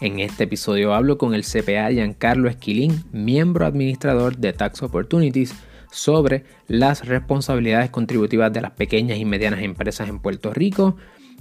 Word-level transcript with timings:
En 0.00 0.18
este 0.18 0.44
episodio 0.44 0.92
hablo 0.92 1.18
con 1.18 1.34
el 1.34 1.44
CPA 1.44 1.90
Giancarlo 1.90 2.48
Esquilín, 2.48 3.04
miembro 3.12 3.64
administrador 3.64 4.36
de 4.36 4.52
Tax 4.52 4.82
Opportunities, 4.82 5.54
sobre 5.92 6.44
las 6.66 7.06
responsabilidades 7.06 7.90
contributivas 7.90 8.52
de 8.52 8.60
las 8.60 8.72
pequeñas 8.72 9.18
y 9.18 9.24
medianas 9.24 9.62
empresas 9.62 10.08
en 10.08 10.18
Puerto 10.18 10.52
Rico, 10.52 10.96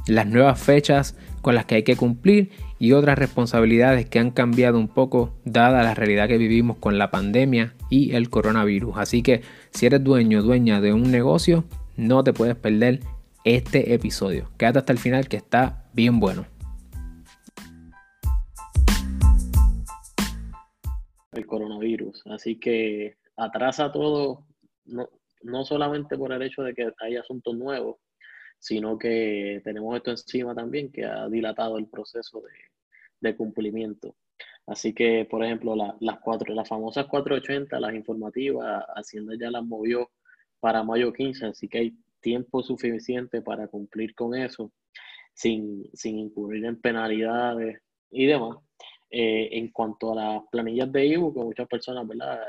las 0.06 0.28
nuevas 0.28 0.62
fechas 0.62 1.18
con 1.42 1.56
las 1.56 1.66
que 1.66 1.76
hay 1.76 1.84
que 1.84 1.96
cumplir 1.96 2.52
y 2.78 2.92
otras 2.92 3.18
responsabilidades 3.18 4.06
que 4.06 4.20
han 4.20 4.30
cambiado 4.30 4.78
un 4.78 4.88
poco 4.88 5.34
dada 5.46 5.82
la 5.82 5.96
realidad 5.96 6.28
que 6.28 6.38
vivimos 6.38 6.78
con 6.78 7.00
la 7.00 7.10
pandemia 7.10 7.74
y 7.90 8.14
el 8.14 8.30
coronavirus. 8.30 8.98
Así 8.98 9.24
que 9.24 9.42
si 9.72 9.88
eres 9.88 10.04
dueño 10.04 10.40
o 10.40 10.44
dueña 10.44 10.80
de 10.80 10.94
un 10.94 11.10
negocio, 11.10 11.64
no 11.98 12.24
te 12.24 12.34
puedes 12.34 12.56
perder 12.56 13.00
este 13.46 13.96
episodio. 13.96 14.52
Quédate 14.58 14.80
hasta 14.80 14.94
el 14.94 15.00
final 15.00 15.28
que 15.28 15.38
está 15.38 15.86
bien 15.94 16.20
bueno. 16.20 16.53
El 21.34 21.46
coronavirus. 21.46 22.24
Así 22.28 22.60
que 22.60 23.18
atrasa 23.36 23.92
todo, 23.92 24.46
no, 24.86 25.10
no 25.42 25.66
solamente 25.66 26.18
por 26.18 26.32
el 26.32 26.42
hecho 26.42 26.64
de 26.64 26.74
que 26.74 26.92
hay 27.00 27.16
asuntos 27.16 27.56
nuevos, 27.56 27.98
sino 28.64 28.98
que 28.98 29.62
tenemos 29.66 29.94
esto 29.98 30.12
encima 30.12 30.56
también 30.56 30.90
que 30.90 31.04
ha 31.04 31.28
dilatado 31.28 31.78
el 31.78 31.88
proceso 31.88 32.42
de, 33.20 33.36
cumplimiento. 33.36 34.16
Así 34.66 34.94
que, 34.94 35.26
por 35.30 35.44
ejemplo, 35.44 35.76
las, 35.76 36.20
cuatro, 36.22 36.54
las 36.54 36.68
famosas 36.68 37.08
480, 37.08 37.80
las 37.80 37.94
informativas, 37.94 38.86
Hacienda 38.96 39.34
ya 39.40 39.52
las 39.52 39.64
movió 39.64 40.12
para 40.62 40.84
mayo 40.84 41.12
15, 41.12 41.48
así 41.48 41.68
que 41.68 41.78
hay 41.80 41.98
tiempo 42.22 42.64
suficiente 42.64 43.42
para 43.42 43.68
cumplir 43.68 44.16
con 44.16 44.34
eso 44.34 44.72
sin, 45.34 45.90
incurrir 46.04 46.66
en 46.66 46.80
penalidades 46.80 47.82
y 48.12 48.28
demás. 48.28 48.58
Eh, 49.16 49.60
en 49.60 49.68
cuanto 49.68 50.12
a 50.12 50.16
las 50.16 50.44
planillas 50.52 50.92
de 50.92 51.08
que 51.08 51.20
muchas 51.20 51.68
personas, 51.68 52.08
¿verdad? 52.08 52.42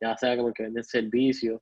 Ya 0.00 0.16
sea 0.16 0.36
porque 0.36 0.62
venden 0.62 0.84
servicios 0.84 1.60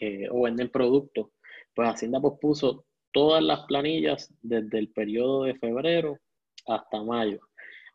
eh, 0.00 0.28
o 0.30 0.42
venden 0.42 0.68
productos, 0.68 1.28
pues 1.74 1.88
Hacienda 1.88 2.20
pospuso 2.20 2.84
todas 3.10 3.42
las 3.42 3.60
planillas 3.60 4.30
desde 4.42 4.80
el 4.80 4.90
periodo 4.90 5.44
de 5.44 5.54
febrero 5.54 6.18
hasta 6.66 7.02
mayo. 7.02 7.40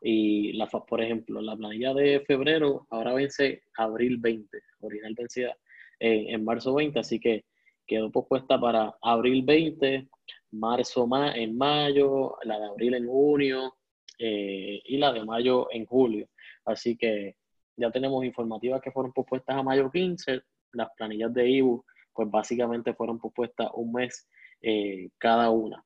Y, 0.00 0.54
la, 0.54 0.66
por 0.66 1.00
ejemplo, 1.00 1.40
la 1.40 1.56
planilla 1.56 1.94
de 1.94 2.18
febrero 2.26 2.84
ahora 2.90 3.14
vence 3.14 3.62
abril 3.76 4.16
20, 4.16 4.58
original 4.80 5.14
vencida 5.16 5.56
en, 6.00 6.34
en 6.34 6.44
marzo 6.44 6.74
20, 6.74 6.98
así 6.98 7.20
que 7.20 7.44
quedó 7.86 8.10
pospuesta 8.10 8.60
para 8.60 8.92
abril 9.02 9.44
20, 9.44 10.08
marzo 10.50 11.08
en 11.32 11.56
mayo, 11.56 12.34
la 12.42 12.58
de 12.58 12.64
abril 12.66 12.94
en 12.94 13.06
junio 13.06 13.72
eh, 14.18 14.80
y 14.84 14.98
la 14.98 15.12
de 15.12 15.24
mayo 15.24 15.68
en 15.70 15.86
julio. 15.86 16.28
Así 16.64 16.96
que 16.96 17.36
ya 17.76 17.90
tenemos 17.90 18.24
informativas 18.24 18.80
que 18.80 18.90
fueron 18.90 19.12
pospuestas 19.12 19.56
a 19.56 19.62
mayo 19.62 19.90
15, 19.90 20.42
las 20.72 20.88
planillas 20.96 21.32
de 21.32 21.48
IBU 21.48 21.84
pues 22.12 22.30
básicamente 22.30 22.94
fueron 22.94 23.18
pospuestas 23.18 23.70
un 23.74 23.92
mes 23.92 24.28
eh, 24.60 25.10
cada 25.18 25.50
una. 25.50 25.84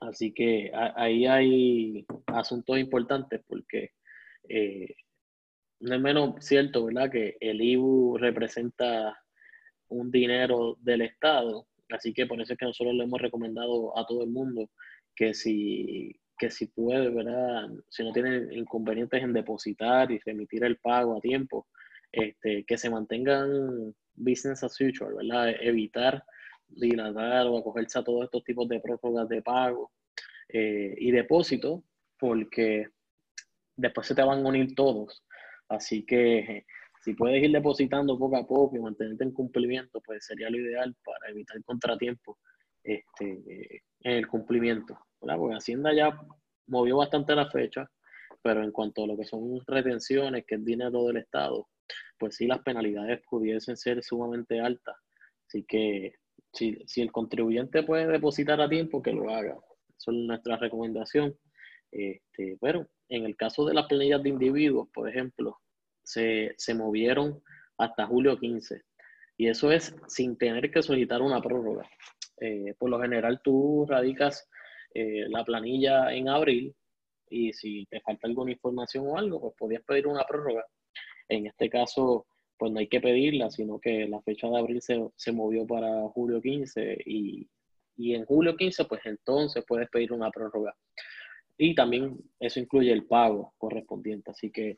Así 0.00 0.32
que 0.32 0.70
ahí 0.72 1.26
hay 1.26 2.06
asuntos 2.26 2.78
importantes 2.78 3.42
porque 3.46 3.90
eh, 4.48 4.94
no 5.80 5.94
es 5.94 6.00
menos 6.00 6.44
cierto, 6.44 6.84
¿verdad? 6.84 7.10
Que 7.10 7.36
el 7.40 7.60
IBU 7.60 8.16
representa 8.18 9.18
un 9.88 10.10
dinero 10.10 10.76
del 10.80 11.02
Estado, 11.02 11.66
así 11.90 12.12
que 12.12 12.26
por 12.26 12.40
eso 12.40 12.52
es 12.52 12.58
que 12.58 12.66
nosotros 12.66 12.94
le 12.94 13.04
hemos 13.04 13.20
recomendado 13.20 13.96
a 13.98 14.06
todo 14.06 14.22
el 14.22 14.30
mundo 14.30 14.70
que 15.16 15.34
si, 15.34 16.14
que 16.38 16.50
si 16.50 16.66
puede, 16.66 17.10
¿verdad? 17.10 17.68
Si 17.88 18.04
no 18.04 18.12
tiene 18.12 18.54
inconvenientes 18.56 19.22
en 19.22 19.32
depositar 19.32 20.10
y 20.10 20.18
remitir 20.18 20.64
el 20.64 20.78
pago 20.78 21.16
a 21.16 21.20
tiempo, 21.20 21.66
este, 22.12 22.64
que 22.64 22.78
se 22.78 22.90
mantengan 22.90 23.94
business 24.14 24.62
as 24.62 24.80
usual, 24.80 25.14
¿verdad? 25.14 25.54
Evitar 25.60 26.24
dilatar 26.68 27.46
o 27.46 27.58
acogerse 27.58 27.98
a 27.98 28.04
todos 28.04 28.24
estos 28.24 28.44
tipos 28.44 28.68
de 28.68 28.80
prórrogas 28.80 29.28
de 29.28 29.42
pago 29.42 29.90
eh, 30.48 30.94
y 30.98 31.10
depósito, 31.10 31.84
porque 32.18 32.88
después 33.76 34.06
se 34.06 34.14
te 34.14 34.22
van 34.22 34.44
a 34.44 34.48
unir 34.48 34.74
todos. 34.74 35.24
Así 35.68 36.04
que 36.04 36.64
si 37.02 37.14
puedes 37.14 37.42
ir 37.42 37.52
depositando 37.52 38.18
poco 38.18 38.36
a 38.36 38.46
poco 38.46 38.76
y 38.76 38.80
mantenerte 38.80 39.24
en 39.24 39.32
cumplimiento, 39.32 40.00
pues 40.00 40.24
sería 40.26 40.50
lo 40.50 40.58
ideal 40.58 40.94
para 41.04 41.30
evitar 41.30 41.62
contratiempo 41.64 42.38
este, 42.82 43.82
en 44.00 44.12
el 44.12 44.26
cumplimiento. 44.26 44.98
Porque 45.20 45.56
Hacienda 45.56 45.92
ya 45.92 46.18
movió 46.66 46.98
bastante 46.98 47.34
la 47.34 47.50
fecha, 47.50 47.90
pero 48.42 48.62
en 48.62 48.72
cuanto 48.72 49.04
a 49.04 49.06
lo 49.06 49.16
que 49.16 49.24
son 49.24 49.60
retenciones, 49.66 50.44
que 50.46 50.56
es 50.56 50.64
dinero 50.64 51.06
del 51.06 51.18
Estado, 51.18 51.68
pues 52.18 52.36
sí 52.36 52.46
las 52.46 52.60
penalidades 52.60 53.20
pudiesen 53.28 53.76
ser 53.76 54.02
sumamente 54.02 54.60
altas. 54.60 54.96
Así 55.46 55.64
que 55.64 56.14
si, 56.52 56.78
si 56.86 57.00
el 57.00 57.12
contribuyente 57.12 57.82
puede 57.82 58.06
depositar 58.06 58.60
a 58.60 58.68
tiempo, 58.68 59.02
que 59.02 59.12
lo 59.12 59.30
haga. 59.30 59.56
Esa 59.98 60.10
es 60.12 60.16
nuestra 60.16 60.56
recomendación. 60.56 61.36
Este, 61.90 62.58
pero 62.60 62.86
en 63.08 63.24
el 63.24 63.36
caso 63.36 63.64
de 63.64 63.74
las 63.74 63.86
planillas 63.86 64.22
de 64.22 64.28
individuos, 64.28 64.88
por 64.92 65.08
ejemplo, 65.08 65.58
se, 66.02 66.54
se 66.56 66.74
movieron 66.74 67.42
hasta 67.78 68.06
julio 68.06 68.38
15. 68.38 68.82
Y 69.36 69.48
eso 69.48 69.70
es 69.70 69.94
sin 70.08 70.36
tener 70.36 70.70
que 70.70 70.82
solicitar 70.82 71.22
una 71.22 71.40
prórroga. 71.40 71.88
Eh, 72.40 72.74
por 72.78 72.90
lo 72.90 73.00
general, 73.00 73.40
tú 73.42 73.86
radicas 73.88 74.48
eh, 74.94 75.26
la 75.28 75.44
planilla 75.44 76.12
en 76.12 76.28
abril 76.28 76.74
y 77.30 77.52
si 77.52 77.86
te 77.86 78.00
falta 78.00 78.26
alguna 78.26 78.52
información 78.52 79.06
o 79.06 79.18
algo, 79.18 79.40
pues 79.40 79.54
podías 79.56 79.82
pedir 79.82 80.06
una 80.06 80.24
prórroga. 80.24 80.64
En 81.28 81.46
este 81.46 81.68
caso, 81.68 82.26
pues 82.56 82.72
no 82.72 82.80
hay 82.80 82.88
que 82.88 83.00
pedirla, 83.00 83.50
sino 83.50 83.78
que 83.78 84.08
la 84.08 84.20
fecha 84.22 84.48
de 84.48 84.58
abril 84.58 84.82
se, 84.82 84.98
se 85.16 85.32
movió 85.32 85.66
para 85.66 86.08
julio 86.08 86.40
15 86.40 86.98
y, 87.06 87.48
y, 87.96 88.14
en 88.14 88.24
julio 88.24 88.56
15, 88.56 88.84
pues 88.86 89.04
entonces 89.04 89.64
puedes 89.66 89.88
pedir 89.90 90.12
una 90.12 90.30
prórroga. 90.30 90.74
Y 91.56 91.74
también 91.74 92.18
eso 92.40 92.60
incluye 92.60 92.92
el 92.92 93.06
pago 93.06 93.52
correspondiente, 93.58 94.30
así 94.30 94.50
que 94.50 94.76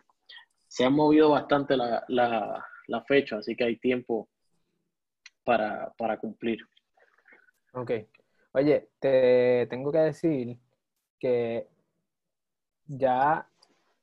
se 0.66 0.84
ha 0.84 0.90
movido 0.90 1.30
bastante 1.30 1.76
la, 1.76 2.04
la, 2.08 2.64
la 2.86 3.04
fecha, 3.04 3.38
así 3.38 3.56
que 3.56 3.64
hay 3.64 3.76
tiempo 3.76 4.28
para, 5.44 5.92
para 5.96 6.18
cumplir. 6.18 6.60
Ok. 7.72 7.92
Oye, 8.52 8.90
te 8.98 9.66
tengo 9.68 9.92
que 9.92 9.98
decir 9.98 10.58
que 11.18 11.68
ya, 12.86 13.46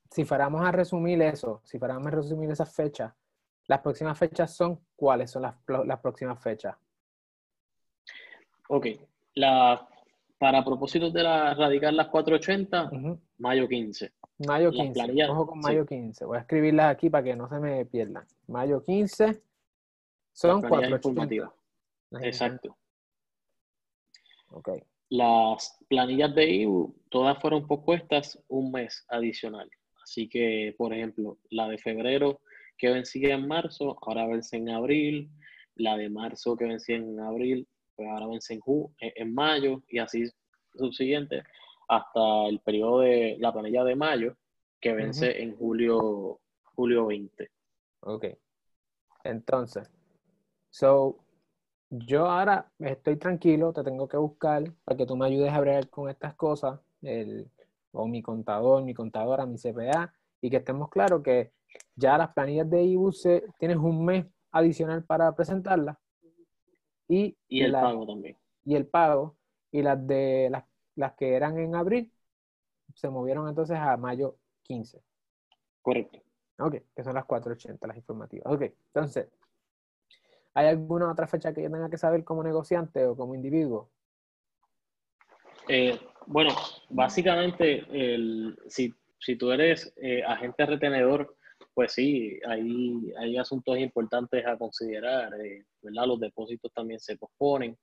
si 0.09 0.23
fuéramos 0.23 0.65
a 0.65 0.71
resumir 0.71 1.21
eso, 1.21 1.61
si 1.65 1.77
fuéramos 1.77 2.07
a 2.07 2.11
resumir 2.11 2.49
esa 2.51 2.65
fecha, 2.65 3.15
las 3.67 3.79
próximas 3.81 4.17
fechas 4.17 4.55
son, 4.55 4.79
¿cuáles 4.95 5.31
son 5.31 5.41
las, 5.41 5.55
las 5.85 5.99
próximas 5.99 6.41
fechas? 6.41 6.75
Ok, 8.69 8.87
la, 9.35 9.87
para 10.37 10.63
propósitos 10.63 11.11
de 11.11 11.23
la, 11.23 11.53
radical 11.53 11.97
las 11.97 12.07
480, 12.07 12.91
mayo 13.39 13.67
15. 13.67 14.13
Mayo 14.45 14.71
15, 14.71 15.25
ojo 15.29 15.47
con 15.47 15.59
mayo 15.59 15.85
15. 15.85 16.25
Voy 16.25 16.37
a 16.37 16.41
escribirlas 16.41 16.91
aquí 16.91 17.09
para 17.09 17.23
que 17.23 17.35
no 17.35 17.49
se 17.49 17.59
me 17.59 17.85
pierdan. 17.85 18.25
Mayo 18.47 18.83
15 18.83 19.41
son 20.31 20.61
480. 20.61 21.51
Exacto. 22.21 22.77
Ok. 24.51 24.69
Las 25.09 25.77
planillas 25.87 26.35
de 26.35 26.49
IBU, 26.49 26.95
todas 27.09 27.39
fueron 27.39 27.67
propuestas 27.67 28.39
un 28.47 28.71
mes 28.71 29.05
adicional. 29.09 29.69
Así 30.03 30.27
que, 30.27 30.75
por 30.77 30.93
ejemplo, 30.93 31.37
la 31.49 31.67
de 31.67 31.77
febrero 31.77 32.41
que 32.77 32.89
vencía 32.89 33.35
en 33.35 33.47
marzo, 33.47 33.97
ahora 34.01 34.27
vence 34.27 34.57
en 34.57 34.69
abril, 34.69 35.29
la 35.75 35.97
de 35.97 36.09
marzo 36.09 36.55
que 36.55 36.65
vencía 36.65 36.97
en 36.97 37.19
abril, 37.19 37.67
pues 37.95 38.07
ahora 38.09 38.27
vence 38.27 38.53
en, 38.53 38.61
eh, 39.01 39.13
en 39.15 39.33
mayo 39.33 39.83
y 39.87 39.99
así 39.99 40.25
subsiguiente 40.75 41.43
hasta 41.87 42.47
el 42.47 42.59
periodo 42.59 42.99
de 42.99 43.37
la 43.39 43.51
planilla 43.51 43.83
de 43.83 43.95
mayo 43.95 44.37
que 44.79 44.93
vence 44.93 45.41
en 45.41 45.55
julio, 45.55 46.39
julio 46.63 47.07
20. 47.07 47.49
Ok. 48.01 48.25
Entonces, 49.23 49.89
so, 50.69 51.17
yo 51.89 52.27
ahora 52.27 52.71
estoy 52.79 53.17
tranquilo, 53.17 53.73
te 53.73 53.83
tengo 53.83 54.07
que 54.07 54.17
buscar 54.17 54.63
para 54.83 54.97
que 54.97 55.05
tú 55.05 55.15
me 55.15 55.25
ayudes 55.25 55.51
a 55.51 55.59
bregar 55.59 55.89
con 55.89 56.09
estas 56.09 56.35
cosas, 56.35 56.79
el, 57.01 57.49
o 57.91 58.07
mi 58.07 58.21
contador, 58.21 58.83
mi 58.83 58.93
contadora, 58.93 59.45
mi 59.45 59.57
CPA, 59.57 60.13
y 60.41 60.49
que 60.49 60.57
estemos 60.57 60.89
claros 60.89 61.23
que 61.23 61.51
ya 61.95 62.17
las 62.17 62.33
planillas 62.33 62.69
de 62.69 62.83
IBUS 62.83 63.27
tienes 63.57 63.77
un 63.77 64.05
mes 64.05 64.25
adicional 64.51 65.03
para 65.03 65.33
presentarlas. 65.35 65.97
Y, 67.07 67.37
y 67.47 67.63
el 67.63 67.71
pago 67.71 68.05
también. 68.05 68.37
Y 68.65 68.75
el 68.75 68.85
pago. 68.87 69.37
Y 69.71 69.81
las 69.81 70.05
de 70.05 70.49
las, 70.51 70.63
las 70.95 71.13
que 71.13 71.35
eran 71.35 71.57
en 71.57 71.75
abril 71.75 72.11
se 72.93 73.09
movieron 73.09 73.47
entonces 73.47 73.77
a 73.77 73.95
mayo 73.97 74.37
15. 74.63 75.01
Correcto. 75.81 76.19
Ok, 76.59 76.75
que 76.95 77.03
son 77.03 77.13
las 77.13 77.25
480, 77.25 77.85
las 77.87 77.97
informativas. 77.97 78.51
Ok, 78.51 78.63
entonces, 78.93 79.29
¿hay 80.57 80.65
alguna 80.65 81.11
otra 81.11 81.27
fecha 81.27 81.53
que 81.53 81.61
yo 81.61 81.69
tenga 81.69 81.87
que 81.87 81.99
saber 81.99 82.23
como 82.23 82.41
negociante 82.41 83.05
o 83.05 83.15
como 83.15 83.35
individuo? 83.35 83.91
Eh, 85.67 85.99
bueno, 86.25 86.49
básicamente, 86.89 87.85
el, 87.91 88.57
si 88.67 88.91
si 89.19 89.35
tú 89.35 89.51
eres 89.51 89.93
eh, 89.97 90.23
agente 90.23 90.65
retenedor, 90.65 91.35
pues 91.75 91.93
sí, 91.93 92.39
hay, 92.47 93.13
hay 93.19 93.37
asuntos 93.37 93.77
importantes 93.77 94.45
a 94.47 94.57
considerar, 94.57 95.31
eh, 95.39 95.65
¿verdad? 95.81 96.07
Los 96.07 96.19
depósitos 96.19 96.73
también 96.73 96.99
se 96.99 97.17
posponen. 97.17 97.77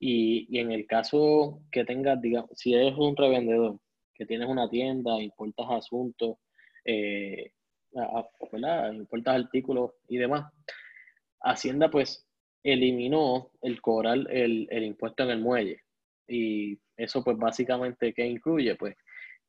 Y, 0.00 0.48
y, 0.50 0.58
en 0.58 0.72
el 0.72 0.84
caso 0.86 1.60
que 1.70 1.84
tengas, 1.84 2.20
digamos, 2.20 2.50
si 2.54 2.74
eres 2.74 2.94
un 2.96 3.16
revendedor, 3.16 3.78
que 4.14 4.26
tienes 4.26 4.48
una 4.48 4.68
tienda, 4.68 5.20
importas 5.22 5.66
asuntos, 5.70 6.38
importas 8.94 9.36
artículos 9.36 9.92
y 10.08 10.18
demás, 10.18 10.52
Hacienda 11.46 11.90
pues 11.90 12.26
eliminó 12.62 13.50
el 13.62 13.80
cobrar 13.80 14.18
el, 14.30 14.66
el 14.70 14.84
impuesto 14.84 15.22
en 15.22 15.30
el 15.30 15.40
muelle. 15.40 15.82
Y 16.28 16.78
eso 16.96 17.22
pues 17.22 17.36
básicamente, 17.38 18.12
¿qué 18.12 18.26
incluye? 18.26 18.74
Pues 18.74 18.96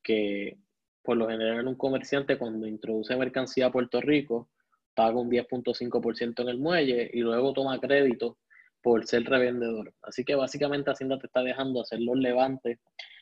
que 0.02 0.56
por 1.02 1.16
lo 1.16 1.28
general 1.28 1.66
un 1.66 1.74
comerciante 1.74 2.38
cuando 2.38 2.66
introduce 2.66 3.16
mercancía 3.16 3.66
a 3.66 3.72
Puerto 3.72 4.00
Rico 4.00 4.50
paga 4.94 5.18
un 5.18 5.30
10.5% 5.30 6.42
en 6.42 6.48
el 6.48 6.58
muelle 6.58 7.10
y 7.12 7.20
luego 7.20 7.52
toma 7.52 7.78
crédito 7.80 8.38
por 8.82 9.06
ser 9.06 9.24
revendedor. 9.24 9.94
Así 10.02 10.24
que 10.24 10.34
básicamente 10.34 10.90
Hacienda 10.90 11.18
te 11.18 11.26
está 11.26 11.42
dejando 11.42 11.80
hacer 11.80 12.00
los 12.00 12.16
levantes 12.16 12.78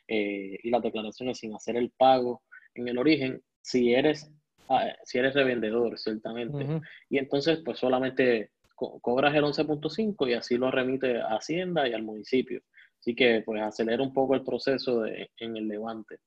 eh, 0.08 0.58
y 0.62 0.70
las 0.70 0.82
declaraciones 0.82 1.38
sin 1.38 1.55
hacer 1.55 1.76
el 1.76 1.90
pago 1.90 2.43
en 2.75 2.88
el 2.88 2.99
origen 2.99 3.43
si 3.62 3.94
eres, 3.94 4.31
ah, 4.69 4.87
si 5.05 5.19
eres 5.19 5.34
revendedor, 5.34 5.99
ciertamente. 5.99 6.81
Y 7.08 7.19
entonces 7.19 7.61
pues 7.64 7.78
solamente 7.78 8.50
cobras 8.76 9.34
el 9.34 9.44
11.5 9.44 10.28
y 10.28 10.34
así 10.34 10.56
lo 10.56 10.70
remite 10.70 11.19
a 11.19 11.37
Hacienda 11.37 11.88
y 11.88 11.93
al 11.93 12.02
municipio. 12.02 12.61
Así 13.00 13.14
que 13.14 13.43
pues 13.44 13.62
acelera 13.62 14.02
un 14.02 14.12
poco 14.12 14.34
el 14.34 14.44
proceso 14.44 15.02
de, 15.02 15.31
en 15.38 15.56
el 15.56 15.69
levante. 15.69 16.19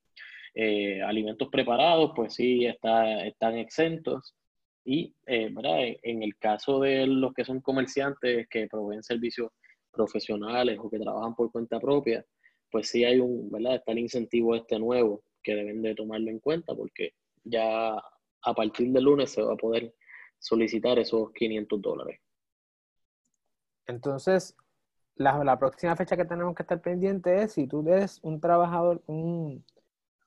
Eh, 0.56 1.02
alimentos 1.02 1.50
preparados, 1.50 2.12
pues 2.16 2.34
sí, 2.34 2.66
está, 2.66 3.26
están 3.26 3.58
exentos. 3.58 4.36
Y 4.84 5.14
eh, 5.28 5.54
en 6.04 6.24
el 6.24 6.38
caso 6.38 6.80
de 6.80 7.06
los 7.06 7.34
que 7.34 7.46
son 7.46 7.62
comerciantes 7.62 8.48
que 8.50 8.68
proveen 8.68 9.04
servicios 9.04 9.52
profesionales 9.92 10.80
o 10.82 10.90
que 10.90 11.00
trabajan 11.00 11.36
por 11.36 11.52
cuenta 11.52 11.80
propia, 11.80 12.26
pues 12.72 12.90
sí 12.90 13.04
hay 13.04 13.20
un, 13.20 13.50
¿verdad? 13.52 13.76
Está 13.76 13.92
el 13.92 14.00
incentivo 14.00 14.56
este 14.56 14.80
nuevo 14.80 15.24
que 15.44 15.56
deben 15.56 15.82
de 15.82 15.96
tomarlo 15.96 16.30
en 16.30 16.40
cuenta 16.40 16.76
porque 16.76 17.14
ya 17.44 17.96
a 18.42 18.54
partir 18.54 18.92
del 18.92 19.04
lunes 19.04 19.32
se 19.32 19.42
va 19.42 19.54
a 19.54 19.58
poder 19.58 19.94
solicitar 20.38 20.98
esos 21.00 21.32
500 21.34 21.82
dólares. 21.82 22.20
Entonces, 23.90 24.56
la, 25.16 25.44
la 25.44 25.58
próxima 25.58 25.96
fecha 25.96 26.16
que 26.16 26.26
tenemos 26.26 26.56
que 26.56 26.64
estar 26.64 26.80
pendiente 26.80 27.42
es 27.42 27.54
si 27.54 27.68
tú 27.68 27.88
eres 27.90 28.20
un 28.22 28.40
trabajador, 28.40 29.02
un, 29.08 29.66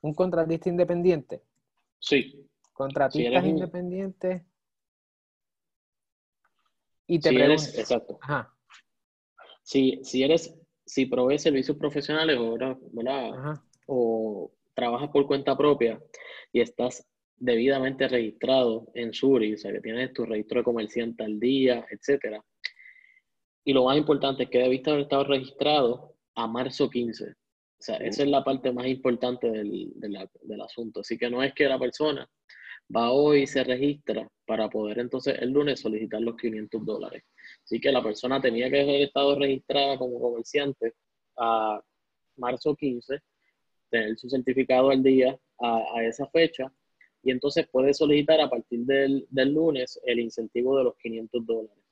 un 0.00 0.14
contratista 0.14 0.68
independiente. 0.68 1.42
Sí. 2.00 2.48
Contratistas 2.72 3.44
independientes. 3.44 4.42
Y 7.06 7.20
te 7.20 7.28
si 7.28 7.36
eres, 7.36 7.78
exacto. 7.78 8.18
Ajá. 8.22 8.52
Si, 9.62 10.00
si 10.02 10.24
eres, 10.24 10.54
si 10.84 11.06
provees 11.06 11.42
servicios 11.42 11.76
profesionales 11.76 12.36
o, 12.38 12.54
¿verdad? 12.54 13.60
o 13.86 14.52
trabajas 14.74 15.10
por 15.10 15.26
cuenta 15.26 15.56
propia 15.56 16.02
y 16.52 16.60
estás 16.60 17.06
debidamente 17.36 18.08
registrado 18.08 18.88
en 18.94 19.12
Suri, 19.12 19.54
o 19.54 19.58
sea 19.58 19.72
que 19.72 19.80
tienes 19.80 20.12
tu 20.12 20.24
registro 20.24 20.58
de 20.60 20.64
comerciante 20.64 21.22
al 21.22 21.38
día, 21.38 21.86
etcétera. 21.90 22.44
Y 23.64 23.72
lo 23.72 23.84
más 23.84 23.96
importante 23.96 24.44
es 24.44 24.50
que 24.50 24.58
debiste 24.58 24.90
haber 24.90 25.02
estado 25.02 25.24
registrado 25.24 26.14
a 26.34 26.46
marzo 26.46 26.90
15. 26.90 27.24
O 27.30 27.84
sea, 27.84 27.96
esa 27.96 28.22
es 28.22 28.28
la 28.28 28.44
parte 28.44 28.72
más 28.72 28.86
importante 28.86 29.50
del, 29.50 29.92
del, 29.96 30.60
asunto. 30.60 31.00
Así 31.00 31.18
que 31.18 31.28
no 31.28 31.42
es 31.42 31.52
que 31.52 31.68
la 31.68 31.78
persona 31.78 32.28
va 32.94 33.10
hoy 33.10 33.42
y 33.42 33.46
se 33.46 33.64
registra 33.64 34.28
para 34.46 34.68
poder 34.68 34.98
entonces 34.98 35.36
el 35.40 35.50
lunes 35.50 35.80
solicitar 35.80 36.20
los 36.20 36.36
500 36.36 36.84
dólares. 36.84 37.24
Así 37.64 37.80
que 37.80 37.90
la 37.90 38.02
persona 38.02 38.40
tenía 38.40 38.70
que 38.70 38.82
haber 38.82 39.02
estado 39.02 39.36
registrada 39.36 39.98
como 39.98 40.20
comerciante 40.20 40.94
a 41.36 41.80
marzo 42.36 42.76
15, 42.76 43.20
tener 43.90 44.16
su 44.16 44.28
certificado 44.28 44.90
al 44.90 45.02
día 45.02 45.36
a, 45.60 46.04
esa 46.04 46.26
fecha 46.28 46.72
y 47.22 47.30
entonces 47.30 47.68
puede 47.68 47.94
solicitar 47.94 48.40
a 48.40 48.50
partir 48.50 48.80
del, 48.80 49.26
del 49.30 49.52
lunes 49.52 50.00
el 50.04 50.20
incentivo 50.20 50.76
de 50.78 50.84
los 50.84 50.96
500 50.98 51.46
dólares. 51.46 51.84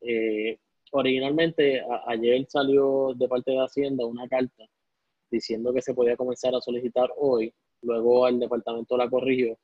Eh, 0.00 0.58
originalmente 0.94 1.82
ayer 2.06 2.46
salió 2.48 3.12
de 3.14 3.28
parte 3.28 3.50
de 3.50 3.58
Hacienda 3.58 4.06
una 4.06 4.28
carta 4.28 4.64
diciendo 5.30 5.72
que 5.72 5.82
se 5.82 5.92
podía 5.92 6.16
comenzar 6.16 6.54
a 6.54 6.60
solicitar 6.60 7.10
hoy, 7.16 7.52
luego 7.82 8.28
el 8.28 8.38
departamento 8.38 8.96
la 8.96 9.10
corrigió. 9.10 9.58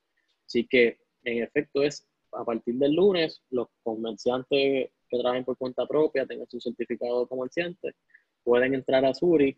Así 0.44 0.66
que, 0.66 0.98
en 1.22 1.44
efecto, 1.44 1.82
es 1.82 2.04
a 2.32 2.44
partir 2.44 2.74
del 2.74 2.94
lunes, 2.94 3.42
los 3.50 3.68
comerciantes 3.82 4.90
que 5.08 5.18
trabajen 5.18 5.44
por 5.44 5.56
cuenta 5.56 5.86
propia, 5.86 6.26
tengan 6.26 6.48
su 6.48 6.60
certificado 6.60 7.20
de 7.20 7.28
comerciante, 7.28 7.94
pueden 8.42 8.74
entrar 8.74 9.04
a 9.04 9.14
Suri 9.14 9.56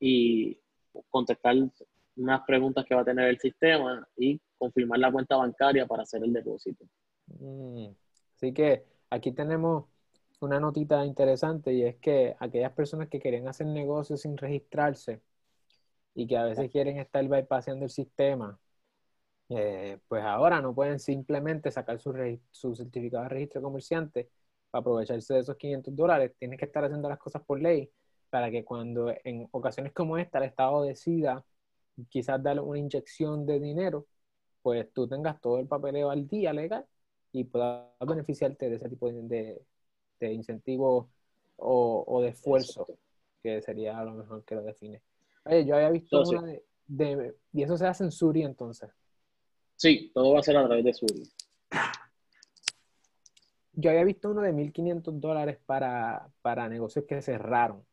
y 0.00 0.58
contestar 1.10 1.54
unas 2.16 2.40
preguntas 2.44 2.84
que 2.84 2.94
va 2.94 3.02
a 3.02 3.04
tener 3.04 3.28
el 3.28 3.38
sistema 3.38 4.06
y 4.16 4.40
confirmar 4.58 4.98
la 4.98 5.12
cuenta 5.12 5.36
bancaria 5.36 5.86
para 5.86 6.02
hacer 6.02 6.24
el 6.24 6.32
depósito. 6.32 6.84
Mm, 7.26 7.88
así 8.34 8.52
que 8.52 8.84
aquí 9.10 9.32
tenemos 9.32 9.84
una 10.40 10.60
notita 10.60 11.04
interesante 11.04 11.72
y 11.72 11.84
es 11.84 11.96
que 11.96 12.36
aquellas 12.40 12.72
personas 12.72 13.08
que 13.08 13.20
querían 13.20 13.48
hacer 13.48 13.66
negocios 13.66 14.22
sin 14.22 14.36
registrarse, 14.36 15.22
y 16.14 16.26
que 16.26 16.36
a 16.36 16.44
veces 16.44 16.70
quieren 16.70 16.98
estar 16.98 17.26
bypassando 17.28 17.84
el 17.84 17.90
sistema, 17.90 18.58
eh, 19.50 19.98
pues 20.08 20.22
ahora 20.24 20.60
no 20.60 20.74
pueden 20.74 20.98
simplemente 21.00 21.70
sacar 21.70 21.98
su, 22.00 22.12
su 22.50 22.74
certificado 22.74 23.24
de 23.24 23.30
registro 23.30 23.60
de 23.60 23.64
comerciante 23.64 24.30
para 24.70 24.80
aprovecharse 24.80 25.34
de 25.34 25.40
esos 25.40 25.56
500 25.56 25.94
dólares. 25.96 26.32
Tienen 26.38 26.58
que 26.58 26.66
estar 26.66 26.84
haciendo 26.84 27.08
las 27.08 27.18
cosas 27.18 27.42
por 27.44 27.60
ley 27.60 27.90
para 28.30 28.50
que 28.50 28.64
cuando 28.64 29.12
en 29.24 29.48
ocasiones 29.52 29.92
como 29.92 30.18
esta 30.18 30.38
el 30.38 30.44
Estado 30.44 30.82
decida 30.84 31.44
quizás 32.08 32.42
darle 32.42 32.62
una 32.62 32.78
inyección 32.78 33.46
de 33.46 33.60
dinero, 33.60 34.06
pues 34.62 34.92
tú 34.92 35.08
tengas 35.08 35.40
todo 35.40 35.58
el 35.60 35.68
papeleo 35.68 36.10
al 36.10 36.26
día 36.28 36.52
legal 36.52 36.86
y 37.32 37.44
puedas 37.44 37.88
beneficiarte 38.00 38.70
de 38.70 38.76
ese 38.76 38.88
tipo 38.88 39.08
de, 39.12 39.22
de, 39.22 39.62
incentivo 40.20 41.10
o, 41.56 42.04
o, 42.06 42.22
de 42.22 42.28
esfuerzo, 42.28 42.86
que 43.42 43.60
sería 43.62 43.98
a 43.98 44.04
lo 44.04 44.14
mejor 44.14 44.44
que 44.44 44.54
lo 44.54 44.62
define. 44.62 45.02
Oye, 45.44 45.64
yo 45.64 45.76
había 45.76 45.90
visto 45.90 46.22
una 46.22 46.42
de, 46.86 47.34
¿Y 47.52 47.62
eso 47.62 47.76
se 47.76 47.86
hace 47.86 48.04
en 48.04 48.12
Suri 48.12 48.42
entonces? 48.42 48.90
Sí, 49.76 50.10
todo 50.14 50.32
va 50.32 50.40
a 50.40 50.42
ser 50.42 50.56
a 50.56 50.66
través 50.66 50.84
de 50.84 50.94
Suri. 50.94 51.22
Yo 53.72 53.90
había 53.90 54.04
visto 54.04 54.30
uno 54.30 54.42
de 54.42 54.52
1.500 54.52 55.18
dólares 55.18 55.58
para, 55.66 56.28
para 56.42 56.68
negocios 56.68 57.04
que 57.06 57.20
cerraron. 57.20 57.84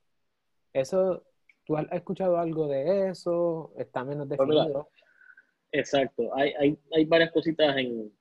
Eso, 0.74 1.24
¿tú 1.66 1.75
has 1.75 1.92
escuchado 1.92 2.38
algo 2.38 2.68
de 2.68 3.10
eso? 3.10 3.74
¿Está 3.78 4.04
menos 4.04 4.30
definido? 4.30 4.90
Exacto. 5.72 6.36
Hay, 6.36 6.54
hay, 6.60 6.78
hay, 6.94 7.06
varias 7.06 7.32
cositas 7.32 7.75
en, 7.78 8.12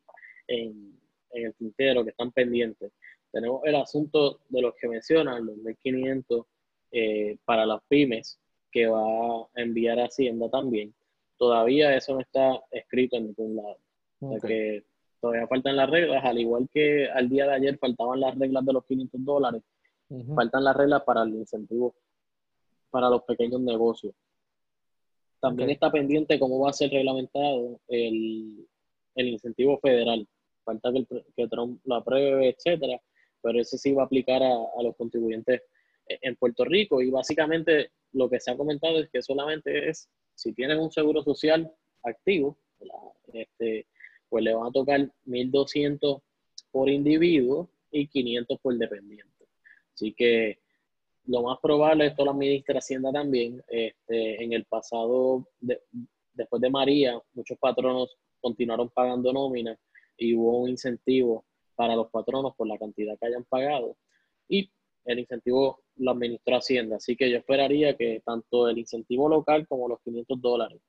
en, 0.47 0.99
en, 1.33 1.47
el 1.47 1.55
tintero 1.55 2.03
que 2.05 2.11
están 2.11 2.33
pendientes. 2.33 2.93
Tenemos 3.33 3.63
el 3.65 3.77
asunto 3.77 4.41
de 4.49 4.63
los 4.63 4.75
que 4.75 4.89
mencionan, 4.89 5.47
los 5.47 5.57
1.500 5.57 6.45
eh, 6.93 7.39
para 7.45 7.67
las 7.67 7.81
pymes, 7.89 8.39
que 8.71 8.87
va 8.87 9.01
a 9.01 9.47
enviar 9.55 9.99
a 10.01 10.07
Hacienda 10.07 10.49
también. 10.49 10.95
Todavía 11.37 11.97
eso 11.97 12.15
no 12.15 12.21
está 12.21 12.61
escrito 12.71 13.17
en 13.17 13.27
ningún 13.27 13.57
lado. 13.57 13.79
O 14.21 14.39
sea 14.39 14.49
que 14.49 14.85
todavía 15.21 15.47
faltan 15.47 15.77
las 15.77 15.89
reglas, 15.89 16.25
al 16.25 16.39
igual 16.39 16.69
que 16.73 17.09
al 17.09 17.29
día 17.29 17.47
de 17.47 17.55
ayer 17.55 17.79
faltaban 17.79 18.21
las 18.21 18.39
reglas 18.39 18.65
de 18.65 18.73
los 18.73 18.85
500 18.85 19.25
dólares, 19.25 19.63
faltan 20.35 20.65
las 20.65 20.77
reglas 20.77 21.03
para 21.05 21.23
el 21.23 21.35
incentivo 21.35 21.95
para 22.91 23.09
los 23.09 23.23
pequeños 23.23 23.61
negocios. 23.61 24.15
También 25.41 25.71
está 25.71 25.91
pendiente 25.91 26.39
cómo 26.39 26.59
va 26.61 26.71
a 26.71 26.75
ser 26.75 26.91
reglamentado 26.91 27.81
el, 27.89 28.67
incentivo 29.15 29.79
federal. 29.79 30.27
Falta 30.65 30.93
que, 30.93 31.07
que 31.37 31.49
Trump 31.49 31.81
lo 31.85 31.95
apruebe, 31.95 32.51
etcétera, 32.51 33.01
pero 33.43 33.61
ese 33.61 33.79
sí 33.79 33.93
va 33.93 34.03
a 34.03 34.07
aplicar 34.07 34.43
a, 34.43 34.53
a 34.53 34.83
los 34.83 34.97
contribuyentes 34.97 35.63
en 36.23 36.37
Puerto 36.37 36.65
Rico 36.65 37.01
y 37.01 37.11
básicamente 37.11 37.93
lo 38.13 38.29
que 38.29 38.41
se 38.41 38.51
ha 38.51 38.57
comentado 38.57 38.99
es 38.99 39.09
que 39.11 39.23
solamente 39.23 39.89
es, 39.89 40.09
si 40.35 40.53
tienes 40.53 40.79
un 40.79 40.91
seguro 40.91 41.23
social 41.23 41.71
activo, 42.03 42.59
este, 43.33 43.87
pues 44.29 44.45
le 44.45 44.55
van 44.55 44.69
a 44.69 44.73
tocar 44.73 45.01
1.200 45.27 46.21
por 46.71 46.89
individuo 46.89 47.71
y 47.91 48.09
500 48.09 48.59
por 48.61 48.77
dependiente. 48.77 49.47
Así 49.95 50.13
que 50.15 50.61
lo 51.27 51.43
más 51.43 51.59
probable, 51.61 52.07
esto 52.07 52.25
lo 52.25 52.33
administra 52.33 52.79
Hacienda 52.79 53.13
también, 53.13 53.63
este, 53.69 54.43
en 54.43 54.53
el 54.53 54.65
pasado, 54.65 55.49
después 55.61 56.63
de 56.63 56.71
María, 56.71 57.21
muchos 57.35 57.59
patronos 57.59 58.17
continuaron 58.41 58.89
pagando 58.89 59.33
nóminas 59.33 59.79
y 60.17 60.35
hubo 60.35 60.61
un 60.61 60.71
incentivo 60.71 61.45
para 61.81 61.97
los 61.97 62.11
patronos 62.11 62.55
por 62.57 62.67
la 62.67 62.77
cantidad 62.77 63.19
que 63.19 63.27
hayan 63.27 63.45
pagado. 63.45 63.97
Y 64.47 64.71
el 65.07 65.21
incentivo 65.21 65.83
lo 65.97 66.11
administra 66.11 66.59
Hacienda. 66.59 66.97
Así 66.97 67.17
que 67.17 67.31
yo 67.31 67.39
esperaría 67.39 67.97
que 67.97 68.21
tanto 68.23 68.69
el 68.69 68.77
incentivo 68.77 69.31
local 69.31 69.67
como 69.67 69.89
los 69.89 69.99
500 70.03 70.43
dólares, 70.43 70.83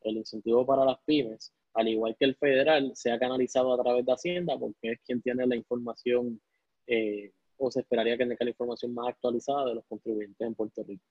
el 0.00 0.16
incentivo 0.16 0.64
para 0.64 0.86
las 0.86 1.00
pymes, 1.04 1.52
al 1.74 1.88
igual 1.88 2.16
que 2.18 2.24
el 2.24 2.34
federal, 2.36 2.92
sea 2.94 3.18
canalizado 3.18 3.74
a 3.74 3.82
través 3.82 4.06
de 4.06 4.12
Hacienda, 4.12 4.58
porque 4.58 4.92
es 4.92 5.00
quien 5.04 5.20
tiene 5.20 5.46
la 5.46 5.54
información, 5.54 6.40
eh, 6.86 7.30
o 7.58 7.70
se 7.70 7.80
esperaría 7.80 8.16
que 8.16 8.24
tenga 8.24 8.36
la 8.40 8.48
información 8.48 8.94
más 8.94 9.08
actualizada 9.08 9.66
de 9.66 9.74
los 9.74 9.84
contribuyentes 9.84 10.46
en 10.46 10.54
Puerto 10.54 10.82
Rico. 10.82 11.04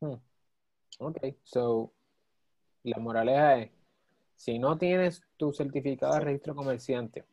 Hmm. 0.00 0.16
Ok, 0.98 1.18
so 1.44 1.92
la 2.82 2.98
moraleja 2.98 3.60
es, 3.60 3.70
si 4.34 4.58
no 4.58 4.76
tienes 4.76 5.22
tu 5.36 5.52
certificado 5.52 6.14
de 6.14 6.20
registro 6.22 6.56
comerciante, 6.56 7.24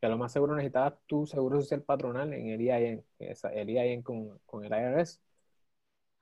que 0.00 0.06
a 0.06 0.08
lo 0.08 0.18
más 0.18 0.32
seguro 0.32 0.54
necesitabas 0.54 0.94
tu 1.06 1.26
seguro 1.26 1.60
social 1.60 1.82
patronal 1.82 2.32
en 2.32 2.48
el 2.48 2.60
IAN, 2.62 3.04
el 3.18 3.70
IAN 3.70 4.02
con, 4.02 4.38
con 4.46 4.64
el 4.64 4.72
IRS, 4.72 5.20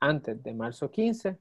antes 0.00 0.42
de 0.42 0.54
marzo 0.54 0.90
15, 0.90 1.38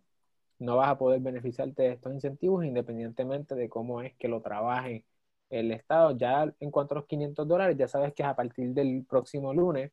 no 0.59 0.77
vas 0.77 0.89
a 0.89 0.97
poder 0.97 1.19
beneficiarte 1.21 1.83
de 1.83 1.91
estos 1.93 2.13
incentivos 2.13 2.65
independientemente 2.65 3.55
de 3.55 3.69
cómo 3.69 4.01
es 4.01 4.15
que 4.15 4.27
lo 4.27 4.41
trabaje 4.41 5.05
el 5.49 5.71
Estado. 5.71 6.17
Ya 6.17 6.51
en 6.59 6.71
cuanto 6.71 6.95
a 6.95 6.99
los 6.99 7.07
500 7.07 7.47
dólares, 7.47 7.77
ya 7.77 7.87
sabes 7.87 8.13
que 8.13 8.23
es 8.23 8.29
a 8.29 8.35
partir 8.35 8.69
del 8.73 9.05
próximo 9.07 9.53
lunes, 9.53 9.91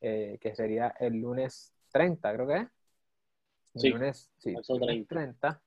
eh, 0.00 0.38
que 0.40 0.54
sería 0.54 0.88
el 1.00 1.20
lunes 1.20 1.72
30, 1.90 2.32
creo 2.32 2.46
que 2.46 2.56
es. 2.56 2.68
Sí, 3.74 3.88
lunes, 3.90 4.30
sí, 4.38 4.52
marzo 4.52 4.78
30. 5.08 5.60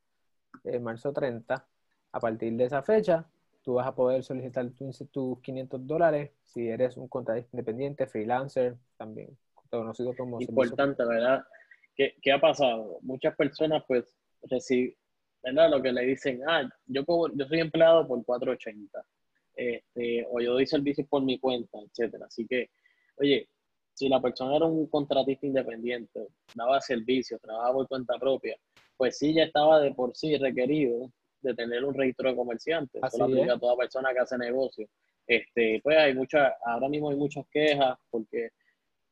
Eh, 0.63 0.79
marzo 0.79 1.13
30. 1.13 1.67
A 2.11 2.19
partir 2.19 2.53
de 2.53 2.63
esa 2.65 2.81
fecha, 2.81 3.27
tú 3.63 3.73
vas 3.75 3.87
a 3.87 3.95
poder 3.95 4.23
solicitar 4.23 4.69
tus 5.11 5.41
500 5.41 5.85
dólares 5.85 6.31
si 6.43 6.67
eres 6.67 6.97
un 6.97 7.07
contratista 7.07 7.49
independiente, 7.53 8.07
freelancer, 8.07 8.77
también 8.97 9.37
conocido 9.69 10.15
como... 10.15 10.41
Importante, 10.41 11.03
¿verdad? 11.05 11.43
¿Qué, 11.95 12.15
¿Qué, 12.21 12.31
ha 12.31 12.39
pasado? 12.39 12.99
Muchas 13.01 13.35
personas 13.35 13.83
pues 13.87 14.05
reciben, 14.43 14.95
¿verdad? 15.43 15.69
Lo 15.69 15.81
que 15.81 15.91
le 15.91 16.05
dicen, 16.05 16.41
ah, 16.47 16.67
yo, 16.87 17.03
yo 17.33 17.45
soy 17.45 17.59
empleado 17.59 18.07
por 18.07 18.23
480, 18.23 19.05
este, 19.55 20.27
o 20.31 20.39
yo 20.39 20.53
doy 20.53 20.65
servicios 20.65 21.07
por 21.07 21.23
mi 21.23 21.39
cuenta, 21.39 21.77
etcétera. 21.79 22.25
Así 22.27 22.45
que, 22.47 22.69
oye, 23.17 23.49
si 23.93 24.07
la 24.07 24.21
persona 24.21 24.55
era 24.55 24.65
un 24.65 24.87
contratista 24.87 25.45
independiente, 25.45 26.27
daba 26.55 26.79
servicios, 26.79 27.41
trabajaba 27.41 27.73
por 27.73 27.87
cuenta 27.87 28.17
propia, 28.17 28.57
pues 28.95 29.17
sí 29.17 29.33
ya 29.33 29.43
estaba 29.43 29.79
de 29.81 29.93
por 29.93 30.15
sí 30.15 30.37
requerido 30.37 31.11
de 31.41 31.53
tener 31.53 31.83
un 31.83 31.93
registro 31.93 32.29
de 32.29 32.35
comerciante. 32.35 32.99
Eso 33.01 33.17
lo 33.17 33.25
aplica 33.25 33.53
a 33.53 33.59
toda 33.59 33.77
persona 33.77 34.13
que 34.13 34.19
hace 34.19 34.37
negocio. 34.37 34.87
Este, 35.25 35.79
pues 35.83 35.97
hay 35.97 36.13
muchas, 36.15 36.53
ahora 36.65 36.89
mismo 36.89 37.09
hay 37.09 37.15
muchas 37.15 37.45
quejas 37.51 37.97
porque 38.09 38.49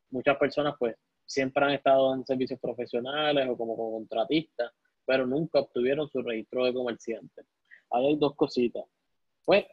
muchas 0.10 0.38
personas 0.38 0.75
pues 0.79 0.96
siempre 1.25 1.63
han 1.63 1.72
estado 1.72 2.13
en 2.15 2.25
servicios 2.25 2.60
profesionales 2.60 3.48
o 3.50 3.57
como 3.57 3.75
contratistas, 3.75 4.72
pero 5.05 5.27
nunca 5.27 5.60
obtuvieron 5.60 6.10
su 6.10 6.22
registro 6.22 6.65
de 6.65 6.74
comerciante. 6.74 7.43
Ahí 7.91 8.07
hay 8.07 8.15
dos 8.17 8.36
cositas. 8.36 8.84
Pues, 9.46 9.65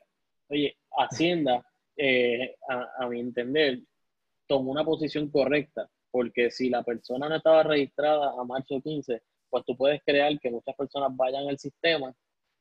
oye, 0.49 0.77
Hacienda, 0.97 1.65
eh, 1.97 2.57
a, 2.69 3.05
a 3.05 3.09
mi 3.09 3.21
entender, 3.21 3.81
tomó 4.47 4.71
una 4.71 4.85
posición 4.85 5.31
correcta, 5.31 5.89
porque 6.11 6.51
si 6.51 6.69
la 6.69 6.83
persona 6.83 7.29
no 7.29 7.37
estaba 7.37 7.63
registrada 7.63 8.33
a 8.39 8.45
marzo 8.45 8.81
15, 8.81 9.23
pues 9.49 9.65
tú 9.65 9.77
puedes 9.77 10.03
crear 10.05 10.39
que 10.41 10.51
muchas 10.51 10.75
personas 10.77 11.17
vayan 11.17 11.49
al 11.49 11.59
sistema 11.59 12.15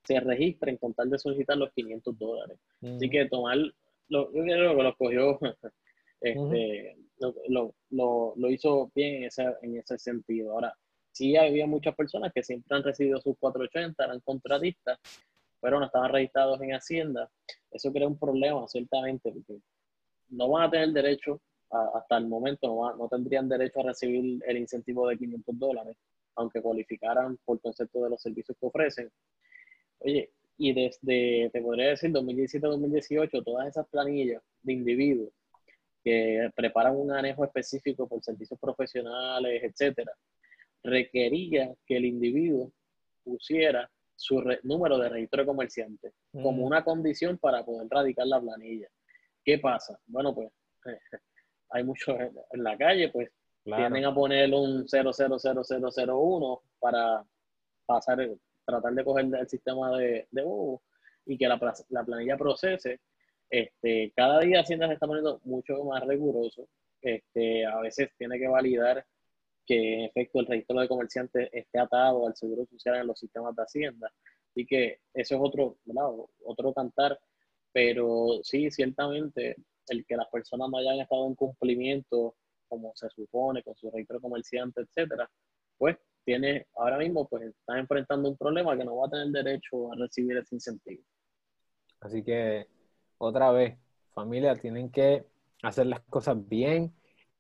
se 0.04 0.20
registren 0.20 0.78
con 0.78 0.94
tal 0.94 1.10
de 1.10 1.20
solicitar 1.20 1.58
los 1.58 1.72
500 1.74 2.18
dólares. 2.18 2.60
Así 2.82 3.10
que 3.10 3.26
tomar, 3.26 3.58
lo, 4.10 4.34
yo 4.34 4.44
creo 4.44 4.76
que 4.76 4.84
lo 4.84 4.96
cogió, 4.96 5.40
este, 6.22 6.98
lo, 7.20 7.74
lo, 7.90 8.34
lo, 8.36 8.50
hizo 8.50 8.92
bien 8.94 9.16
en 9.16 9.24
ese, 9.26 9.46
en 9.62 9.78
ese 9.78 9.98
sentido. 9.98 10.52
Ahora, 10.52 10.74
sí 11.12 11.36
había 11.38 11.66
muchas 11.68 11.96
personas 11.96 12.32
que 12.34 12.44
siempre 12.44 12.76
han 12.76 12.84
recibido 12.84 13.22
sus 13.22 13.38
480, 13.38 14.04
eran 14.04 14.20
contratistas, 14.22 15.00
pero 15.62 15.80
no 15.80 15.86
estaban 15.86 16.12
registrados 16.12 16.62
en 16.62 16.74
Hacienda. 16.74 17.30
Eso 17.72 17.92
crea 17.94 18.08
un 18.08 18.20
problema, 18.20 18.68
ciertamente, 18.68 19.32
porque 19.32 19.62
no 20.30 20.50
van 20.50 20.64
a 20.68 20.72
tener 20.72 20.90
derecho, 20.90 21.42
hasta 21.96 22.18
el 22.18 22.28
momento, 22.28 22.68
no, 22.68 22.96
no 22.96 23.08
tendrían 23.08 23.50
derecho 23.50 23.80
a 23.80 23.84
recibir 23.84 24.44
el 24.46 24.58
incentivo 24.58 25.08
de 25.08 25.18
500 25.18 25.58
dólares, 25.58 25.98
aunque 26.36 26.62
cualificaran 26.62 27.38
por 27.46 27.60
concepto 27.62 28.04
de 28.04 28.12
los 28.12 28.22
servicios 28.22 28.56
que 28.60 28.66
ofrecen. 28.68 29.10
Oye, 30.04 30.32
y 30.58 30.74
desde, 30.74 31.50
te 31.52 31.62
podría 31.62 31.90
decir, 31.90 32.12
2017-2018, 32.12 33.44
todas 33.44 33.68
esas 33.68 33.88
planillas 33.88 34.42
de 34.62 34.74
individuos 34.74 35.30
que 36.04 36.50
preparan 36.56 36.96
un 36.96 37.12
anejo 37.12 37.46
específico 37.46 38.08
por 38.08 38.22
servicios 38.22 38.60
profesionales, 38.60 39.64
etcétera, 39.64 40.12
requería 40.84 41.74
que 41.86 41.98
el 41.98 42.06
individuo 42.06 42.72
pusiera 43.24 43.90
su 44.16 44.44
número 44.64 44.98
de 44.98 45.10
registro 45.10 45.42
de 45.42 45.48
comerciante 45.48 46.12
como 46.32 46.64
mm. 46.64 46.66
una 46.66 46.84
condición 46.84 47.38
para 47.38 47.64
poder 47.64 47.88
radicar 47.90 48.28
la 48.28 48.42
planilla. 48.42 48.88
¿Qué 49.44 49.60
pasa? 49.60 49.98
Bueno, 50.06 50.36
pues 50.36 50.52
hay 51.70 51.84
muchos 51.84 52.18
en, 52.20 52.64
la 52.64 52.78
calle, 52.78 53.10
pues 53.10 53.32
tienden 53.64 54.06
a 54.06 54.14
poner 54.14 54.54
un 54.54 54.86
000001 54.88 56.62
para 56.80 57.26
pasar 57.86 58.22
el, 58.22 58.40
tratar 58.66 58.94
de 58.94 59.04
coger 59.04 59.26
el 59.26 59.48
sistema 59.48 59.98
de, 59.98 60.28
de 60.32 60.44
y 61.26 61.38
que 61.38 61.48
la, 61.48 61.60
la, 61.90 62.04
planilla 62.04 62.38
procese. 62.38 63.00
Este, 63.50 64.12
cada 64.16 64.40
día 64.40 64.62
Hacienda 64.62 64.88
se 64.88 64.94
está 64.94 65.08
poniendo 65.08 65.40
mucho 65.44 65.84
más 65.84 66.06
riguroso. 66.06 66.68
Este, 67.02 67.66
a 67.66 67.80
veces 67.80 68.10
tiene 68.18 68.40
que 68.40 68.48
validar 68.48 69.06
que 69.66 69.94
en 69.94 70.02
efecto 70.02 70.40
el 70.40 70.48
registro 70.48 70.80
de 70.80 70.88
comerciantes 70.88 71.50
esté 71.52 71.80
atado 71.80 72.28
al 72.28 72.36
seguro 72.36 72.66
social 72.66 72.96
en 72.96 73.08
los 73.08 73.20
sistemas 73.20 73.56
de 73.56 73.64
Hacienda. 73.64 74.12
Así 74.50 74.66
que 74.66 75.00
eso 75.14 75.36
es 75.36 75.42
otro, 75.42 75.78
otro 76.46 76.74
cantar, 76.74 77.20
pero 77.72 78.40
sí, 78.44 78.70
ciertamente 78.70 79.56
el 79.88 80.06
que 80.06 80.16
las 80.16 80.28
personas 80.28 80.70
no 80.70 80.78
hayan 80.78 81.00
estado 81.00 81.26
en 81.28 81.36
cumplimiento 81.36 82.36
como 82.68 82.94
se 82.96 83.10
supone 83.10 83.64
con 83.64 83.76
su 83.76 83.90
registro 83.92 84.20
comerciante, 84.20 84.82
etcétera, 84.82 85.30
pues 85.78 85.98
tiene, 86.24 86.68
ahora 86.76 86.98
mismo 86.98 87.28
pues 87.28 87.44
está 87.44 87.78
enfrentando 87.78 88.30
un 88.30 88.38
problema 88.38 88.78
que 88.78 88.86
no 88.86 88.98
va 88.98 89.08
a 89.08 89.10
tener 89.10 89.28
derecho 89.28 89.92
a 89.92 89.96
recibir 89.96 90.38
ese 90.38 90.56
incentivo. 90.56 91.04
Así 92.00 92.24
que, 92.24 92.68
otra 93.18 93.52
vez, 93.52 93.78
familia, 94.14 94.56
tienen 94.56 94.90
que 94.92 95.26
hacer 95.62 95.88
las 95.88 96.02
cosas 96.02 96.38
bien, 96.48 96.94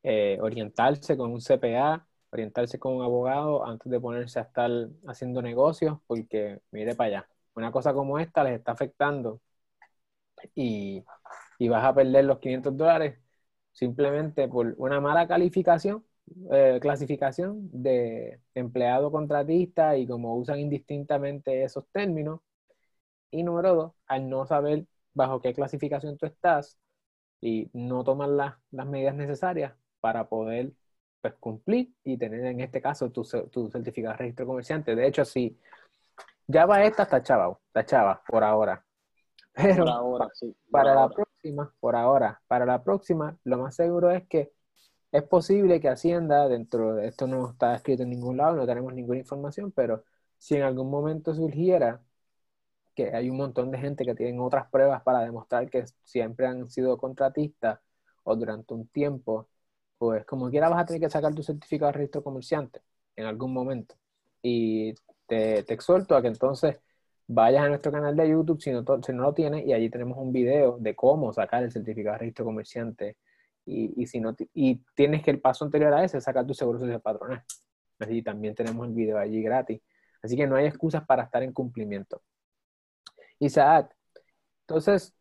eh, 0.03 0.37
orientarse 0.41 1.17
con 1.17 1.31
un 1.31 1.41
CPA, 1.41 2.07
orientarse 2.31 2.79
con 2.79 2.95
un 2.95 3.03
abogado 3.03 3.65
antes 3.65 3.91
de 3.91 3.99
ponerse 3.99 4.39
a 4.39 4.43
estar 4.43 4.71
haciendo 5.07 5.41
negocios, 5.41 5.99
porque 6.07 6.59
mire 6.71 6.95
para 6.95 7.07
allá, 7.07 7.29
una 7.55 7.71
cosa 7.71 7.93
como 7.93 8.19
esta 8.19 8.43
les 8.43 8.57
está 8.57 8.71
afectando 8.71 9.41
y, 10.55 11.03
y 11.59 11.69
vas 11.69 11.83
a 11.85 11.93
perder 11.93 12.25
los 12.25 12.39
500 12.39 12.75
dólares 12.77 13.19
simplemente 13.71 14.47
por 14.47 14.75
una 14.77 14.99
mala 15.01 15.27
calificación 15.27 16.05
eh, 16.51 16.79
clasificación 16.81 17.69
de 17.71 18.39
empleado 18.55 19.11
contratista 19.11 19.97
y 19.97 20.07
como 20.07 20.35
usan 20.35 20.59
indistintamente 20.59 21.63
esos 21.63 21.87
términos. 21.91 22.41
Y 23.31 23.43
número 23.43 23.75
dos, 23.75 23.93
al 24.07 24.29
no 24.29 24.45
saber 24.45 24.85
bajo 25.13 25.41
qué 25.41 25.53
clasificación 25.53 26.17
tú 26.17 26.25
estás 26.25 26.77
y 27.41 27.69
no 27.73 28.03
tomar 28.03 28.29
las 28.29 28.87
medidas 28.87 29.15
necesarias 29.15 29.73
para 29.99 30.27
poder 30.29 30.73
pues, 31.21 31.33
cumplir 31.35 31.93
y 32.03 32.17
tener 32.17 32.45
en 32.45 32.61
este 32.61 32.81
caso 32.81 33.11
tu, 33.11 33.23
tu 33.51 33.69
certificado 33.69 34.13
de 34.13 34.17
registro 34.19 34.45
comerciante. 34.45 34.95
De 34.95 35.07
hecho, 35.07 35.25
sí, 35.25 35.57
ya 36.47 36.65
va 36.65 36.83
esta 36.83 37.03
está 37.03 37.23
chava, 37.23 37.57
está 37.67 37.85
chava 37.85 38.21
por 38.27 38.43
ahora. 38.43 38.85
Pero 39.53 39.87
ahora, 39.87 40.27
para 40.71 40.95
la 40.95 41.09
próxima, 41.09 41.73
por 41.79 41.95
ahora, 41.95 42.41
para 42.47 42.65
la 42.65 42.83
próxima, 42.83 43.37
lo 43.43 43.57
más 43.59 43.75
seguro 43.75 44.11
es 44.11 44.27
que 44.27 44.51
es 45.13 45.23
posible 45.23 45.79
que 45.81 45.89
Hacienda, 45.89 46.49
dentro 46.49 46.95
de 46.95 47.07
esto 47.07 47.27
no 47.27 47.51
está 47.51 47.75
escrito 47.75 48.03
en 48.03 48.09
ningún 48.11 48.37
lado, 48.37 48.55
no 48.57 48.65
tenemos 48.67 48.93
ninguna 48.93 49.19
información, 49.19 49.71
pero 49.71 50.03
si 50.39 50.55
en 50.55 50.63
algún 50.63 50.89
momento 50.91 51.33
surgiera 51.35 52.01
que 52.95 53.15
hay 53.15 53.29
un 53.29 53.37
montón 53.37 53.71
de 53.71 53.79
gente 53.79 54.05
que 54.05 54.15
tienen 54.15 54.39
otras 54.39 54.69
pruebas 54.69 55.01
para 55.03 55.21
demostrar 55.21 55.69
que 55.69 55.85
siempre 56.03 56.47
han 56.47 56.69
sido 56.69 56.97
contratistas 56.97 57.79
o 58.23 58.35
durante 58.35 58.73
un 58.73 58.87
tiempo, 58.87 59.49
pues 59.97 60.25
como 60.25 60.49
quiera 60.49 60.69
vas 60.69 60.81
a 60.83 60.85
tener 60.85 61.01
que 61.01 61.09
sacar 61.09 61.33
tu 61.35 61.43
certificado 61.43 61.91
de 61.91 61.97
registro 61.99 62.23
comerciante 62.23 62.81
en 63.15 63.25
algún 63.25 63.53
momento. 63.53 63.95
Y 64.41 64.93
te, 65.27 65.63
te 65.63 65.73
exhorto 65.73 66.15
a 66.15 66.21
que 66.21 66.27
entonces 66.29 66.77
vayas 67.27 67.63
a 67.63 67.69
nuestro 67.69 67.91
canal 67.91 68.15
de 68.15 68.29
YouTube 68.29 68.61
si 68.61 68.71
no, 68.71 68.83
si 69.03 69.13
no 69.13 69.23
lo 69.23 69.33
tienes 69.33 69.65
y 69.65 69.73
allí 69.73 69.89
tenemos 69.89 70.17
un 70.17 70.31
video 70.33 70.77
de 70.79 70.95
cómo 70.95 71.33
sacar 71.33 71.63
el 71.63 71.71
certificado 71.71 72.13
de 72.15 72.19
registro 72.19 72.45
comerciante 72.45 73.17
y, 73.65 74.01
y, 74.01 74.07
si 74.07 74.19
no, 74.19 74.35
y 74.53 74.81
tienes 74.95 75.23
que 75.23 75.31
el 75.31 75.41
paso 75.41 75.65
anterior 75.65 75.93
a 75.93 76.03
ese 76.03 76.19
sacar 76.21 76.45
tu 76.45 76.53
seguro 76.53 76.79
social 76.79 77.01
patronal. 77.01 77.43
Así 77.99 78.21
también 78.21 78.55
tenemos 78.55 78.87
el 78.87 78.93
video 78.93 79.17
allí 79.17 79.41
gratis. 79.41 79.81
Así 80.21 80.35
que 80.35 80.47
no 80.47 80.55
hay 80.55 80.65
excusas 80.65 81.05
para 81.05 81.23
estar 81.23 81.43
en 81.43 81.53
cumplimiento. 81.53 82.21
Isaac, 83.39 83.95
entonces, 84.61 85.13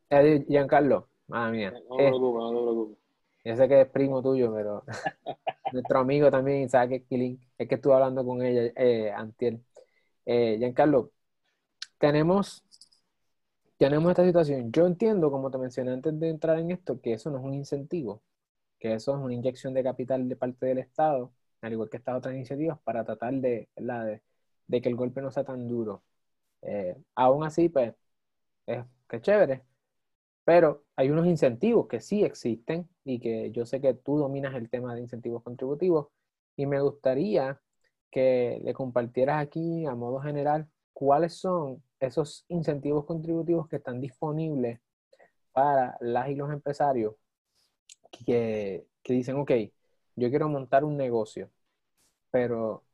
Giancarlo, 0.49 1.09
madre 1.27 1.53
mía. 1.53 1.71
No 1.89 1.97
me 1.97 2.09
preocupo, 2.09 2.39
no 2.41 2.53
me 2.53 2.63
preocupo. 2.63 2.99
Yo 3.45 3.57
sé 3.57 3.69
que 3.69 3.81
es 3.81 3.89
primo 3.89 4.23
tuyo, 4.23 4.55
pero 4.55 4.85
nuestro 5.73 5.99
amigo 5.99 6.31
también, 6.31 6.63
Isaac 6.63 6.93
Esquilín, 6.93 7.41
es 7.59 7.69
que 7.69 7.75
estuve 7.75 7.95
hablando 7.95 8.25
con 8.25 8.43
ella, 8.43 8.73
eh, 8.77 9.11
Antiel. 9.11 9.65
Eh, 10.25 10.57
Giancarlo, 10.59 11.11
tenemos 11.99 12.65
tenemos 13.83 14.11
esta 14.11 14.25
situación. 14.25 14.71
Yo 14.71 14.87
entiendo, 14.87 15.29
como 15.33 15.51
te 15.51 15.59
mencioné 15.59 15.93
antes 15.93 16.19
de 16.21 16.29
entrar 16.29 16.57
en 16.61 16.71
esto, 16.71 17.01
que 17.01 17.15
eso 17.15 17.31
no 17.31 17.39
es 17.39 17.45
un 17.45 17.55
incentivo, 17.55 18.23
que 18.83 18.95
eso 18.95 19.15
es 19.17 19.23
una 19.23 19.35
inyección 19.35 19.75
de 19.75 19.85
capital 19.85 20.29
de 20.29 20.37
parte 20.37 20.67
del 20.67 20.79
Estado, 20.79 21.33
al 21.61 21.73
igual 21.73 21.89
que 21.89 21.99
estas 21.99 22.17
otras 22.17 22.35
iniciativas, 22.35 22.81
para 22.83 23.05
tratar 23.05 23.33
de, 23.35 23.69
de, 24.67 24.83
que 24.83 24.89
el 24.89 24.97
golpe 24.97 25.23
no 25.23 25.31
sea 25.31 25.45
tan 25.45 25.69
duro. 25.69 26.03
Eh, 26.63 26.97
aún 27.15 27.45
así, 27.45 27.69
pues, 27.69 27.95
es 28.67 28.85
chévere, 29.23 29.63
pero 30.45 30.85
hay 30.97 31.11
unos 31.11 31.27
incentivos 31.27 31.89
que 31.89 32.01
sí 32.01 32.25
existen 32.25 32.89
y 33.05 33.21
que 33.21 33.53
yo 33.53 33.67
sé 33.67 33.81
que 33.81 33.95
tú 33.95 34.19
dominas 34.19 34.55
el 34.57 34.71
tema 34.71 34.95
de 34.95 35.03
incentivos 35.03 35.43
contributivos 35.45 36.09
y 36.57 36.67
me 36.67 36.81
gustaría 36.81 37.61
que 38.11 38.61
le 38.65 38.75
compartieras 38.75 39.43
aquí 39.43 39.87
a 39.87 39.95
modo 39.95 40.21
general 40.21 40.69
cuáles 40.93 41.35
son 41.39 41.83
esos 42.01 42.45
incentivos 42.49 43.05
contributivos 43.07 43.69
que 43.69 43.77
están 43.77 44.01
disponibles 44.01 44.81
para 45.53 45.97
las 46.01 46.29
y 46.31 46.35
los 46.37 46.53
empresarios 46.53 47.15
que, 48.13 48.87
dicen, 49.05 49.37
ok, 49.37 49.53
yo 50.17 50.31
quiero 50.31 50.49
montar 50.49 50.85
un 50.85 50.97
negocio, 50.97 51.51
pero 52.31 52.85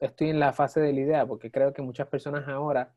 estoy 0.00 0.30
en 0.30 0.40
la 0.40 0.52
fase 0.52 0.80
de 0.80 0.92
la 0.92 1.00
idea 1.00 1.26
porque 1.26 1.50
creo 1.50 1.72
que 1.72 1.82
muchas 1.82 2.08
personas 2.08 2.48
ahora 2.48 2.94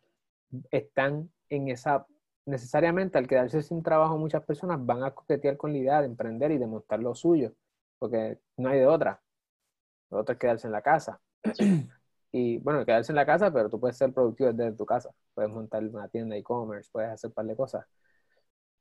están 0.72 1.32
en 1.50 1.70
esa, 1.70 2.08
necesariamente 2.46 3.18
al 3.18 3.28
quedarse 3.28 3.62
sin 3.64 3.84
trabajo 3.84 4.18
muchas 4.18 4.44
personas 4.44 4.84
van 4.86 5.04
a 5.04 5.12
coquetear 5.12 5.58
con 5.58 5.72
la 5.74 5.80
idea 5.80 6.02
de 6.02 6.08
emprender 6.08 6.52
y 6.52 6.58
de 6.58 6.68
montar 6.68 7.00
lo 7.00 7.16
suyo, 7.16 7.54
porque 8.00 8.40
no 8.58 8.70
hay 8.70 8.80
de 8.80 8.88
otra. 8.88 9.22
Lo 10.12 10.20
otro 10.20 10.34
es 10.34 10.40
quedarse 10.40 10.68
en 10.68 10.74
la 10.74 10.82
casa. 10.82 11.22
Y 12.32 12.60
bueno, 12.60 12.86
quedarse 12.86 13.12
en 13.12 13.16
la 13.16 13.26
casa, 13.26 13.52
pero 13.52 13.70
tú 13.70 13.80
puedes 13.80 13.98
ser 13.98 14.14
productivo 14.14 14.54
desde 14.54 14.74
tu 14.74 14.86
casa. 14.86 15.10
Puedes 15.34 15.52
montar 15.52 15.84
una 15.84 16.08
tienda 16.10 16.36
e-commerce, 16.38 16.90
puedes 16.92 17.10
hacer 17.12 17.30
un 17.30 17.34
par 17.34 17.46
de 17.46 17.56
cosas. 17.56 17.86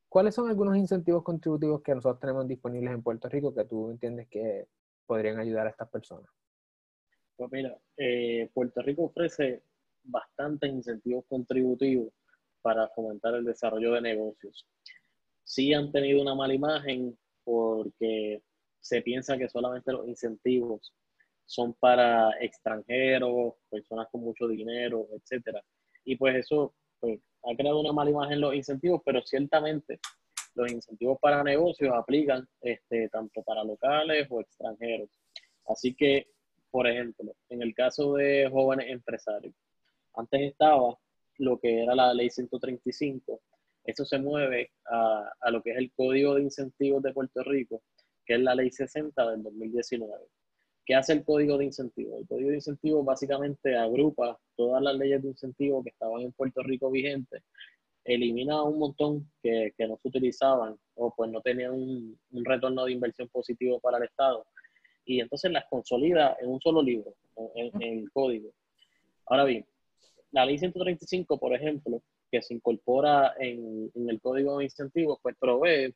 ¿Cuáles 0.08 0.34
son 0.34 0.48
algunos 0.48 0.76
incentivos 0.76 1.22
contributivos 1.22 1.82
que 1.82 1.94
nosotros 1.94 2.20
tenemos 2.20 2.48
disponibles 2.48 2.94
en 2.94 3.02
Puerto 3.02 3.28
Rico 3.28 3.54
que 3.54 3.64
tú 3.64 3.90
entiendes 3.90 4.26
que 4.28 4.66
podrían 5.06 5.38
ayudar 5.38 5.66
a 5.66 5.70
estas 5.70 5.88
personas? 5.88 6.30
Pues 7.36 7.52
mira, 7.52 7.76
eh, 7.96 8.50
Puerto 8.54 8.80
Rico 8.82 9.04
ofrece 9.04 9.62
bastantes 10.04 10.70
incentivos 10.70 11.24
contributivos 11.28 12.12
para 12.62 12.88
fomentar 12.88 13.34
el 13.34 13.44
desarrollo 13.44 13.92
de 13.92 14.00
negocios. 14.00 14.66
Sí 15.44 15.72
han 15.74 15.92
tenido 15.92 16.22
una 16.22 16.34
mala 16.34 16.54
imagen 16.54 17.16
porque 17.44 18.42
se 18.80 19.02
piensa 19.02 19.36
que 19.36 19.48
solamente 19.48 19.92
los 19.92 20.08
incentivos 20.08 20.94
son 21.44 21.74
para 21.74 22.30
extranjeros, 22.40 23.54
personas 23.70 24.08
con 24.10 24.22
mucho 24.22 24.48
dinero, 24.48 25.06
etcétera. 25.12 25.62
Y 26.04 26.16
pues 26.16 26.36
eso 26.36 26.74
pues, 27.00 27.20
ha 27.50 27.56
creado 27.56 27.80
una 27.80 27.92
mala 27.92 28.10
imagen 28.10 28.40
los 28.40 28.54
incentivos, 28.54 29.00
pero 29.04 29.22
ciertamente 29.22 30.00
los 30.54 30.70
incentivos 30.70 31.18
para 31.20 31.42
negocios 31.42 31.94
aplican 31.94 32.46
este, 32.60 33.08
tanto 33.08 33.42
para 33.42 33.64
locales 33.64 34.26
o 34.30 34.40
extranjeros. 34.40 35.08
Así 35.66 35.94
que, 35.94 36.28
por 36.70 36.86
ejemplo, 36.86 37.34
en 37.48 37.62
el 37.62 37.74
caso 37.74 38.14
de 38.14 38.48
jóvenes 38.50 38.90
empresarios, 38.90 39.54
antes 40.14 40.40
estaba 40.42 40.96
lo 41.38 41.58
que 41.58 41.84
era 41.84 41.94
la 41.94 42.12
ley 42.12 42.28
135, 42.28 43.40
eso 43.84 44.04
se 44.04 44.18
mueve 44.18 44.72
a, 44.86 45.32
a 45.40 45.50
lo 45.50 45.62
que 45.62 45.70
es 45.70 45.78
el 45.78 45.92
Código 45.92 46.34
de 46.34 46.42
Incentivos 46.42 47.02
de 47.02 47.12
Puerto 47.12 47.42
Rico, 47.44 47.82
que 48.26 48.34
es 48.34 48.40
la 48.40 48.54
ley 48.54 48.70
60 48.70 49.30
del 49.30 49.42
2019. 49.42 50.12
¿Qué 50.88 50.94
hace 50.94 51.12
el 51.12 51.22
código 51.22 51.58
de 51.58 51.66
incentivos? 51.66 52.18
El 52.18 52.26
código 52.26 52.48
de 52.48 52.54
incentivos 52.54 53.04
básicamente 53.04 53.76
agrupa 53.76 54.40
todas 54.56 54.82
las 54.82 54.96
leyes 54.96 55.20
de 55.20 55.28
incentivo 55.28 55.84
que 55.84 55.90
estaban 55.90 56.22
en 56.22 56.32
Puerto 56.32 56.62
Rico 56.62 56.90
vigentes, 56.90 57.42
elimina 58.06 58.62
un 58.62 58.78
montón 58.78 59.30
que, 59.42 59.74
que 59.76 59.86
no 59.86 59.98
se 59.98 60.08
utilizaban 60.08 60.78
o 60.94 61.14
pues 61.14 61.30
no 61.30 61.42
tenían 61.42 61.74
un, 61.74 62.18
un, 62.30 62.42
retorno 62.42 62.86
de 62.86 62.92
inversión 62.92 63.28
positivo 63.28 63.78
para 63.80 63.98
el 63.98 64.04
Estado 64.04 64.46
y 65.04 65.20
entonces 65.20 65.52
las 65.52 65.66
consolida 65.66 66.38
en 66.40 66.48
un 66.48 66.60
solo 66.62 66.80
libro, 66.80 67.12
en, 67.54 67.82
en 67.82 67.98
el 67.98 68.10
código. 68.10 68.50
Ahora 69.26 69.44
bien, 69.44 69.66
la 70.30 70.46
ley 70.46 70.56
135, 70.56 71.38
por 71.38 71.54
ejemplo, 71.54 72.02
que 72.32 72.40
se 72.40 72.54
incorpora 72.54 73.34
en, 73.38 73.90
en 73.94 74.08
el 74.08 74.22
código 74.22 74.56
de 74.56 74.64
incentivos, 74.64 75.18
pues 75.20 75.36
provee 75.38 75.94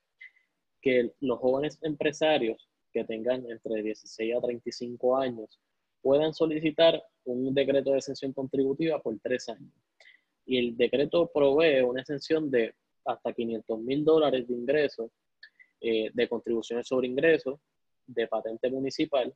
que 0.82 1.12
los 1.20 1.38
jóvenes 1.38 1.78
empresarios 1.80 2.68
que 2.92 3.04
tengan 3.04 3.44
entre 3.50 3.82
16 3.82 4.36
a 4.36 4.40
35 4.40 5.16
años 5.16 5.58
puedan 6.02 6.34
solicitar 6.34 7.02
un 7.24 7.54
decreto 7.54 7.92
de 7.92 7.98
exención 7.98 8.32
contributiva 8.32 9.00
por 9.00 9.18
tres 9.20 9.48
años. 9.48 9.72
Y 10.44 10.58
el 10.58 10.76
decreto 10.76 11.30
provee 11.32 11.80
una 11.82 12.00
exención 12.00 12.50
de 12.50 12.74
hasta 13.04 13.32
500 13.32 13.80
mil 13.80 14.04
dólares 14.04 14.46
de 14.46 14.54
ingresos, 14.54 15.10
eh, 15.80 16.10
de 16.12 16.28
contribuciones 16.28 16.86
sobre 16.86 17.06
ingresos, 17.06 17.60
de 18.06 18.26
patente 18.26 18.68
municipal 18.68 19.32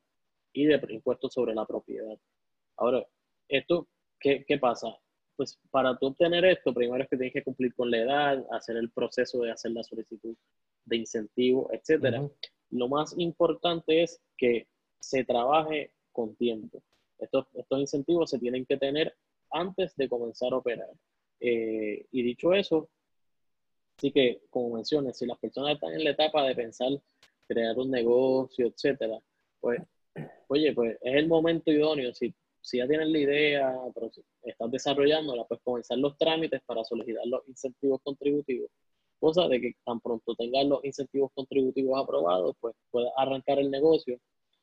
y 0.53 0.65
de 0.65 0.79
impuestos 0.89 1.33
sobre 1.33 1.55
la 1.55 1.65
propiedad. 1.65 2.17
Ahora, 2.75 3.05
esto, 3.47 3.87
¿qué, 4.19 4.43
qué 4.45 4.57
pasa? 4.57 4.87
Pues 5.37 5.57
para 5.71 5.91
obtener 5.91 6.43
esto, 6.45 6.73
primero 6.73 7.03
es 7.03 7.09
que 7.09 7.15
tienes 7.15 7.33
que 7.33 7.43
cumplir 7.43 7.73
con 7.75 7.89
la 7.89 7.99
edad, 7.99 8.45
hacer 8.51 8.75
el 8.75 8.91
proceso 8.91 9.41
de 9.41 9.51
hacer 9.51 9.71
la 9.71 9.83
solicitud 9.83 10.35
de 10.85 10.97
incentivo, 10.97 11.69
etcétera 11.71 12.29
lo 12.71 12.87
más 12.87 13.17
importante 13.17 14.03
es 14.03 14.21
que 14.37 14.67
se 14.99 15.23
trabaje 15.23 15.91
con 16.11 16.35
tiempo. 16.35 16.81
Estos, 17.19 17.45
estos 17.53 17.79
incentivos 17.79 18.29
se 18.29 18.39
tienen 18.39 18.65
que 18.65 18.77
tener 18.77 19.15
antes 19.51 19.95
de 19.95 20.09
comenzar 20.09 20.53
a 20.53 20.57
operar. 20.57 20.89
Eh, 21.39 22.05
y 22.11 22.23
dicho 22.23 22.53
eso, 22.53 22.89
sí 23.97 24.11
que, 24.11 24.41
como 24.49 24.75
mencionas, 24.75 25.17
si 25.17 25.25
las 25.25 25.37
personas 25.37 25.75
están 25.75 25.93
en 25.93 26.03
la 26.03 26.11
etapa 26.11 26.43
de 26.43 26.55
pensar 26.55 26.89
crear 27.47 27.77
un 27.77 27.89
negocio, 27.89 28.67
etcétera, 28.67 29.19
pues, 29.59 29.81
oye, 30.47 30.73
pues 30.73 30.97
es 31.01 31.15
el 31.15 31.27
momento 31.27 31.71
idóneo. 31.71 32.13
Si, 32.13 32.33
si 32.61 32.77
ya 32.77 32.87
tienes 32.87 33.07
la 33.07 33.19
idea, 33.19 33.75
pero 33.93 34.11
estás 34.43 34.71
desarrollándola, 34.71 35.45
pues 35.45 35.61
comenzar 35.63 35.97
los 35.97 36.17
trámites 36.17 36.61
para 36.65 36.83
solicitar 36.83 37.25
los 37.25 37.47
incentivos 37.47 38.01
contributivos 38.03 38.69
cosa 39.19 39.47
de 39.47 39.59
que 39.61 39.73
tan 39.85 39.99
pronto 39.99 40.35
tengas 40.35 40.65
los 40.65 40.83
incentivos 40.83 41.31
contributivos 41.33 42.01
aprobados, 42.01 42.55
pues 42.59 42.75
puedas 42.91 43.11
arrancar 43.17 43.59
el 43.59 43.71
negocio 43.71 44.19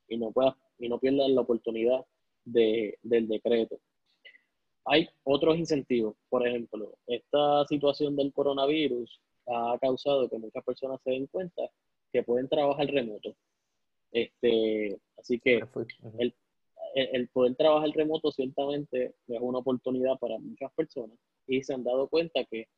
y 0.08 0.16
no, 0.16 0.32
puedas, 0.32 0.54
y 0.78 0.88
no 0.88 0.98
pierdas 0.98 1.30
la 1.30 1.40
oportunidad 1.40 2.04
de, 2.44 2.98
del 3.02 3.28
decreto. 3.28 3.78
Hay 4.86 5.08
otros 5.22 5.56
incentivos, 5.56 6.14
por 6.28 6.46
ejemplo, 6.46 6.96
esta 7.06 7.66
situación 7.66 8.16
del 8.16 8.32
coronavirus 8.32 9.20
ha 9.46 9.78
causado 9.80 10.28
que 10.28 10.38
muchas 10.38 10.62
personas 10.64 11.00
se 11.02 11.10
den 11.10 11.26
cuenta 11.26 11.62
que 12.12 12.22
pueden 12.22 12.48
trabajar 12.48 12.86
remoto. 12.86 13.34
Este, 14.12 14.96
así 15.16 15.40
que 15.40 15.64
el, 16.18 16.34
el, 16.94 17.28
poder 17.28 17.56
trabajar 17.56 17.90
remoto 17.90 18.30
ciertamente 18.30 19.14
es 19.26 19.40
una 19.40 19.58
oportunidad 19.58 20.18
para 20.18 20.38
muchas 20.38 20.72
personas 20.74 21.18
y 21.46 21.62
se 21.62 21.74
han 21.74 21.82
dado 21.82 22.08
cuenta 22.08 22.44
que 22.44 22.68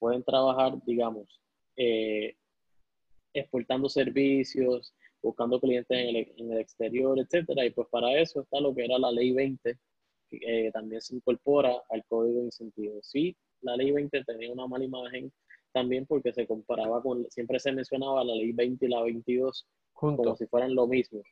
pueden 0.00 0.24
trabajar, 0.24 0.82
digamos, 0.84 1.40
eh, 1.76 2.34
exportando 3.32 3.88
servicios, 3.88 4.92
buscando 5.22 5.60
clientes 5.60 5.96
en 5.96 6.16
el, 6.16 6.32
en 6.36 6.52
el, 6.52 6.58
exterior, 6.58 7.18
etcétera. 7.20 7.64
Y 7.64 7.70
pues 7.70 7.86
para 7.88 8.18
eso 8.18 8.40
está 8.40 8.58
lo 8.60 8.74
que 8.74 8.86
era 8.86 8.98
la 8.98 9.12
ley 9.12 9.32
20, 9.32 9.78
que 10.28 10.38
eh, 10.42 10.72
también 10.72 11.00
se 11.00 11.14
incorpora 11.14 11.72
al 11.90 12.04
código 12.06 12.40
de 12.40 12.46
incentivos. 12.46 13.06
Sí, 13.06 13.36
la 13.60 13.76
ley 13.76 13.92
20 13.92 14.24
tenía 14.24 14.52
una 14.52 14.66
mala 14.66 14.84
imagen 14.84 15.32
también 15.72 16.06
porque 16.06 16.32
se 16.32 16.46
comparaba 16.46 17.00
con, 17.00 17.30
siempre 17.30 17.60
se 17.60 17.70
mencionaba 17.70 18.24
la 18.24 18.34
ley 18.34 18.52
20 18.52 18.86
y 18.86 18.88
la 18.88 19.02
22 19.02 19.68
como 19.92 20.36
si 20.36 20.46
fueran 20.46 20.74
lo 20.74 20.86
mismo. 20.86 21.22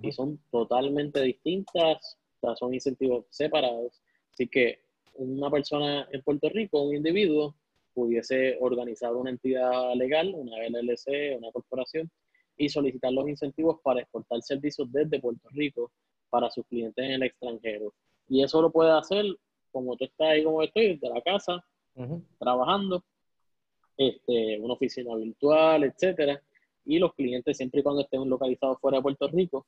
Y 0.00 0.12
son 0.12 0.40
totalmente 0.50 1.20
distintas, 1.22 2.16
o 2.36 2.46
sea, 2.46 2.56
son 2.56 2.72
incentivos 2.72 3.26
separados. 3.30 4.00
Así 4.32 4.46
que 4.46 4.78
una 5.14 5.50
persona 5.50 6.08
en 6.12 6.22
Puerto 6.22 6.48
Rico, 6.48 6.82
un 6.82 6.94
individuo, 6.94 7.56
pudiese 7.94 8.56
organizar 8.60 9.14
una 9.14 9.30
entidad 9.30 9.94
legal, 9.94 10.32
una 10.34 10.56
LLC, 10.66 11.36
una 11.36 11.50
corporación, 11.52 12.10
y 12.56 12.68
solicitar 12.68 13.12
los 13.12 13.28
incentivos 13.28 13.80
para 13.82 14.00
exportar 14.00 14.42
servicios 14.42 14.90
desde 14.92 15.20
Puerto 15.20 15.48
Rico 15.50 15.90
para 16.30 16.50
sus 16.50 16.66
clientes 16.66 17.04
en 17.04 17.12
el 17.12 17.22
extranjero. 17.24 17.92
Y 18.28 18.42
eso 18.42 18.62
lo 18.62 18.70
puede 18.70 18.92
hacer 18.92 19.24
como 19.70 19.96
tú 19.96 20.04
estás 20.04 20.28
ahí, 20.28 20.44
como 20.44 20.62
estoy, 20.62 20.94
desde 20.94 21.08
la 21.08 21.20
casa, 21.22 21.64
trabajando, 22.38 23.02
este, 23.96 24.60
una 24.60 24.74
oficina 24.74 25.14
virtual, 25.16 25.84
etcétera, 25.84 26.40
y 26.84 26.98
los 26.98 27.14
clientes 27.14 27.56
siempre 27.56 27.80
y 27.80 27.82
cuando 27.82 28.02
estén 28.02 28.28
localizados 28.28 28.78
fuera 28.80 28.98
de 28.98 29.02
Puerto 29.02 29.28
Rico, 29.28 29.66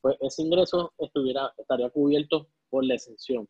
pues 0.00 0.16
ese 0.20 0.42
ingreso 0.42 0.92
estuviera, 0.98 1.52
estaría 1.58 1.90
cubierto 1.90 2.48
por 2.70 2.84
la 2.84 2.94
exención. 2.94 3.48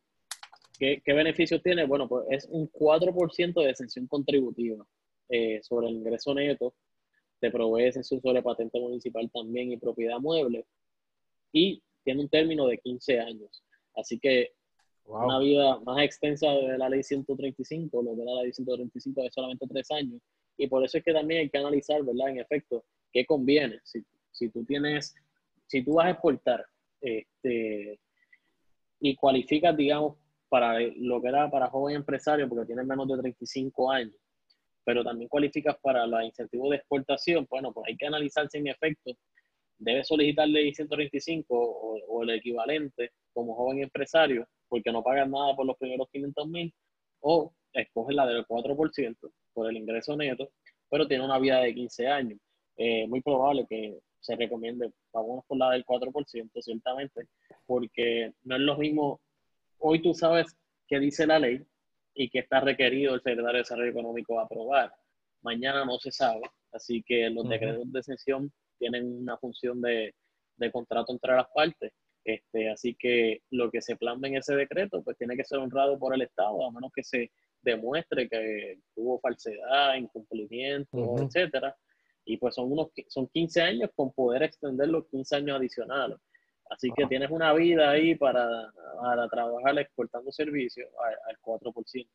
¿Qué, 0.79 1.01
beneficios 1.05 1.61
tiene? 1.61 1.85
Bueno, 1.85 2.07
pues 2.07 2.25
es 2.29 2.47
un 2.49 2.71
4% 2.71 3.63
de 3.63 3.69
exención 3.69 4.07
contributiva 4.07 4.85
eh, 5.27 5.59
sobre 5.61 5.89
el 5.89 5.95
ingreso 5.95 6.33
neto. 6.33 6.73
Te 7.39 7.51
provee 7.51 7.85
exención 7.85 8.21
sobre 8.21 8.41
patente 8.41 8.79
municipal 8.79 9.29
también 9.29 9.73
y 9.73 9.77
propiedad 9.77 10.19
mueble. 10.19 10.65
Y 11.51 11.83
tiene 12.03 12.21
un 12.21 12.29
término 12.29 12.65
de 12.67 12.77
15 12.77 13.19
años. 13.19 13.63
Así 13.93 14.19
que 14.19 14.53
una 15.03 15.39
vida 15.39 15.79
más 15.81 16.01
extensa 16.03 16.49
de 16.51 16.77
la 16.77 16.87
ley 16.87 17.03
135, 17.03 18.01
lo 18.01 18.15
que 18.15 18.21
era 18.21 18.31
la 18.31 18.43
ley 18.43 18.53
135 18.53 19.21
de 19.23 19.31
solamente 19.31 19.67
tres 19.67 19.91
años. 19.91 20.21
Y 20.57 20.67
por 20.67 20.83
eso 20.85 20.97
es 20.97 21.03
que 21.03 21.13
también 21.13 21.41
hay 21.41 21.49
que 21.49 21.57
analizar, 21.57 22.03
¿verdad? 22.03 22.29
En 22.29 22.39
efecto, 22.39 22.85
qué 23.11 23.25
conviene. 23.25 23.79
Si, 23.83 24.01
si 24.31 24.49
tú 24.49 24.63
tienes, 24.63 25.13
si 25.67 25.83
tú 25.83 25.95
vas 25.95 26.07
a 26.07 26.11
exportar 26.11 26.65
este, 27.01 27.99
y 28.99 29.15
cualificas, 29.15 29.75
digamos, 29.75 30.17
para 30.49 30.79
lo 30.79 31.21
que 31.21 31.29
era 31.29 31.49
para 31.49 31.69
joven 31.69 31.97
empresario, 31.97 32.49
porque 32.49 32.65
tienes 32.65 32.85
menos 32.85 33.07
de 33.07 33.17
35 33.17 33.91
años, 33.91 34.15
pero 34.83 35.03
también 35.03 35.29
cualificas 35.29 35.77
para 35.81 36.05
los 36.07 36.23
incentivos 36.23 36.71
de 36.71 36.77
exportación, 36.77 37.47
bueno, 37.49 37.71
pues 37.71 37.87
hay 37.87 37.97
que 37.97 38.07
analizar 38.07 38.49
si 38.49 38.57
en 38.57 38.67
efecto 38.67 39.11
debes 39.77 40.07
solicitar 40.07 40.47
ley 40.47 40.73
135 40.73 41.55
o, 41.55 41.99
o 42.07 42.23
el 42.23 42.31
equivalente 42.31 43.11
como 43.33 43.55
joven 43.55 43.83
empresario 43.83 44.47
porque 44.69 44.91
no 44.91 45.03
pagan 45.03 45.31
nada 45.31 45.55
por 45.55 45.65
los 45.65 45.77
primeros 45.77 46.07
500 46.11 46.47
mil, 46.47 46.73
o 47.21 47.51
escoge 47.73 48.13
la 48.13 48.25
del 48.25 48.45
4% 48.45 49.17
por 49.53 49.69
el 49.69 49.77
ingreso 49.77 50.15
neto, 50.15 50.49
pero 50.89 51.07
tiene 51.07 51.25
una 51.25 51.39
vida 51.39 51.59
de 51.59 51.73
15 51.73 52.07
años. 52.07 52.39
Eh, 52.77 53.07
muy 53.07 53.21
probable 53.21 53.65
que 53.67 53.99
se 54.21 54.35
recomiende, 54.35 54.91
vamos 55.11 55.43
por 55.45 55.57
la 55.57 55.71
del 55.71 55.83
4%, 55.83 56.61
ciertamente, 56.61 57.27
porque 57.65 58.31
no 58.43 58.55
es 58.55 58.61
lo 58.61 58.77
mismo, 58.77 59.19
hoy 59.79 60.01
tú 60.01 60.13
sabes 60.13 60.55
qué 60.87 60.99
dice 60.99 61.25
la 61.27 61.39
ley 61.39 61.65
y 62.13 62.29
que 62.29 62.39
está 62.39 62.59
requerido 62.59 63.15
el 63.15 63.21
secretario 63.21 63.53
de 63.53 63.57
Desarrollo 63.59 63.91
Económico 63.91 64.39
a 64.39 64.43
aprobar. 64.43 64.93
Mañana 65.41 65.85
no 65.85 65.99
se 65.99 66.11
sabe, 66.11 66.41
así 66.71 67.03
que 67.03 67.29
los 67.29 67.47
decretos 67.47 67.91
de 67.91 67.99
exención 67.99 68.51
tienen 68.77 69.05
una 69.21 69.37
función 69.37 69.81
de, 69.81 70.13
de 70.57 70.71
contrato 70.71 71.13
entre 71.13 71.35
las 71.35 71.47
partes 71.53 71.93
este, 72.23 72.69
así 72.69 72.95
que 72.95 73.41
lo 73.49 73.71
que 73.71 73.81
se 73.81 73.95
plasma 73.95 74.27
en 74.27 74.37
ese 74.37 74.55
decreto, 74.55 75.01
pues 75.03 75.17
tiene 75.17 75.35
que 75.35 75.43
ser 75.43 75.59
honrado 75.59 75.97
por 75.97 76.13
el 76.13 76.21
Estado, 76.21 76.63
a 76.63 76.71
menos 76.71 76.91
que 76.93 77.03
se 77.03 77.31
demuestre 77.61 78.29
que 78.29 78.79
hubo 78.95 79.19
falsedad, 79.19 79.95
incumplimiento, 79.95 81.17
etcétera. 81.21 81.75
Y 82.25 82.37
pues 82.37 82.55
son 82.55 82.71
unos 82.71 82.89
son 83.07 83.27
15 83.27 83.61
años 83.61 83.89
con 83.95 84.13
poder 84.13 84.43
extender 84.43 84.89
los 84.89 85.07
15 85.07 85.37
años 85.37 85.57
adicionales. 85.57 86.19
Así 86.69 86.89
que 86.95 87.07
tienes 87.07 87.31
una 87.31 87.53
vida 87.53 87.89
ahí 87.89 88.15
para, 88.15 88.71
para 89.01 89.27
trabajar 89.27 89.77
exportando 89.79 90.31
servicios 90.31 90.87
al 91.27 91.37
4%. 91.41 92.07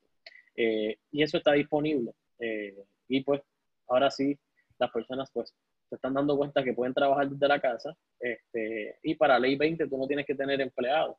Eh, 0.57 0.97
y 1.11 1.23
eso 1.23 1.39
está 1.39 1.53
disponible. 1.53 2.13
Eh, 2.39 2.85
y 3.09 3.23
pues 3.23 3.43
ahora 3.89 4.11
sí, 4.11 4.39
las 4.79 4.91
personas 4.91 5.31
pues 5.33 5.55
se 5.89 5.97
están 5.97 6.15
dando 6.15 6.37
cuenta 6.37 6.63
que 6.63 6.73
pueden 6.73 6.95
trabajar 6.95 7.29
desde 7.29 7.49
la 7.49 7.61
casa 7.61 7.95
este, 8.19 8.99
y 9.03 9.15
para 9.15 9.39
ley 9.39 9.57
20 9.57 9.87
tú 9.87 9.99
no 9.99 10.07
tienes 10.07 10.27
que 10.27 10.35
tener 10.35 10.61
empleados. 10.61 11.17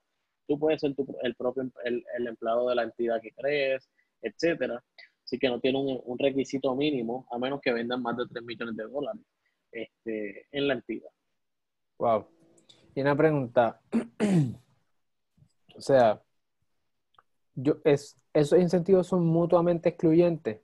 Tú 0.48 0.60
puedes 0.60 0.82
ser 0.82 0.94
el 1.24 1.36
propio 1.36 1.72
el, 1.84 2.04
empleado 2.28 2.70
de 2.70 2.76
la 2.76 2.84
entidad 2.84 3.22
que 3.22 3.32
crees, 3.32 3.90
etcétera. 4.22 4.84
Así 5.24 5.40
que 5.40 5.50
no 5.50 5.60
tiene 5.60 5.80
un, 5.80 6.20
requisito 6.20 6.76
mínimo 6.76 7.28
a 7.32 7.40
menos 7.40 7.60
que 7.62 7.74
vendan 7.74 8.02
más 8.02 8.16
de 8.16 8.28
3 8.28 8.44
millones 8.44 8.76
de 8.76 8.84
dólares 8.84 9.22
este, 9.72 10.48
en 10.52 10.68
la 10.68 10.76
entidad. 10.76 10.95
Y 12.96 13.02
una 13.02 13.16
pregunta. 13.16 13.82
o 15.76 15.82
sea, 15.82 16.22
yo, 17.54 17.78
es, 17.84 18.18
¿esos 18.34 18.60
incentivos 18.60 19.08
son 19.08 19.26
mutuamente 19.26 19.90
excluyentes? 19.90 20.62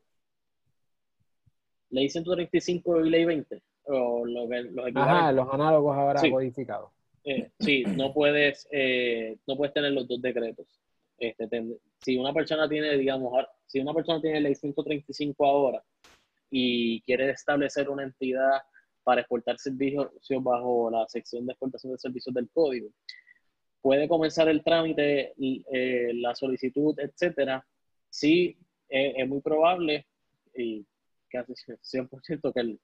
Ley 1.90 2.10
135 2.10 3.02
y 3.02 3.10
ley 3.10 3.26
20 3.26 3.62
o 3.84 4.26
lo 4.26 4.48
los 4.48 4.96
Ajá, 4.96 5.32
los 5.34 5.54
análogos 5.54 5.98
ahora 5.98 6.22
codificados. 6.30 6.92
Eh, 7.26 7.52
sí, 7.60 7.84
no 7.84 8.14
puedes, 8.14 8.68
eh, 8.72 9.38
no 9.46 9.58
puedes 9.58 9.74
tener 9.74 9.92
los 9.92 10.08
dos 10.08 10.22
decretos. 10.22 10.80
Este, 11.18 11.78
si 12.00 12.18
una 12.18 12.34
persona 12.34 12.68
tiene, 12.70 12.98
digamos, 12.98 13.46
si 13.66 13.80
una 13.82 13.94
persona 13.94 14.22
tiene 14.22 14.40
ley 14.40 14.56
135 14.56 15.46
ahora 15.46 15.84
y 16.50 17.02
quiere 17.02 17.30
establecer 17.30 17.90
una 17.90 18.04
entidad 18.04 18.62
para 19.04 19.22
exportar 19.22 19.58
servicios 19.58 20.10
bajo 20.42 20.90
la 20.92 21.08
sección 21.08 21.46
de 21.46 21.54
exportación 21.54 21.94
de 21.94 22.00
servicios 22.00 22.34
del 22.34 22.50
código, 22.50 22.90
puede 23.82 24.08
comenzar 24.08 24.48
el 24.50 24.64
trámite, 24.64 25.34
eh, 25.40 26.12
la 26.16 26.36
solicitud, 26.36 26.98
etcétera. 27.00 27.66
Sí, 28.10 28.58
es 28.88 29.28
muy 29.28 29.42
probable 29.42 30.06
y 30.56 30.86
casi 31.30 31.54
100% 31.54 32.54
que 32.54 32.60
el, 32.60 32.80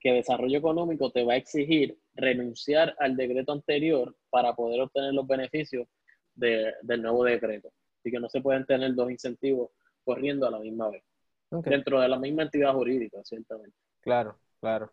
que 0.00 0.12
desarrollo 0.12 0.58
económico 0.58 1.10
te 1.10 1.24
va 1.24 1.34
a 1.34 1.36
exigir 1.36 1.98
renunciar 2.14 2.94
al 2.98 3.16
decreto 3.16 3.52
anterior 3.52 4.14
para 4.30 4.54
poder 4.54 4.80
obtener 4.80 5.14
los 5.14 5.26
beneficios 5.26 5.88
del 6.34 7.02
nuevo 7.02 7.24
decreto. 7.24 7.72
Así 7.98 8.10
que 8.10 8.20
no 8.20 8.28
se 8.28 8.40
pueden 8.40 8.64
tener 8.66 8.94
dos 8.94 9.10
incentivos 9.10 9.70
corriendo 10.04 10.46
a 10.46 10.50
la 10.50 10.58
misma 10.58 10.90
vez. 10.90 11.02
Dentro 11.50 12.00
de 12.00 12.08
la 12.08 12.18
misma 12.18 12.42
entidad 12.42 12.72
jurídica, 12.72 13.18
ciertamente. 13.24 13.76
Claro, 14.00 14.38
claro. 14.60 14.92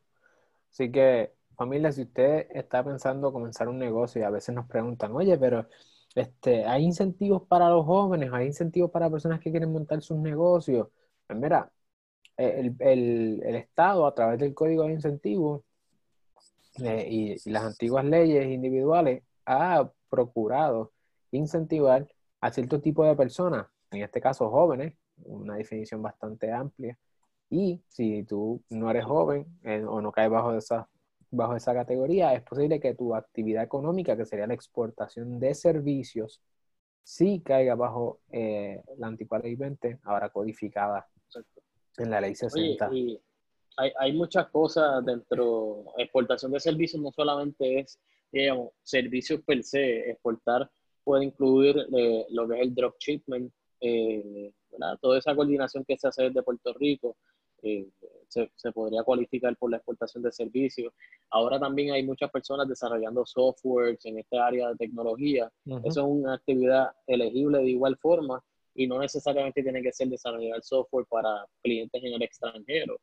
Así 0.73 0.91
que, 0.91 1.33
familia, 1.55 1.91
si 1.91 2.01
usted 2.03 2.47
está 2.51 2.83
pensando 2.83 3.31
comenzar 3.31 3.69
un 3.69 3.77
negocio 3.77 4.21
y 4.21 4.25
a 4.25 4.31
veces 4.31 4.55
nos 4.55 4.67
preguntan, 4.67 5.11
oye, 5.15 5.37
pero 5.37 5.67
este, 6.15 6.65
¿hay 6.65 6.83
incentivos 6.83 7.43
para 7.47 7.69
los 7.69 7.85
jóvenes? 7.85 8.31
¿Hay 8.33 8.47
incentivos 8.47 8.91
para 8.91 9.09
personas 9.09 9.39
que 9.39 9.51
quieren 9.51 9.71
montar 9.71 10.01
sus 10.01 10.17
negocios? 10.17 10.87
Pues 11.27 11.39
mira, 11.39 11.71
el, 12.37 12.75
el, 12.79 13.55
Estado, 13.55 14.05
a 14.07 14.15
través 14.15 14.39
del 14.39 14.53
Código 14.55 14.83
de 14.85 14.93
Incentivos 14.93 15.61
eh, 16.83 17.07
y, 17.09 17.49
las 17.51 17.63
antiguas 17.63 18.05
leyes 18.05 18.47
individuales, 18.47 19.23
ha 19.45 19.91
procurado 20.09 20.91
incentivar 21.31 22.07
a 22.41 22.51
cierto 22.51 22.81
tipo 22.81 23.05
de 23.05 23.15
personas, 23.15 23.67
en 23.91 24.01
este 24.01 24.21
caso 24.21 24.49
jóvenes, 24.49 24.95
una 25.25 25.55
definición 25.55 26.01
bastante 26.01 26.51
amplia. 26.51 26.97
Y 27.53 27.83
si 27.87 28.23
tú 28.23 28.63
no 28.71 28.89
eres 28.89 29.05
joven 29.05 29.45
eh, 29.63 29.83
o 29.87 30.01
no 30.01 30.11
caes 30.11 30.31
bajo 30.31 30.55
esa, 30.55 30.89
bajo 31.29 31.55
esa 31.55 31.71
categoría, 31.75 32.33
es 32.33 32.41
posible 32.41 32.79
que 32.79 32.95
tu 32.95 33.13
actividad 33.13 33.63
económica, 33.63 34.17
que 34.17 34.25
sería 34.25 34.47
la 34.47 34.55
exportación 34.55 35.39
de 35.39 35.53
servicios, 35.53 36.41
sí 37.03 37.43
caiga 37.45 37.75
bajo 37.75 38.21
eh, 38.31 38.81
la 38.97 39.05
antigua 39.05 39.37
ley 39.37 39.53
20, 39.53 39.99
ahora 40.01 40.29
codificada 40.29 41.07
en 41.99 42.09
la 42.09 42.21
ley 42.21 42.33
60. 42.33 42.89
y 42.91 43.21
hay, 43.77 43.91
hay, 43.99 44.13
muchas 44.13 44.47
cosas 44.49 45.05
dentro, 45.05 45.85
exportación 45.97 46.51
de 46.53 46.59
servicios 46.59 46.99
no 47.03 47.11
solamente 47.11 47.81
es, 47.81 47.99
digamos, 48.31 48.69
servicios 48.81 49.41
per 49.41 49.63
se, 49.63 50.09
exportar 50.09 50.71
puede 51.03 51.25
incluir 51.25 51.75
eh, 51.95 52.25
lo 52.29 52.47
que 52.47 52.55
es 52.55 52.61
el 52.61 52.73
drop 52.73 52.95
shipment, 52.97 53.53
eh, 53.79 54.51
toda 55.01 55.19
esa 55.19 55.35
coordinación 55.35 55.83
que 55.85 55.97
se 55.97 56.07
hace 56.07 56.23
desde 56.23 56.41
Puerto 56.41 56.73
Rico, 56.73 57.17
eh, 57.63 57.87
se, 58.27 58.51
se, 58.55 58.71
podría 58.71 59.03
cualificar 59.03 59.55
por 59.55 59.71
la 59.71 59.77
exportación 59.77 60.21
de 60.21 60.31
servicios. 60.31 60.93
Ahora 61.29 61.59
también 61.59 61.93
hay 61.93 62.03
muchas 62.03 62.29
personas 62.29 62.67
desarrollando 62.67 63.25
softwares 63.25 64.03
en 64.05 64.19
esta 64.19 64.45
área 64.45 64.69
de 64.69 64.75
tecnología. 64.75 65.49
Eso 65.83 66.01
es 66.01 66.07
una 66.07 66.33
actividad 66.35 66.91
elegible 67.07 67.59
de 67.59 67.69
igual 67.69 67.97
forma 67.97 68.43
y 68.75 68.87
no 68.87 68.99
necesariamente 68.99 69.63
tiene 69.63 69.81
que 69.81 69.93
ser 69.93 70.09
desarrollar 70.09 70.61
software 70.63 71.05
para 71.09 71.45
clientes 71.61 72.03
en 72.03 72.13
el 72.13 72.21
extranjero. 72.21 72.99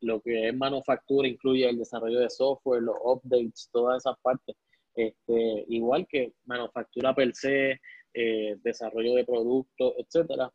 Lo 0.00 0.20
que 0.20 0.48
es 0.48 0.56
manufactura 0.56 1.28
incluye 1.28 1.68
el 1.68 1.78
desarrollo 1.78 2.20
de 2.20 2.30
software, 2.30 2.82
los 2.82 2.96
updates, 3.04 3.68
todas 3.70 4.02
esas 4.02 4.18
partes. 4.22 4.56
Este, 4.94 5.64
igual 5.68 6.06
que 6.08 6.32
manufactura 6.46 7.14
per 7.14 7.34
se, 7.34 7.80
eh, 8.12 8.56
desarrollo 8.62 9.14
de 9.14 9.24
productos, 9.24 9.94
etcétera. 9.98 10.52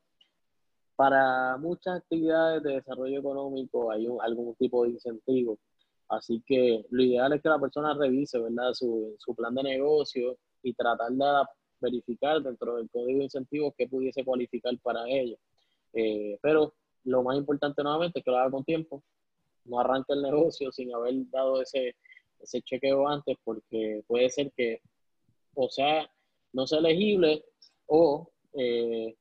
Para 0.95 1.57
muchas 1.57 1.97
actividades 1.97 2.63
de 2.63 2.75
desarrollo 2.75 3.19
económico 3.19 3.91
hay 3.91 4.07
algún 4.21 4.55
tipo 4.55 4.83
de 4.83 4.91
incentivo. 4.91 5.59
Así 6.07 6.41
que 6.45 6.85
lo 6.89 7.03
ideal 7.03 7.33
es 7.33 7.41
que 7.41 7.49
la 7.49 7.59
persona 7.59 7.93
revise. 7.93 8.39
Su, 8.73 9.35
plan 9.35 9.55
de 9.55 9.63
negocio 9.63 10.37
y 10.63 10.73
tratar 10.73 11.11
de 11.11 11.43
verificar 11.81 12.41
dentro 12.41 12.75
del 12.77 12.89
código 12.89 13.19
de 13.19 13.25
incentivos 13.25 13.73
que 13.77 13.87
pudiese 13.87 14.23
cualificar 14.23 14.77
para 14.81 15.07
ello. 15.07 15.37
Eh, 15.93 16.37
pero 16.41 16.73
lo 17.03 17.23
más 17.23 17.37
importante 17.37 17.83
nuevamente 17.83 18.19
es 18.19 18.25
que 18.25 18.31
lo 18.31 18.37
haga 18.37 18.51
con 18.51 18.63
tiempo, 18.63 19.03
no 19.65 19.79
arranque 19.79 20.13
el 20.13 20.21
negocio 20.21 20.71
sin 20.71 20.93
haber 20.93 21.13
dado 21.29 21.61
ese, 21.61 21.95
ese 22.39 22.61
chequeo 22.61 23.07
antes, 23.07 23.37
porque 23.43 24.03
puede 24.07 24.29
ser 24.29 24.51
que, 24.55 24.81
o 25.55 25.69
sea, 25.69 26.09
no 26.53 26.67
sea 26.67 26.79
elegible 26.79 27.43
o 27.87 28.31
eh, 28.53 29.15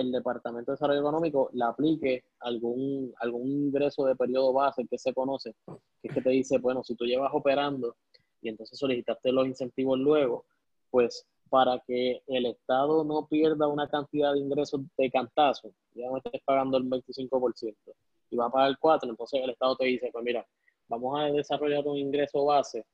el 0.00 0.12
Departamento 0.12 0.70
de 0.70 0.74
Desarrollo 0.76 1.00
Económico 1.00 1.50
le 1.52 1.64
aplique 1.64 2.24
algún, 2.40 3.12
algún 3.18 3.48
ingreso 3.48 4.04
de 4.04 4.16
periodo 4.16 4.52
base 4.52 4.86
que 4.86 4.98
se 4.98 5.12
conoce, 5.12 5.54
que 6.02 6.20
te 6.20 6.30
dice, 6.30 6.58
bueno, 6.58 6.82
si 6.84 6.94
tú 6.94 7.04
llevas 7.04 7.30
operando 7.32 7.96
y 8.40 8.48
entonces 8.48 8.78
solicitaste 8.78 9.32
los 9.32 9.46
incentivos 9.46 9.98
luego, 9.98 10.44
pues 10.90 11.26
para 11.48 11.80
que 11.86 12.22
el 12.26 12.46
Estado 12.46 13.04
no 13.04 13.26
pierda 13.26 13.68
una 13.68 13.88
cantidad 13.88 14.32
de 14.32 14.40
ingresos 14.40 14.80
de 14.96 15.10
cantazo, 15.10 15.72
ya 15.94 16.08
no 16.08 16.16
estés 16.16 16.42
pagando 16.44 16.76
el 16.76 16.84
25% 16.84 17.74
y 18.30 18.36
va 18.36 18.46
a 18.46 18.50
pagar 18.50 18.70
el 18.70 18.78
4%, 18.78 19.10
entonces 19.10 19.40
el 19.42 19.50
Estado 19.50 19.76
te 19.76 19.86
dice, 19.86 20.10
pues 20.12 20.24
mira, 20.24 20.46
vamos 20.88 21.18
a 21.18 21.24
desarrollar 21.26 21.86
un 21.86 21.96
ingreso 21.96 22.44
base 22.44 22.84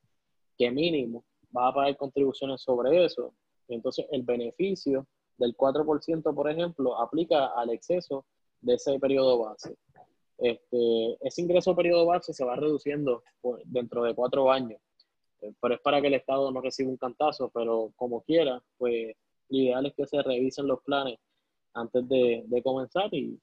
que 0.56 0.70
mínimo 0.70 1.24
va 1.56 1.68
a 1.68 1.74
pagar 1.74 1.96
contribuciones 1.96 2.60
sobre 2.60 3.04
eso, 3.04 3.32
entonces 3.68 4.06
el 4.10 4.22
beneficio 4.22 5.06
del 5.40 5.56
4%, 5.56 6.34
por 6.34 6.50
ejemplo, 6.50 7.00
aplica 7.00 7.46
al 7.46 7.70
exceso 7.70 8.26
de 8.60 8.74
ese 8.74 9.00
periodo 9.00 9.38
base. 9.38 9.74
Este, 10.38 11.16
ese 11.26 11.42
ingreso 11.42 11.74
periodo 11.74 12.06
base 12.06 12.32
se 12.32 12.44
va 12.44 12.56
reduciendo 12.56 13.22
dentro 13.64 14.04
de 14.04 14.14
cuatro 14.14 14.52
años, 14.52 14.80
pero 15.60 15.74
es 15.74 15.80
para 15.80 16.00
que 16.00 16.08
el 16.08 16.14
Estado 16.14 16.50
no 16.52 16.60
reciba 16.60 16.90
un 16.90 16.96
cantazo, 16.96 17.50
pero 17.52 17.92
como 17.96 18.20
quiera, 18.22 18.62
pues 18.78 19.16
lo 19.48 19.58
ideal 19.58 19.86
es 19.86 19.94
que 19.94 20.06
se 20.06 20.22
revisen 20.22 20.66
los 20.66 20.80
planes 20.82 21.18
antes 21.72 22.06
de, 22.08 22.44
de 22.46 22.62
comenzar 22.62 23.12
y 23.12 23.40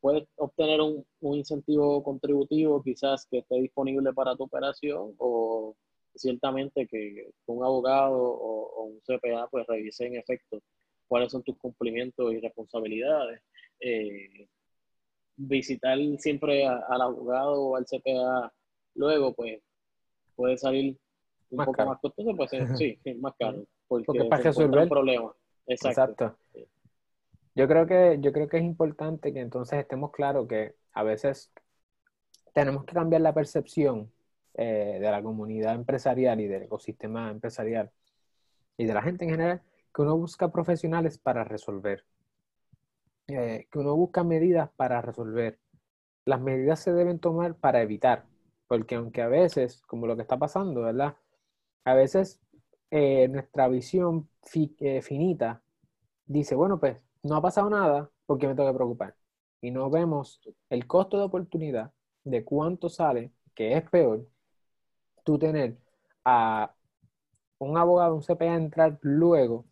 puedes 0.00 0.28
obtener 0.36 0.80
un, 0.80 1.04
un, 1.20 1.36
incentivo 1.36 2.02
contributivo 2.04 2.82
quizás 2.82 3.26
que 3.26 3.38
esté 3.38 3.56
disponible 3.56 4.12
para 4.12 4.36
tu 4.36 4.44
operación 4.44 5.14
o 5.18 5.74
ciertamente 6.14 6.86
que 6.86 7.30
un 7.46 7.64
abogado 7.64 8.16
o, 8.20 8.84
un 8.84 9.00
CPA 9.00 9.48
pues 9.50 9.66
revise 9.66 10.06
en 10.06 10.16
efecto 10.16 10.60
cuáles 11.08 11.32
son 11.32 11.42
tus 11.42 11.56
cumplimientos 11.58 12.32
y 12.32 12.40
responsabilidades. 12.40 13.42
Eh, 13.80 14.48
visitar 15.36 15.98
siempre 16.18 16.66
al 16.66 17.00
abogado 17.00 17.62
o 17.62 17.76
al 17.76 17.86
CPA 17.86 18.52
luego 18.94 19.32
pues 19.34 19.60
puede 20.34 20.58
salir 20.58 20.98
un 21.50 21.64
poco 21.64 21.86
más 21.86 21.98
costoso, 22.00 22.36
pues 22.36 22.50
sí, 22.76 22.98
más 23.20 23.34
caro. 23.38 23.64
Porque, 23.86 24.04
porque 24.04 24.24
para 24.24 24.42
resolver 24.42 24.82
el 24.82 24.88
problema. 24.88 25.32
Exacto. 25.66 26.36
Yo 27.54 27.66
creo 27.66 27.86
que, 27.86 28.18
yo 28.20 28.32
creo 28.32 28.48
que 28.48 28.58
es 28.58 28.62
importante 28.62 29.32
que 29.32 29.40
entonces 29.40 29.80
estemos 29.80 30.12
claros 30.12 30.46
que 30.46 30.74
a 30.92 31.02
veces 31.02 31.50
tenemos 32.52 32.84
que 32.84 32.94
cambiar 32.94 33.22
la 33.22 33.34
percepción 33.34 34.12
eh, 34.54 34.98
de 35.00 35.10
la 35.10 35.22
comunidad 35.22 35.74
empresarial 35.74 36.40
y 36.40 36.46
del 36.46 36.64
ecosistema 36.64 37.30
empresarial 37.30 37.90
y 38.76 38.86
de 38.86 38.94
la 38.94 39.02
gente 39.02 39.24
en 39.24 39.30
general, 39.30 39.62
que 39.98 40.02
uno 40.02 40.16
busca 40.16 40.52
profesionales 40.52 41.18
para 41.18 41.42
resolver, 41.42 42.04
eh, 43.26 43.66
que 43.68 43.78
uno 43.80 43.96
busca 43.96 44.22
medidas 44.22 44.70
para 44.76 45.02
resolver. 45.02 45.58
Las 46.24 46.40
medidas 46.40 46.78
se 46.78 46.92
deben 46.92 47.18
tomar 47.18 47.56
para 47.56 47.82
evitar, 47.82 48.24
porque 48.68 48.94
aunque 48.94 49.22
a 49.22 49.26
veces, 49.26 49.82
como 49.88 50.06
lo 50.06 50.14
que 50.14 50.22
está 50.22 50.38
pasando, 50.38 50.82
¿verdad? 50.82 51.16
A 51.84 51.94
veces 51.94 52.40
eh, 52.92 53.26
nuestra 53.26 53.66
visión 53.66 54.28
finita 54.44 55.64
dice, 56.26 56.54
bueno, 56.54 56.78
pues 56.78 56.98
no 57.24 57.34
ha 57.34 57.42
pasado 57.42 57.68
nada, 57.68 58.08
porque 58.26 58.46
me 58.46 58.54
tengo 58.54 58.70
que 58.70 58.76
preocupar? 58.76 59.16
Y 59.60 59.72
no 59.72 59.90
vemos 59.90 60.40
el 60.70 60.86
costo 60.86 61.18
de 61.18 61.24
oportunidad 61.24 61.90
de 62.22 62.44
cuánto 62.44 62.88
sale, 62.88 63.32
que 63.52 63.76
es 63.76 63.82
peor, 63.90 64.28
tú 65.24 65.40
tener 65.40 65.76
a 66.24 66.72
un 67.58 67.76
abogado, 67.76 68.14
un 68.14 68.22
CPA 68.22 68.54
entrar 68.54 68.98
luego, 69.02 69.67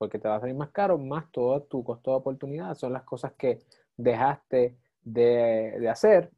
porque 0.00 0.18
te 0.18 0.28
va 0.28 0.36
a 0.36 0.40
salir 0.40 0.56
más 0.56 0.70
caro, 0.70 0.96
más 0.96 1.30
todo 1.30 1.62
tu 1.64 1.84
costo 1.84 2.12
de 2.12 2.16
oportunidad. 2.16 2.74
Son 2.74 2.90
las 2.90 3.02
cosas 3.02 3.34
que 3.34 3.58
dejaste 3.98 4.78
de, 5.02 5.86
hacer 5.90 6.32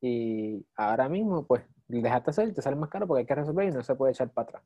y 0.00 0.66
ahora 0.74 1.08
mismo, 1.08 1.46
pues, 1.46 1.62
dejaste 1.86 2.30
hacer 2.30 2.48
y 2.48 2.52
te 2.52 2.62
sale 2.62 2.74
más 2.74 2.90
caro 2.90 3.06
porque 3.06 3.20
hay 3.20 3.26
que 3.26 3.36
resolver 3.36 3.68
y 3.68 3.70
no 3.70 3.84
se 3.84 3.94
puede 3.94 4.10
echar 4.10 4.32
para 4.32 4.48
atrás. 4.48 4.62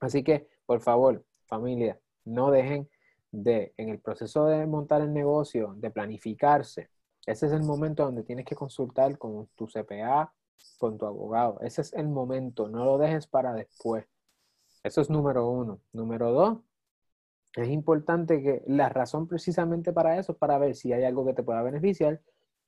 Así 0.00 0.22
que, 0.22 0.50
por 0.66 0.82
favor, 0.82 1.24
familia, 1.46 1.98
no 2.26 2.50
dejen 2.50 2.90
de, 3.30 3.72
en 3.78 3.88
el 3.88 4.00
proceso 4.00 4.44
de 4.44 4.66
montar 4.66 5.00
el 5.00 5.14
negocio, 5.14 5.72
de 5.78 5.90
planificarse, 5.90 6.90
ese 7.24 7.46
es 7.46 7.52
el 7.52 7.62
momento 7.62 8.04
donde 8.04 8.22
tienes 8.22 8.44
que 8.44 8.54
consultar 8.54 9.16
con 9.16 9.46
tu 9.54 9.66
CPA, 9.66 10.30
con 10.76 10.98
tu 10.98 11.06
abogado. 11.06 11.58
Ese 11.62 11.80
es 11.80 11.94
el 11.94 12.06
momento, 12.06 12.68
no 12.68 12.84
lo 12.84 12.98
dejes 12.98 13.26
para 13.26 13.54
después. 13.54 14.04
Eso 14.82 15.00
es 15.00 15.08
número 15.08 15.48
uno. 15.48 15.80
Número 15.94 16.30
dos, 16.32 16.58
es 17.56 17.68
importante 17.68 18.42
que 18.42 18.62
la 18.66 18.88
razón 18.88 19.28
precisamente 19.28 19.92
para 19.92 20.18
eso 20.18 20.32
es 20.32 20.38
para 20.38 20.58
ver 20.58 20.74
si 20.74 20.92
hay 20.92 21.04
algo 21.04 21.24
que 21.24 21.34
te 21.34 21.42
pueda 21.42 21.62
beneficiar 21.62 22.20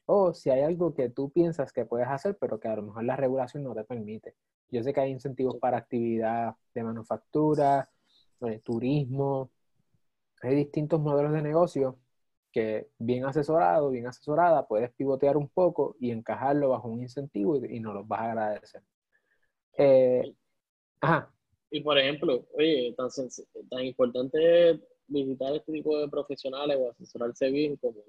o 0.06 0.32
si 0.34 0.50
hay 0.50 0.62
algo 0.62 0.94
que 0.94 1.10
tú 1.10 1.30
piensas 1.30 1.72
que 1.72 1.84
puedes 1.84 2.08
hacer, 2.08 2.36
pero 2.40 2.60
que 2.60 2.68
a 2.68 2.76
lo 2.76 2.82
mejor 2.82 3.04
la 3.04 3.16
regulación 3.16 3.64
no 3.64 3.74
te 3.74 3.84
permite. 3.84 4.34
Yo 4.70 4.82
sé 4.82 4.92
que 4.92 5.00
hay 5.00 5.10
incentivos 5.10 5.56
para 5.58 5.78
actividad 5.78 6.54
de 6.74 6.84
manufactura, 6.84 7.88
de 8.40 8.58
turismo, 8.60 9.50
hay 10.42 10.54
distintos 10.54 11.00
modelos 11.00 11.32
de 11.32 11.42
negocio 11.42 11.98
que 12.52 12.88
bien 12.98 13.24
asesorado, 13.26 13.90
bien 13.90 14.06
asesorada, 14.06 14.66
puedes 14.66 14.92
pivotear 14.92 15.36
un 15.36 15.48
poco 15.48 15.96
y 16.00 16.10
encajarlo 16.10 16.70
bajo 16.70 16.88
un 16.88 17.02
incentivo 17.02 17.56
y, 17.64 17.80
nos 17.80 17.94
los 17.94 18.08
vas 18.08 18.20
a 18.20 18.24
agradecer. 18.32 18.82
Eh, 19.78 20.34
ajá. 21.00 21.35
Y 21.70 21.80
por 21.80 21.98
ejemplo, 21.98 22.46
oye, 22.54 22.94
tan, 22.96 23.08
tan 23.70 23.84
importante 23.84 24.80
visitar 25.08 25.54
este 25.54 25.72
tipo 25.72 25.98
de 25.98 26.08
profesionales 26.08 26.76
o 26.80 26.90
asesorarse 26.90 27.50
bien 27.50 27.76
como 27.76 28.02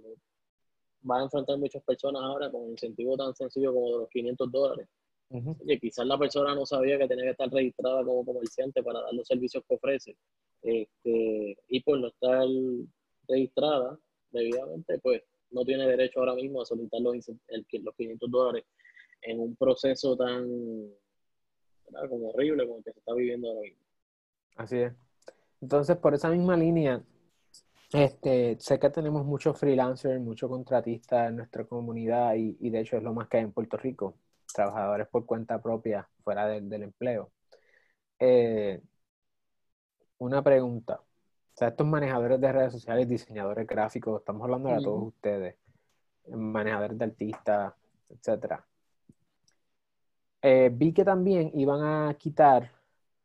van 1.02 1.22
a 1.22 1.24
enfrentar 1.26 1.58
muchas 1.58 1.84
personas 1.84 2.22
ahora 2.22 2.52
con 2.52 2.64
un 2.64 2.72
incentivo 2.72 3.16
tan 3.16 3.34
sencillo 3.36 3.74
como 3.74 3.92
de 3.92 3.98
los 4.00 4.10
500 4.10 4.52
dólares. 4.52 4.88
Oye, 5.30 5.80
quizás 5.80 6.06
la 6.06 6.18
persona 6.18 6.56
no 6.56 6.66
sabía 6.66 6.98
que 6.98 7.08
tenía 7.08 7.26
que 7.26 7.32
estar 7.32 7.50
registrada 7.50 8.04
como 8.04 8.26
comerciante 8.26 8.82
para 8.82 9.02
dar 9.02 9.14
los 9.14 9.28
servicios 9.28 9.64
que 9.68 9.76
ofrece. 9.76 10.16
Este, 10.62 11.58
y 11.68 11.80
por 11.82 12.00
no 12.00 12.08
estar 12.08 12.48
registrada, 13.28 14.00
debidamente, 14.32 15.00
pues 15.00 15.24
no 15.52 15.64
tiene 15.66 15.88
derecho 15.88 16.20
ahora 16.20 16.36
mismo 16.36 16.62
a 16.62 16.66
solicitar 16.66 17.02
los, 17.02 17.16
los 17.18 17.96
500 17.96 18.32
dólares 18.32 18.66
en 19.22 19.40
un 19.40 19.56
proceso 19.56 20.16
tan 20.16 20.48
como 22.10 22.30
horrible 22.30 22.66
como 22.66 22.80
el 22.80 22.84
que 22.84 22.94
se 22.94 23.00
está 23.00 23.14
viviendo 23.14 23.48
ahora 23.50 23.62
mismo. 23.62 23.80
Así 24.56 24.78
es. 24.78 24.94
Entonces, 25.62 25.98
por 25.98 26.14
esa 26.14 26.30
misma 26.30 26.56
línea, 26.56 27.02
este, 27.94 28.58
sé 28.60 28.80
que 28.80 28.90
tenemos 28.90 29.26
muchos 29.26 29.58
freelancers, 29.58 30.20
muchos 30.20 30.50
contratistas 30.50 31.30
en 31.30 31.38
nuestra 31.38 31.64
comunidad 31.64 32.36
y, 32.36 32.70
de 32.70 32.80
hecho 32.80 32.98
es 32.98 33.04
lo 33.04 33.14
más 33.14 33.28
que 33.28 33.38
hay 33.38 33.44
en 33.44 33.52
Puerto 33.52 33.78
Rico, 33.78 34.16
trabajadores 34.54 35.08
por 35.08 35.26
cuenta 35.26 35.62
propia 35.62 36.08
fuera 36.24 36.48
del 36.48 36.84
empleo. 36.84 37.32
Eh, 38.20 38.82
una 40.20 40.44
pregunta. 40.44 41.00
O 41.02 41.58
sea, 41.58 41.70
estos 41.70 41.88
manejadores 41.88 42.40
de 42.40 42.52
redes 42.52 42.74
sociales, 42.74 43.08
diseñadores 43.08 43.66
gráficos, 43.66 44.20
estamos 44.20 44.44
hablando 44.44 44.70
de 44.70 44.82
todos 44.82 45.08
ustedes, 45.08 45.56
manejadores 46.28 46.98
de 46.98 47.06
artistas, 47.06 47.74
etcétera. 48.10 48.66
Eh, 50.42 50.70
vi 50.72 50.94
que 50.94 51.04
también 51.04 51.52
iban 51.56 51.84
a 51.84 52.14
quitar 52.16 52.72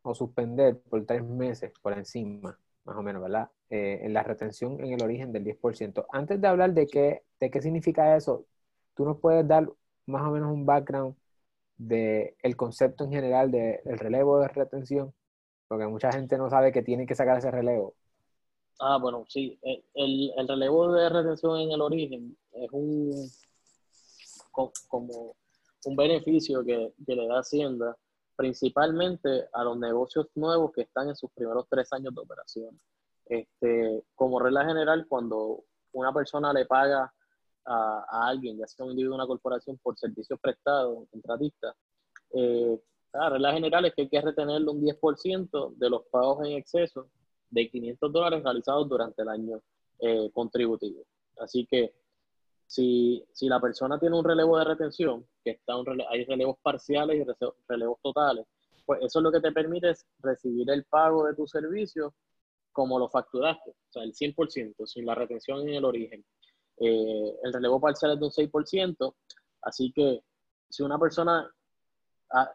o 0.03 0.15
suspender 0.15 0.81
por 0.81 1.05
tres 1.07 1.23
meses 1.25 1.73
por 1.83 1.93
encima, 1.93 2.59
más 2.85 2.97
o 2.97 3.03
menos, 3.03 3.23
¿verdad? 3.23 3.51
Eh, 3.71 4.01
en 4.03 4.13
la 4.13 4.23
retención 4.23 4.81
en 4.85 4.93
el 4.93 5.03
origen 5.03 5.33
del 5.33 5.45
10%. 5.45 6.07
Antes 6.13 6.41
de 6.41 6.49
hablar 6.49 6.73
de 6.75 6.87
qué, 6.87 7.23
de 7.41 7.51
qué 7.51 7.63
significa 7.63 8.17
eso, 8.17 8.47
¿tú 8.95 9.05
nos 9.05 9.19
puedes 9.19 9.47
dar 9.47 9.71
más 10.07 10.23
o 10.23 10.31
menos 10.31 10.53
un 10.53 10.67
background 10.67 11.15
del 11.77 12.35
el 12.43 12.57
concepto 12.57 13.05
en 13.05 13.13
general 13.13 13.51
del 13.51 13.99
relevo 13.99 14.41
de 14.41 14.49
retención? 14.49 15.15
Porque 15.69 15.87
mucha 15.87 16.13
gente 16.13 16.37
no 16.39 16.51
sabe 16.51 16.73
que 16.73 16.83
tienen 16.83 17.07
que 17.07 17.15
sacar 17.15 17.39
ese 17.39 17.51
relevo. 17.51 17.95
Ah, 18.81 18.99
bueno, 19.01 19.25
sí. 19.29 19.59
El, 19.95 20.33
el 20.37 20.49
relevo 20.49 20.93
de 20.93 21.09
retención 21.09 21.61
en 21.61 21.71
el 21.71 21.81
origen 21.81 22.37
es 22.53 22.69
un 22.73 23.31
como 24.89 25.35
un 25.85 25.97
beneficio 25.97 26.65
que, 26.65 26.93
le 27.07 27.27
da 27.27 27.41
Hacienda 27.41 27.97
principalmente 28.37 29.47
a 29.53 29.65
los 29.65 29.79
negocios 29.79 30.27
nuevos 30.35 30.73
que 30.73 30.83
están 30.83 31.09
en 31.09 31.17
sus 31.17 31.31
primeros 31.33 31.67
tres 31.69 31.93
años 31.93 32.15
de 32.15 32.21
operación. 32.21 32.81
Este, 33.27 34.03
como 34.15 34.41
regla 34.41 34.65
general, 34.65 35.07
cuando 35.09 35.65
una 35.93 36.13
persona 36.13 36.53
le 36.53 36.67
paga 36.67 37.13
a, 37.65 38.29
alguien, 38.29 38.59
ya 38.59 38.67
sea 38.67 38.85
un 38.85 38.93
individuo 38.93 39.15
o 39.15 39.19
una 39.19 39.27
corporación, 39.27 39.79
por 39.79 39.97
servicios 39.97 40.41
prestados, 40.41 40.97
un 40.97 41.07
contratista, 41.07 41.75
eh, 42.35 42.81
la 43.13 43.29
regla 43.29 43.53
general 43.53 43.85
es 43.85 43.95
que 43.95 44.03
hay 44.03 44.09
que 44.09 44.21
retenerle 44.21 44.71
un 44.71 44.81
10% 44.81 45.75
de 45.77 45.91
los 45.91 46.03
pagos 46.07 46.47
en 46.47 46.53
exceso 46.53 47.09
de 47.51 47.69
500 47.71 48.13
dólares 48.13 48.43
realizados 48.43 48.89
durante 48.89 49.23
el 49.23 49.29
año 49.29 49.61
eh, 49.99 50.31
contributivo. 50.33 51.05
Así 51.39 51.67
que 51.67 51.95
si, 52.73 53.23
si, 53.35 53.51
la 53.51 53.61
persona 53.61 53.99
tiene 53.99 54.17
un 54.17 54.25
relevo 54.25 54.57
de 54.57 54.65
retención, 54.65 55.27
que 55.45 55.51
está 55.51 55.77
un 55.77 55.87
hay 56.09 56.25
relevos 56.25 56.57
parciales 56.63 57.21
y 57.21 57.47
relevos 57.69 57.99
totales, 58.01 58.47
pues 58.87 59.01
eso 59.03 59.19
es 59.19 59.23
lo 59.23 59.31
que 59.31 59.41
te 59.41 59.53
permite 59.53 59.93
recibir 60.21 60.71
el 60.71 60.85
pago 60.85 61.27
de 61.27 61.35
tu 61.35 61.47
servicio 61.47 62.15
como 62.73 62.99
lo 62.99 63.11
facturaste, 63.11 63.73
o 63.73 63.93
sea, 63.93 64.03
el 64.03 64.15
100%, 64.15 64.87
sin 64.87 65.05
la 65.05 65.15
retención 65.15 65.69
en 65.69 65.75
el 65.75 65.85
origen. 65.85 66.25
Eh, 66.79 67.37
el 67.43 67.53
relevo 67.53 67.79
parcial 67.79 68.13
es 68.13 68.19
de 68.19 68.25
un 68.25 68.33
6%, 68.33 69.15
así 69.61 69.93
que 69.93 70.25
si 70.71 70.83
una 70.83 70.99
persona 70.99 71.47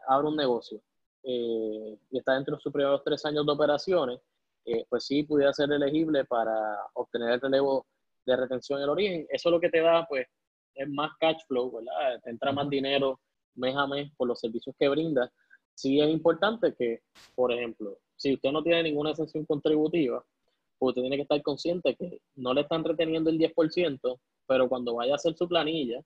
abre 0.08 0.26
un 0.26 0.36
negocio 0.36 0.82
eh, 1.22 1.96
y 2.10 2.18
está 2.18 2.34
dentro 2.34 2.56
de 2.56 2.60
sus 2.60 2.72
primeros 2.72 3.04
tres 3.04 3.24
años 3.24 3.46
de 3.46 3.52
operaciones, 3.52 4.20
eh, 4.64 4.84
pues 4.88 5.04
sí 5.04 5.22
pudiera 5.22 5.52
ser 5.52 5.70
elegible 5.70 6.24
para 6.24 6.76
obtener 6.94 7.34
el 7.34 7.40
relevo 7.40 7.86
de 8.28 8.36
retención 8.36 8.78
en 8.78 8.84
el 8.84 8.90
origen. 8.90 9.26
Eso 9.30 9.50
lo 9.50 9.60
que 9.60 9.70
te 9.70 9.80
da, 9.80 10.06
pues, 10.06 10.26
es 10.74 10.88
más 10.88 11.10
cash 11.18 11.40
flow, 11.46 11.72
¿verdad? 11.72 12.20
Te 12.22 12.30
entra 12.30 12.52
más 12.52 12.68
dinero 12.68 13.20
mes 13.54 13.74
a 13.76 13.86
mes 13.86 14.10
por 14.16 14.28
los 14.28 14.38
servicios 14.38 14.74
que 14.78 14.88
brinda. 14.88 15.32
Sí 15.74 16.00
es 16.00 16.08
importante 16.08 16.74
que, 16.74 17.00
por 17.34 17.52
ejemplo, 17.52 17.98
si 18.16 18.34
usted 18.34 18.52
no 18.52 18.62
tiene 18.62 18.84
ninguna 18.84 19.10
exención 19.10 19.44
contributiva, 19.44 20.24
pues 20.78 20.90
usted 20.90 21.02
tiene 21.02 21.16
que 21.16 21.22
estar 21.22 21.42
consciente 21.42 21.96
que 21.96 22.20
no 22.36 22.54
le 22.54 22.62
están 22.62 22.84
reteniendo 22.84 23.30
el 23.30 23.38
10%, 23.38 24.20
pero 24.46 24.68
cuando 24.68 24.94
vaya 24.94 25.12
a 25.12 25.16
hacer 25.16 25.34
su 25.34 25.48
planilla, 25.48 26.00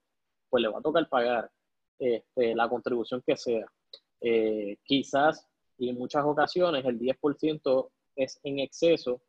pues 0.49 0.61
le 0.61 0.69
va 0.69 0.79
a 0.79 0.81
tocar 0.81 1.07
pagar 1.09 1.51
este, 1.99 2.55
la 2.55 2.69
contribución 2.69 3.21
que 3.25 3.35
sea. 3.35 3.65
Eh, 4.21 4.77
quizás 4.83 5.47
y 5.77 5.89
en 5.89 5.97
muchas 5.97 6.23
ocasiones 6.25 6.85
el 6.85 6.99
10% 6.99 7.89
es 8.15 8.39
en 8.43 8.59
exceso 8.59 9.21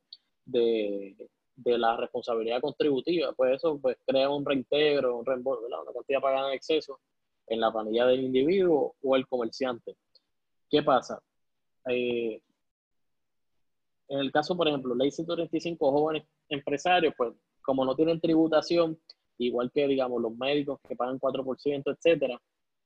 de, 0.45 1.17
la 1.65 1.97
responsabilidad 1.97 2.61
contributiva, 2.61 3.33
pues 3.33 3.57
eso 3.57 3.79
pues, 3.81 3.97
crea 4.07 4.29
un 4.29 4.45
reintegro, 4.45 5.19
un 5.19 5.27
reembolso, 5.27 5.67
una 5.67 5.93
cantidad 5.93 6.21
pagada 6.21 6.49
en 6.49 6.55
exceso 6.55 7.01
en 7.47 7.61
la 7.61 7.73
planilla 7.73 8.07
del 8.07 8.25
individuo 8.25 8.95
o 9.03 9.17
el 9.17 9.27
comerciante. 9.27 9.97
¿Qué 10.69 10.83
pasa? 10.83 11.21
Eh, 11.89 12.41
en 14.09 14.19
el 14.19 14.33
caso, 14.33 14.57
por 14.57 14.69
ejemplo, 14.69 14.95
ley 14.95 15.11
135 15.11 15.91
jóvenes 15.91 16.25
empresarios, 16.49 17.15
pues 17.17 17.33
como 17.63 17.85
no 17.85 17.95
tienen 17.95 18.21
tributación, 18.21 18.99
igual 19.39 19.71
que, 19.73 19.87
digamos, 19.87 20.21
los 20.21 20.37
médicos 20.37 20.79
que 20.87 20.97
pagan 20.97 21.19
4%, 21.19 21.91
etcétera, 21.91 22.41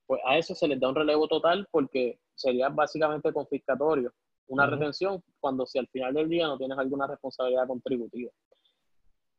pues 0.06 0.20
a 0.24 0.38
eso 0.38 0.54
se 0.54 0.68
les 0.68 0.80
da 0.80 0.88
un 0.88 0.94
relevo 0.94 1.28
total 1.28 1.66
porque 1.70 2.18
sería 2.34 2.68
básicamente 2.68 3.32
confiscatorio 3.32 4.12
una 4.46 4.66
retención 4.66 5.22
cuando 5.40 5.66
si 5.66 5.78
al 5.78 5.88
final 5.88 6.14
del 6.14 6.28
día 6.28 6.46
no 6.46 6.56
tienes 6.56 6.78
alguna 6.78 7.06
responsabilidad 7.06 7.66
contributiva. 7.66 8.32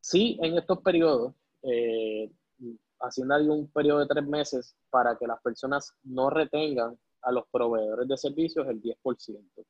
Sí, 0.00 0.38
en 0.42 0.58
estos 0.58 0.80
periodos, 0.80 1.34
eh, 1.62 2.30
Hacienda 3.00 3.38
dio 3.38 3.52
un 3.54 3.70
periodo 3.70 4.00
de 4.00 4.06
tres 4.06 4.26
meses 4.26 4.76
para 4.90 5.16
que 5.16 5.26
las 5.26 5.40
personas 5.40 5.94
no 6.02 6.28
retengan 6.28 6.98
a 7.22 7.32
los 7.32 7.44
proveedores 7.50 8.08
de 8.08 8.16
servicios 8.16 8.66
el 8.68 8.80
10%. 8.80 9.64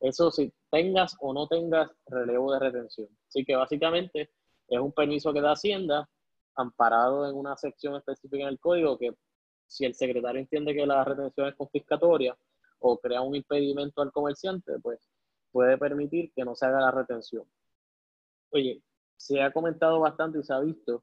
Eso 0.00 0.30
si 0.30 0.52
tengas 0.70 1.16
o 1.20 1.32
no 1.32 1.48
tengas 1.48 1.90
relevo 2.06 2.52
de 2.52 2.60
retención. 2.60 3.08
Así 3.28 3.44
que 3.44 3.56
básicamente 3.56 4.30
es 4.68 4.80
un 4.80 4.92
permiso 4.92 5.32
que 5.32 5.40
da 5.40 5.52
Hacienda 5.52 6.08
amparado 6.54 7.28
en 7.28 7.36
una 7.36 7.56
sección 7.56 7.96
específica 7.96 8.42
en 8.44 8.48
el 8.48 8.60
código 8.60 8.98
que 8.98 9.14
si 9.66 9.84
el 9.84 9.94
secretario 9.94 10.40
entiende 10.40 10.74
que 10.74 10.86
la 10.86 11.04
retención 11.04 11.48
es 11.48 11.54
confiscatoria 11.54 12.36
o 12.78 12.98
crea 12.98 13.20
un 13.20 13.34
impedimento 13.34 14.02
al 14.02 14.12
comerciante, 14.12 14.78
pues 14.80 15.00
puede 15.50 15.76
permitir 15.78 16.32
que 16.34 16.44
no 16.44 16.54
se 16.54 16.66
haga 16.66 16.80
la 16.80 16.90
retención. 16.90 17.44
Oye, 18.50 18.82
se 19.16 19.42
ha 19.42 19.52
comentado 19.52 20.00
bastante 20.00 20.38
y 20.38 20.42
se 20.42 20.52
ha 20.52 20.60
visto 20.60 21.02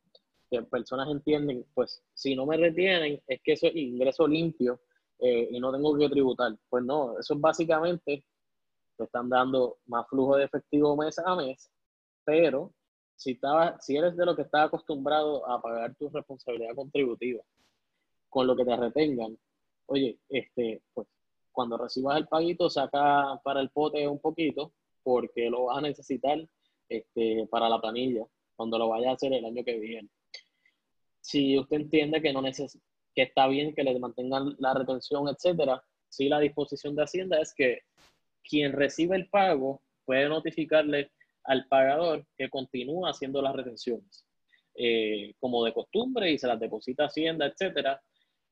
que 0.50 0.62
personas 0.64 1.10
entienden, 1.10 1.66
pues 1.74 2.04
si 2.14 2.36
no 2.36 2.46
me 2.46 2.58
retienen 2.58 3.22
es 3.28 3.42
que 3.44 3.54
eso 3.54 3.68
es 3.68 3.76
ingreso 3.76 4.28
limpio 4.28 4.80
eh, 5.20 5.50
y 5.52 5.60
no 5.60 5.72
tengo 5.72 5.98
que 5.98 6.10
tributar. 6.10 6.56
Pues 6.70 6.84
no, 6.84 7.18
eso 7.20 7.34
es 7.34 7.42
básicamente, 7.42 8.24
te 8.98 9.04
están 9.04 9.30
dando 9.30 9.78
más 9.88 10.08
flujo 10.08 10.38
de 10.38 10.46
efectivo 10.46 10.96
mes 10.96 11.18
a 11.20 11.36
mes, 11.36 11.72
pero 12.24 12.74
si, 13.16 13.32
estaba, 13.32 13.80
si 13.80 13.98
eres 13.98 14.16
de 14.16 14.26
lo 14.26 14.36
que 14.36 14.44
está 14.44 14.64
acostumbrado 14.64 15.50
a 15.50 15.62
pagar 15.62 15.96
tu 15.96 16.10
responsabilidad 16.10 16.76
contributiva 16.76 17.42
con 18.30 18.48
lo 18.48 18.56
que 18.56 18.66
te 18.66 18.76
retengan, 18.76 19.38
oye, 19.88 20.20
este, 20.30 20.82
pues 20.94 21.08
cuando 21.52 21.78
recibas 21.78 22.18
el 22.18 22.28
paguito, 22.28 22.70
saca 22.70 23.40
para 23.44 23.62
el 23.62 23.70
pote 23.70 24.08
un 24.08 24.20
poquito, 24.20 24.74
porque 25.04 25.50
lo 25.50 25.66
vas 25.66 25.78
a 25.78 25.82
necesitar 25.82 26.40
este, 26.98 27.48
para 27.48 27.70
la 27.70 27.80
planilla, 27.80 28.26
cuando 28.56 28.78
lo 28.78 28.90
vaya 28.90 29.12
a 29.12 29.14
hacer 29.14 29.34
el 29.34 29.46
año 29.46 29.64
que 29.64 29.80
viene. 29.80 30.10
Si 31.22 31.58
usted 31.58 31.78
entiende 31.78 32.22
que, 32.22 32.34
no 32.34 32.42
neces 32.42 32.78
que 33.16 33.24
está 33.24 33.48
bien 33.48 33.74
que 33.74 33.84
le 33.84 33.98
mantengan 34.00 34.56
la 34.60 34.74
retención, 34.74 35.28
etcétera, 35.28 35.84
sí 36.10 36.30
la 36.30 36.40
disposición 36.40 36.96
de 36.96 37.04
Hacienda 37.04 37.40
es 37.40 37.54
que 37.54 37.82
quien 38.44 38.74
recibe 38.74 39.16
el 39.16 39.30
pago 39.30 39.82
puede 40.06 40.28
notificarle 40.28 41.12
al 41.44 41.68
pagador 41.68 42.26
que 42.38 42.50
continúa 42.50 43.12
haciendo 43.12 43.42
las 43.42 43.56
retenciones, 43.56 44.26
eh, 44.76 45.34
como 45.40 45.64
de 45.64 45.74
costumbre, 45.74 46.32
y 46.32 46.38
se 46.38 46.48
las 46.48 46.60
deposita 46.60 47.06
Hacienda, 47.06 47.46
etcétera, 47.46 48.02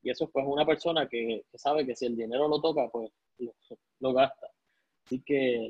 y 0.02 0.10
eso 0.10 0.28
pues 0.30 0.44
una 0.46 0.66
persona 0.66 1.08
que, 1.08 1.44
sabe 1.54 1.86
que 1.86 1.94
si 1.94 2.06
el 2.06 2.16
dinero 2.16 2.48
lo 2.48 2.60
toca, 2.60 2.88
pues 2.90 3.10
lo, 4.00 4.12
gasta. 4.12 4.48
Así 5.04 5.20
que 5.24 5.68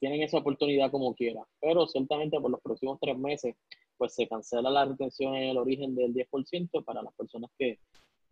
tienen 0.00 0.22
esa 0.22 0.38
oportunidad 0.38 0.90
como 0.90 1.14
quiera. 1.14 1.42
Pero 1.60 1.86
ciertamente 1.86 2.40
por 2.40 2.50
los 2.50 2.60
próximos 2.60 2.98
tres 3.00 3.16
meses, 3.16 3.54
pues 3.96 4.14
se 4.14 4.28
cancela 4.28 4.70
la 4.70 4.84
retención 4.84 5.34
en 5.34 5.50
el 5.50 5.58
origen 5.58 5.94
del 5.94 6.12
10% 6.12 6.84
para 6.84 7.02
las 7.02 7.14
personas 7.14 7.50
que 7.58 7.78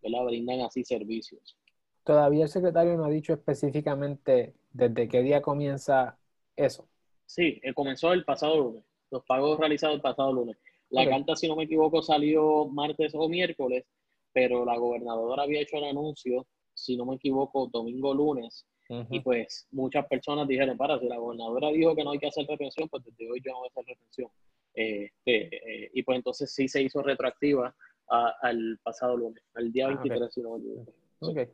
la 0.02 0.22
brindan 0.22 0.60
así 0.60 0.84
servicios. 0.84 1.56
Todavía 2.04 2.44
el 2.44 2.50
secretario 2.50 2.96
no 2.96 3.04
ha 3.04 3.10
dicho 3.10 3.32
específicamente 3.32 4.54
desde 4.72 5.08
qué 5.08 5.22
día 5.22 5.42
comienza 5.42 6.18
eso. 6.56 6.88
Sí, 7.26 7.60
eh, 7.62 7.72
comenzó 7.74 8.12
el 8.12 8.24
pasado 8.24 8.56
lunes. 8.56 8.84
Los 9.10 9.24
pagos 9.24 9.58
realizados 9.58 9.96
el 9.96 10.02
pasado 10.02 10.32
lunes. 10.32 10.56
La 10.88 11.08
carta, 11.08 11.36
si 11.36 11.46
no 11.46 11.54
me 11.54 11.64
equivoco, 11.64 12.02
salió 12.02 12.66
martes 12.66 13.12
o 13.14 13.28
miércoles 13.28 13.84
pero 14.32 14.64
la 14.64 14.76
gobernadora 14.76 15.42
había 15.42 15.60
hecho 15.60 15.76
el 15.76 15.84
anuncio, 15.84 16.46
si 16.74 16.96
no 16.96 17.04
me 17.04 17.16
equivoco, 17.16 17.68
domingo 17.72 18.14
lunes, 18.14 18.66
y 19.09 19.20
pues 19.20 19.68
muchas 19.70 20.05
personas 20.07 20.48
dijeron, 20.48 20.76
para, 20.76 20.98
si 20.98 21.07
la 21.07 21.16
gobernadora 21.16 21.68
dijo 21.68 21.94
que 21.94 22.03
no 22.03 22.11
hay 22.11 22.18
que 22.18 22.26
hacer 22.26 22.44
retención, 22.46 22.88
pues 22.88 23.05
desde 23.05 23.31
hoy 23.31 23.40
yo 23.44 23.53
no 23.53 23.59
voy 23.59 23.68
a 23.68 23.70
hacer 23.70 23.85
retención. 23.87 24.29
Este, 24.74 25.85
eh, 25.85 25.90
y 25.94 26.03
pues 26.03 26.16
entonces 26.16 26.53
sí 26.53 26.68
se 26.68 26.83
hizo 26.83 27.00
retroactiva 27.03 27.74
al 28.09 28.81
pasado 28.83 29.16
lunes, 29.16 29.44
al 29.55 29.70
día 29.70 29.87
23, 29.87 30.20
ah, 30.20 30.24
me 30.24 30.57
equivoco. 30.57 30.92
Okay. 31.20 31.48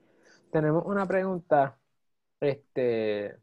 Tenemos 0.50 0.84
una 0.86 1.06
pregunta 1.06 1.78
este, 2.40 3.36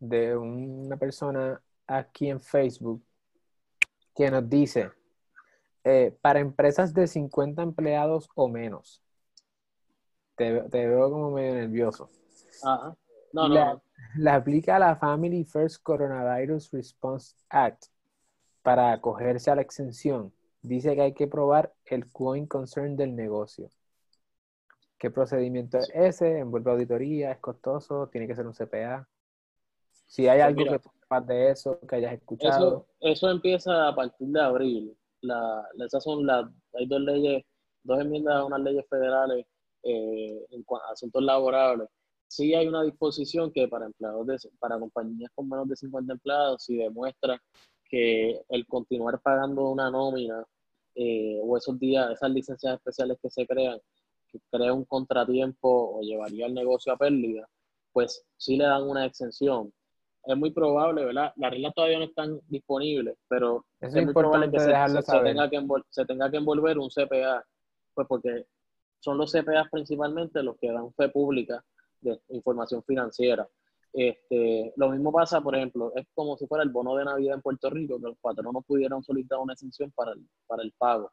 de 0.00 0.36
una 0.36 0.96
persona 0.96 1.62
aquí 1.86 2.28
en 2.28 2.40
Facebook 2.40 3.00
que 4.16 4.28
nos 4.28 4.48
dice, 4.48 4.90
eh, 5.84 6.16
para 6.20 6.40
empresas 6.40 6.92
de 6.92 7.06
50 7.06 7.62
empleados 7.62 8.28
o 8.34 8.48
menos. 8.48 9.00
Te, 10.34 10.50
veo 10.50 11.10
como 11.10 11.30
medio 11.30 11.54
nervioso. 11.54 12.10
Ajá. 12.64 12.96
No, 13.32 13.48
no. 13.48 13.82
La, 14.16 14.34
aplica 14.36 14.78
la 14.78 14.96
Family 14.96 15.44
First 15.44 15.82
Coronavirus 15.82 16.70
Response 16.70 17.36
Act 17.48 17.86
para 18.62 18.92
acogerse 18.92 19.50
a 19.50 19.54
la 19.54 19.62
exención. 19.62 20.32
Dice 20.62 20.94
que 20.94 21.02
hay 21.02 21.14
que 21.14 21.26
probar 21.26 21.72
el 21.84 22.10
coin 22.10 22.46
concern 22.46 22.96
del 22.96 23.14
negocio. 23.14 23.70
¿Qué 24.98 25.10
procedimiento 25.10 25.78
es 25.78 25.90
ese? 25.94 26.38
¿Envuelve 26.38 26.70
auditoría? 26.70 27.30
¿Es 27.30 27.38
costoso? 27.38 28.08
¿Tiene 28.08 28.26
que 28.26 28.34
ser 28.34 28.46
un 28.46 28.54
CPA? 28.54 29.06
Si 30.06 30.26
hay 30.26 30.38
pues 30.38 30.46
algo 30.46 30.64
que 30.64 30.88
que 30.88 31.20
de 31.26 31.50
eso, 31.50 31.78
que 31.80 31.96
hayas 31.96 32.14
escuchado. 32.14 32.86
Eso, 33.00 33.10
eso 33.12 33.30
empieza 33.30 33.88
a 33.88 33.94
partir 33.94 34.28
de 34.28 34.40
abril 34.40 34.96
la, 35.26 35.68
esas 35.84 36.02
son 36.02 36.26
las, 36.26 36.46
hay 36.74 36.86
dos 36.86 37.00
leyes, 37.00 37.44
dos 37.82 38.00
enmiendas 38.00 38.36
a 38.36 38.44
unas 38.44 38.60
leyes 38.60 38.84
federales 38.88 39.46
eh, 39.82 40.46
en 40.50 40.64
asuntos 40.90 41.22
laborables. 41.22 41.88
Sí 42.28 42.54
hay 42.54 42.66
una 42.66 42.82
disposición 42.82 43.52
que 43.52 43.68
para 43.68 43.86
empleados 43.86 44.26
de, 44.26 44.36
para 44.58 44.78
compañías 44.78 45.30
con 45.34 45.48
menos 45.48 45.68
de 45.68 45.76
50 45.76 46.12
empleados, 46.12 46.64
si 46.64 46.76
demuestra 46.76 47.40
que 47.88 48.40
el 48.48 48.66
continuar 48.66 49.20
pagando 49.20 49.70
una 49.70 49.90
nómina 49.90 50.44
eh, 50.94 51.40
o 51.42 51.56
esos 51.56 51.78
días, 51.78 52.10
esas 52.10 52.30
licencias 52.30 52.74
especiales 52.74 53.18
que 53.22 53.30
se 53.30 53.46
crean, 53.46 53.78
que 54.28 54.40
crea 54.50 54.72
un 54.72 54.84
contratiempo 54.84 55.98
o 55.98 56.00
llevaría 56.00 56.46
el 56.46 56.54
negocio 56.54 56.92
a 56.92 56.96
pérdida, 56.96 57.48
pues 57.92 58.24
sí 58.36 58.56
le 58.56 58.64
dan 58.64 58.82
una 58.82 59.06
exención 59.06 59.72
es 60.26 60.36
muy 60.36 60.50
probable, 60.50 61.04
¿verdad? 61.04 61.32
Las 61.36 61.50
reglas 61.50 61.74
todavía 61.74 61.98
no 61.98 62.04
están 62.04 62.40
disponibles, 62.48 63.16
pero 63.28 63.64
es, 63.80 63.94
muy 63.94 64.12
probable 64.12 64.50
que, 64.50 64.58
se, 64.58 64.66
tenga 64.66 65.48
que, 65.48 65.64
se 65.88 66.04
tenga 66.04 66.30
que 66.30 66.36
envolver 66.36 66.78
un 66.78 66.88
CPA, 66.88 67.44
pues 67.94 68.06
porque 68.08 68.46
son 68.98 69.18
los 69.18 69.32
CPA 69.32 69.68
principalmente 69.70 70.42
los 70.42 70.56
que 70.58 70.72
dan 70.72 70.92
fe 70.94 71.08
pública 71.08 71.64
de 72.00 72.20
información 72.28 72.82
financiera. 72.82 73.48
Este, 73.92 74.72
lo 74.76 74.90
mismo 74.90 75.10
pasa, 75.10 75.40
por 75.40 75.56
ejemplo, 75.56 75.92
es 75.94 76.06
como 76.14 76.36
si 76.36 76.46
fuera 76.46 76.62
el 76.62 76.70
bono 76.70 76.94
de 76.96 77.04
Navidad 77.04 77.36
en 77.36 77.42
Puerto 77.42 77.70
Rico, 77.70 77.98
que 77.98 78.08
los 78.08 78.18
patronos 78.18 78.64
pudieran 78.66 79.02
solicitar 79.02 79.38
una 79.38 79.54
exención 79.54 79.90
para 79.92 80.12
el, 80.12 80.28
para 80.46 80.62
el 80.62 80.72
pago. 80.72 81.10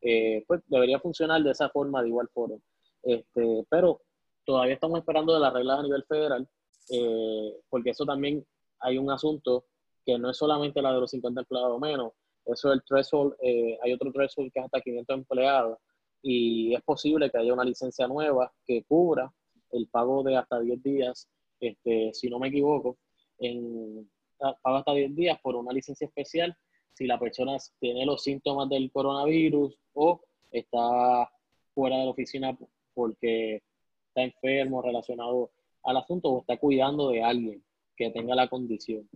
Eh, 0.00 0.44
pues 0.46 0.60
debería 0.66 0.98
funcionar 0.98 1.42
de 1.42 1.52
esa 1.52 1.68
forma, 1.70 2.02
de 2.02 2.08
igual 2.08 2.28
forma. 2.34 2.56
Este, 3.02 3.64
pero 3.70 4.02
todavía 4.44 4.74
estamos 4.74 4.98
esperando 4.98 5.32
de 5.34 5.40
las 5.40 5.52
reglas 5.52 5.78
a 5.78 5.82
nivel 5.82 6.04
federal, 6.04 6.48
eh, 6.90 7.56
porque 7.68 7.90
eso 7.90 8.04
también 8.04 8.44
hay 8.80 8.98
un 8.98 9.10
asunto 9.10 9.66
que 10.04 10.18
no 10.18 10.30
es 10.30 10.36
solamente 10.36 10.82
la 10.82 10.92
de 10.92 11.00
los 11.00 11.10
50 11.10 11.40
empleados 11.40 11.76
o 11.76 11.78
menos, 11.78 12.12
eso 12.44 12.68
es 12.68 12.74
el 12.74 12.84
threshold, 12.84 13.34
eh, 13.40 13.78
hay 13.82 13.92
otro 13.92 14.12
threshold 14.12 14.52
que 14.52 14.60
es 14.60 14.64
hasta 14.66 14.80
500 14.80 15.16
empleados 15.16 15.78
y 16.20 16.74
es 16.74 16.82
posible 16.82 17.30
que 17.30 17.38
haya 17.38 17.54
una 17.54 17.64
licencia 17.64 18.06
nueva 18.06 18.52
que 18.66 18.84
cubra 18.84 19.32
el 19.74 19.88
pago 19.88 20.22
de 20.22 20.36
hasta 20.36 20.60
10 20.60 20.82
días, 20.82 21.28
este, 21.60 22.12
si 22.14 22.28
no 22.28 22.38
me 22.38 22.48
equivoco, 22.48 22.98
en, 23.38 24.08
ah, 24.40 24.56
pago 24.62 24.76
hasta 24.76 24.94
10 24.94 25.14
días 25.14 25.38
por 25.42 25.56
una 25.56 25.72
licencia 25.72 26.06
especial 26.06 26.56
si 26.92 27.06
la 27.06 27.18
persona 27.18 27.56
tiene 27.80 28.06
los 28.06 28.22
síntomas 28.22 28.68
del 28.68 28.90
coronavirus 28.92 29.76
o 29.94 30.22
está 30.50 31.28
fuera 31.74 31.98
de 31.98 32.04
la 32.04 32.10
oficina 32.10 32.56
porque 32.94 33.62
está 34.08 34.22
enfermo 34.22 34.80
relacionado 34.80 35.50
al 35.82 35.96
asunto 35.96 36.30
o 36.30 36.40
está 36.40 36.56
cuidando 36.56 37.10
de 37.10 37.22
alguien 37.22 37.64
que 37.96 38.10
tenga 38.10 38.34
la 38.34 38.48
condición. 38.48 39.08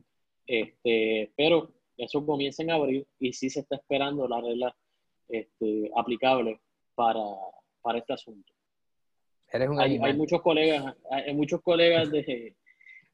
Este, 0.46 1.32
pero 1.36 1.70
eso 1.96 2.24
comienza 2.24 2.62
en 2.62 2.70
abril 2.70 3.06
y 3.18 3.32
sí 3.32 3.48
se 3.48 3.61
está 3.61 3.76
esperando 3.76 4.26
la 4.26 4.40
regla 4.40 4.76
este, 5.28 5.90
aplicable 5.96 6.61
para, 6.94 7.22
para 7.80 7.98
este 7.98 8.12
asunto. 8.12 8.52
Hay, 9.53 9.99
hay, 10.03 10.14
muchos 10.14 10.42
colegas, 10.42 10.94
hay 11.11 11.34
muchos 11.34 11.62
colegas 11.62 12.11
de 12.11 12.55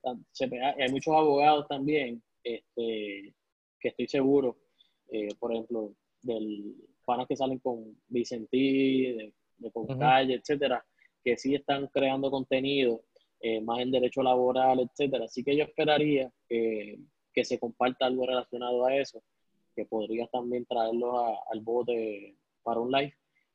CPA, 0.02 0.74
hay 0.78 0.90
muchos 0.90 1.14
abogados 1.14 1.66
también, 1.68 2.22
este, 2.42 3.34
que 3.78 3.88
estoy 3.88 4.08
seguro, 4.08 4.58
eh, 5.10 5.28
por 5.38 5.52
ejemplo, 5.52 5.94
del 6.22 6.74
panas 7.04 7.26
que 7.28 7.36
salen 7.36 7.58
con 7.58 7.96
Vicentí, 8.08 9.12
de, 9.12 9.32
de 9.58 9.70
con 9.70 9.86
Calle, 9.98 10.34
etcétera, 10.34 10.84
que 11.22 11.36
sí 11.36 11.54
están 11.54 11.86
creando 11.88 12.30
contenido 12.30 13.02
eh, 13.40 13.60
más 13.60 13.80
en 13.80 13.90
derecho 13.90 14.22
laboral, 14.22 14.80
etcétera. 14.80 15.26
Así 15.26 15.44
que 15.44 15.56
yo 15.56 15.64
esperaría 15.64 16.32
que, 16.48 16.98
que, 17.32 17.44
se 17.44 17.58
comparta 17.58 18.06
algo 18.06 18.26
relacionado 18.26 18.86
a 18.86 18.96
eso, 18.96 19.22
que 19.76 19.84
podría 19.84 20.26
también 20.28 20.64
traerlo 20.64 21.18
al 21.50 21.60
bote 21.60 22.36
para 22.62 22.80
un 22.80 22.90
live, 22.90 23.14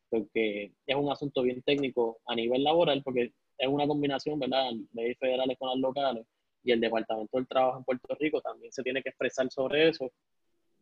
porque 0.09 0.73
es 0.85 0.95
un 0.95 1.11
asunto 1.11 1.41
bien 1.41 1.61
técnico 1.61 2.19
a 2.25 2.35
nivel 2.35 2.63
laboral, 2.63 3.01
porque 3.03 3.33
es 3.57 3.67
una 3.67 3.87
combinación, 3.87 4.39
¿verdad?, 4.39 4.71
leyes 4.93 5.17
federales 5.17 5.57
con 5.57 5.69
las 5.69 5.79
locales, 5.79 6.25
y 6.63 6.71
el 6.71 6.81
Departamento 6.81 7.37
del 7.37 7.47
Trabajo 7.47 7.79
en 7.79 7.83
Puerto 7.85 8.15
Rico 8.19 8.41
también 8.41 8.71
se 8.71 8.83
tiene 8.83 9.01
que 9.01 9.09
expresar 9.09 9.49
sobre 9.51 9.89
eso, 9.89 10.11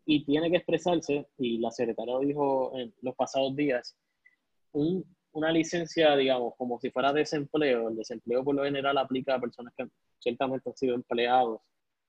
y 0.06 0.24
tiene 0.26 0.50
que 0.50 0.58
expresarse, 0.58 1.28
y 1.38 1.58
la 1.60 1.72
secretaria 1.72 2.14
lo 2.14 2.20
dijo 2.22 2.72
en 2.78 2.94
los 3.02 3.16
pasados 3.16 3.56
días, 3.56 3.96
un 4.72 5.06
una 5.38 5.52
licencia, 5.52 6.16
digamos, 6.16 6.56
como 6.58 6.80
si 6.80 6.90
fuera 6.90 7.14
desempleo, 7.14 7.90
el 7.90 7.96
desempleo 7.96 8.44
por 8.44 8.56
lo 8.56 8.64
general 8.64 8.98
aplica 8.98 9.36
a 9.36 9.40
personas 9.40 9.72
que 9.78 9.88
ciertamente 10.20 10.68
han 10.68 10.76
sido 10.76 10.96
empleados 10.96 11.62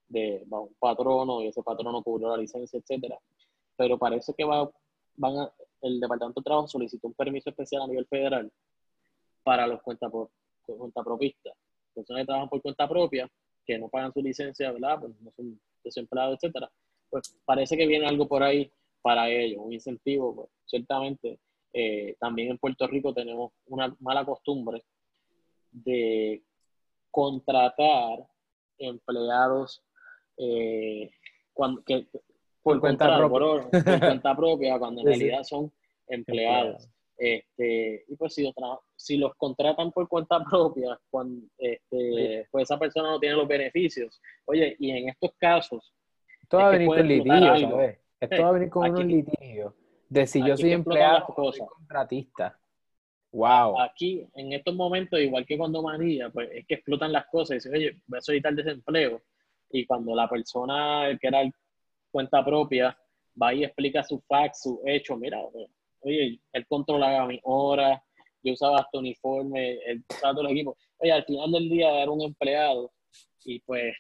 de 0.08 0.42
un 0.48 0.74
patrono 0.78 1.42
y 1.42 1.48
ese 1.48 1.62
patrono 1.62 2.02
cubrió 2.02 2.30
la 2.30 2.38
licencia, 2.38 2.78
etcétera. 2.78 3.18
Pero 3.76 3.98
parece 3.98 4.32
que 4.34 4.44
va, 4.44 4.70
van 5.16 5.38
a, 5.40 5.52
el 5.82 6.00
Departamento 6.00 6.40
de 6.40 6.44
Trabajo 6.44 6.68
solicitó 6.68 7.08
un 7.08 7.14
permiso 7.14 7.50
especial 7.50 7.82
a 7.82 7.86
nivel 7.86 8.06
federal 8.06 8.50
para 9.42 9.66
los 9.66 9.80
cuentapropistas, 9.82 11.54
personas 11.94 12.22
que 12.22 12.26
trabajan 12.26 12.48
por 12.48 12.62
cuenta 12.62 12.88
propia, 12.88 13.30
que 13.64 13.78
no 13.78 13.88
pagan 13.88 14.12
su 14.12 14.20
licencia, 14.20 14.72
¿verdad? 14.72 15.00
Pues 15.00 15.20
no 15.20 15.30
son 15.36 15.60
desempleados, 15.82 16.34
etcétera. 16.34 16.70
Pues 17.10 17.34
parece 17.44 17.76
que 17.76 17.86
viene 17.86 18.06
algo 18.06 18.28
por 18.28 18.42
ahí 18.42 18.70
para 19.00 19.30
ellos, 19.30 19.62
un 19.64 19.72
incentivo, 19.72 20.34
pues, 20.34 20.48
ciertamente 20.66 21.38
eh, 21.72 22.16
también 22.18 22.50
en 22.50 22.58
Puerto 22.58 22.86
Rico 22.86 23.12
tenemos 23.12 23.52
una 23.66 23.94
mala 24.00 24.24
costumbre 24.24 24.84
de 25.70 26.42
contratar 27.10 28.26
empleados 28.78 29.82
eh, 30.38 31.10
cuando, 31.52 31.82
por, 32.72 32.80
cuenta, 32.80 33.16
propia. 33.16 33.98
cuenta 33.98 34.36
propia, 34.36 34.78
cuando 34.78 35.00
en 35.00 35.06
realidad 35.06 35.42
son 35.42 35.72
empleados. 36.06 36.88
Este, 37.16 38.04
y 38.06 38.14
pues 38.14 38.32
si, 38.32 38.48
si 38.94 39.16
los 39.16 39.34
contratan 39.34 39.90
por 39.90 40.08
cuenta 40.08 40.42
propia, 40.50 40.98
cuando, 41.10 41.46
este, 41.58 42.46
pues 42.50 42.62
esa 42.62 42.78
persona 42.78 43.10
no 43.10 43.20
tiene 43.20 43.36
los 43.36 43.48
beneficios. 43.48 44.20
Oye, 44.44 44.76
y 44.78 44.90
en 44.90 45.08
estos 45.08 45.32
casos... 45.36 45.92
Esto 46.40 46.58
va 46.58 46.68
a 46.68 46.70
venir 46.70 46.88
con 46.88 47.08
litigio, 47.08 47.80
Esto 48.20 48.42
va 48.42 48.48
a 48.48 48.52
venir 48.52 48.70
con 48.70 48.90
un 48.96 49.08
litigio 49.08 49.74
de 50.08 50.26
si 50.26 50.42
yo 50.46 50.56
soy 50.56 50.72
empleado 50.72 51.24
o 51.36 51.52
soy 51.52 51.66
contratista. 51.66 52.58
Wow. 53.32 53.80
Aquí, 53.80 54.26
en 54.34 54.52
estos 54.54 54.74
momentos, 54.74 55.20
igual 55.20 55.44
que 55.44 55.58
cuando 55.58 55.82
María, 55.82 56.30
pues 56.30 56.48
es 56.52 56.66
que 56.66 56.74
explotan 56.74 57.12
las 57.12 57.26
cosas 57.26 57.50
y 57.50 57.54
dicen, 57.56 57.74
oye, 57.74 58.00
voy 58.06 58.18
a 58.18 58.22
solicitar 58.22 58.54
desempleo. 58.54 59.22
Y 59.70 59.84
cuando 59.84 60.14
la 60.14 60.28
persona 60.28 61.16
que 61.20 61.28
era 61.28 61.42
cuenta 62.10 62.44
propia 62.44 62.96
va 63.40 63.54
y 63.54 63.64
explica 63.64 64.02
su 64.02 64.20
fax, 64.20 64.62
su 64.62 64.82
hecho, 64.84 65.16
mira, 65.16 65.38
oye, 66.00 66.40
él 66.52 66.66
controlaba 66.66 67.26
mi 67.26 67.38
hora, 67.44 68.02
yo 68.42 68.52
usaba 68.52 68.78
hasta 68.78 68.98
uniforme, 68.98 69.78
él 69.86 70.04
usaba 70.10 70.34
todo 70.34 70.46
el 70.46 70.52
equipo. 70.52 70.76
Oye, 70.98 71.12
al 71.12 71.24
final 71.24 71.52
del 71.52 71.68
día 71.68 72.02
era 72.02 72.10
un 72.10 72.22
empleado 72.22 72.92
y 73.44 73.60
pues 73.60 73.94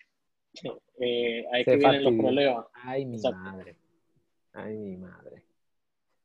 eh, 1.00 1.44
ahí 1.52 1.64
que 1.64 1.76
vienen 1.76 2.04
los 2.04 2.14
problemas. 2.14 2.66
Ay, 2.72 3.06
mi 3.06 3.20
madre. 3.20 3.76
Ay, 4.52 4.76
mi 4.76 4.96
madre. 4.96 5.44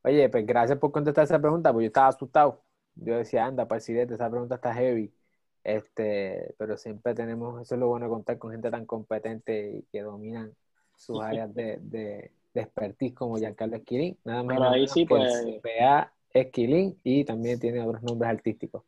Oye, 0.04 0.28
pues 0.30 0.46
gracias 0.46 0.78
por 0.80 0.92
contestar 0.92 1.24
esa 1.24 1.40
pregunta, 1.40 1.72
porque 1.72 1.86
yo 1.86 1.88
estaba 1.88 2.08
asustado. 2.08 2.62
Yo 2.96 3.18
decía, 3.18 3.46
anda, 3.46 3.68
presidente, 3.68 4.16
esa 4.16 4.30
pregunta 4.30 4.56
está 4.56 4.74
heavy. 4.74 5.14
Este, 5.64 6.54
pero 6.58 6.78
siempre 6.78 7.14
tenemos, 7.14 7.62
eso 7.62 7.76
es 7.76 7.80
lo 7.80 7.88
bueno 7.88 8.08
de 8.08 8.10
contar 8.10 8.38
con 8.38 8.52
gente 8.52 8.70
tan 8.70 8.86
competente 8.86 9.78
y 9.78 9.84
que 9.84 10.02
dominan 10.02 10.54
sus 11.06 11.20
áreas 11.22 11.54
de, 11.54 11.78
de, 11.82 12.32
expertise 12.56 13.14
como 13.14 13.38
Giancarlo 13.38 13.78
Esquilín. 13.78 14.18
Nada 14.24 14.44
más 14.44 14.62
ahí 14.74 14.88
sí, 14.88 15.06
pues... 15.06 15.34
PA 15.62 16.14
Esquilín 16.34 17.00
y 17.04 17.24
también 17.24 17.60
tiene 17.60 17.82
otros 17.82 18.04
nombres 18.04 18.30
artísticos. 18.30 18.84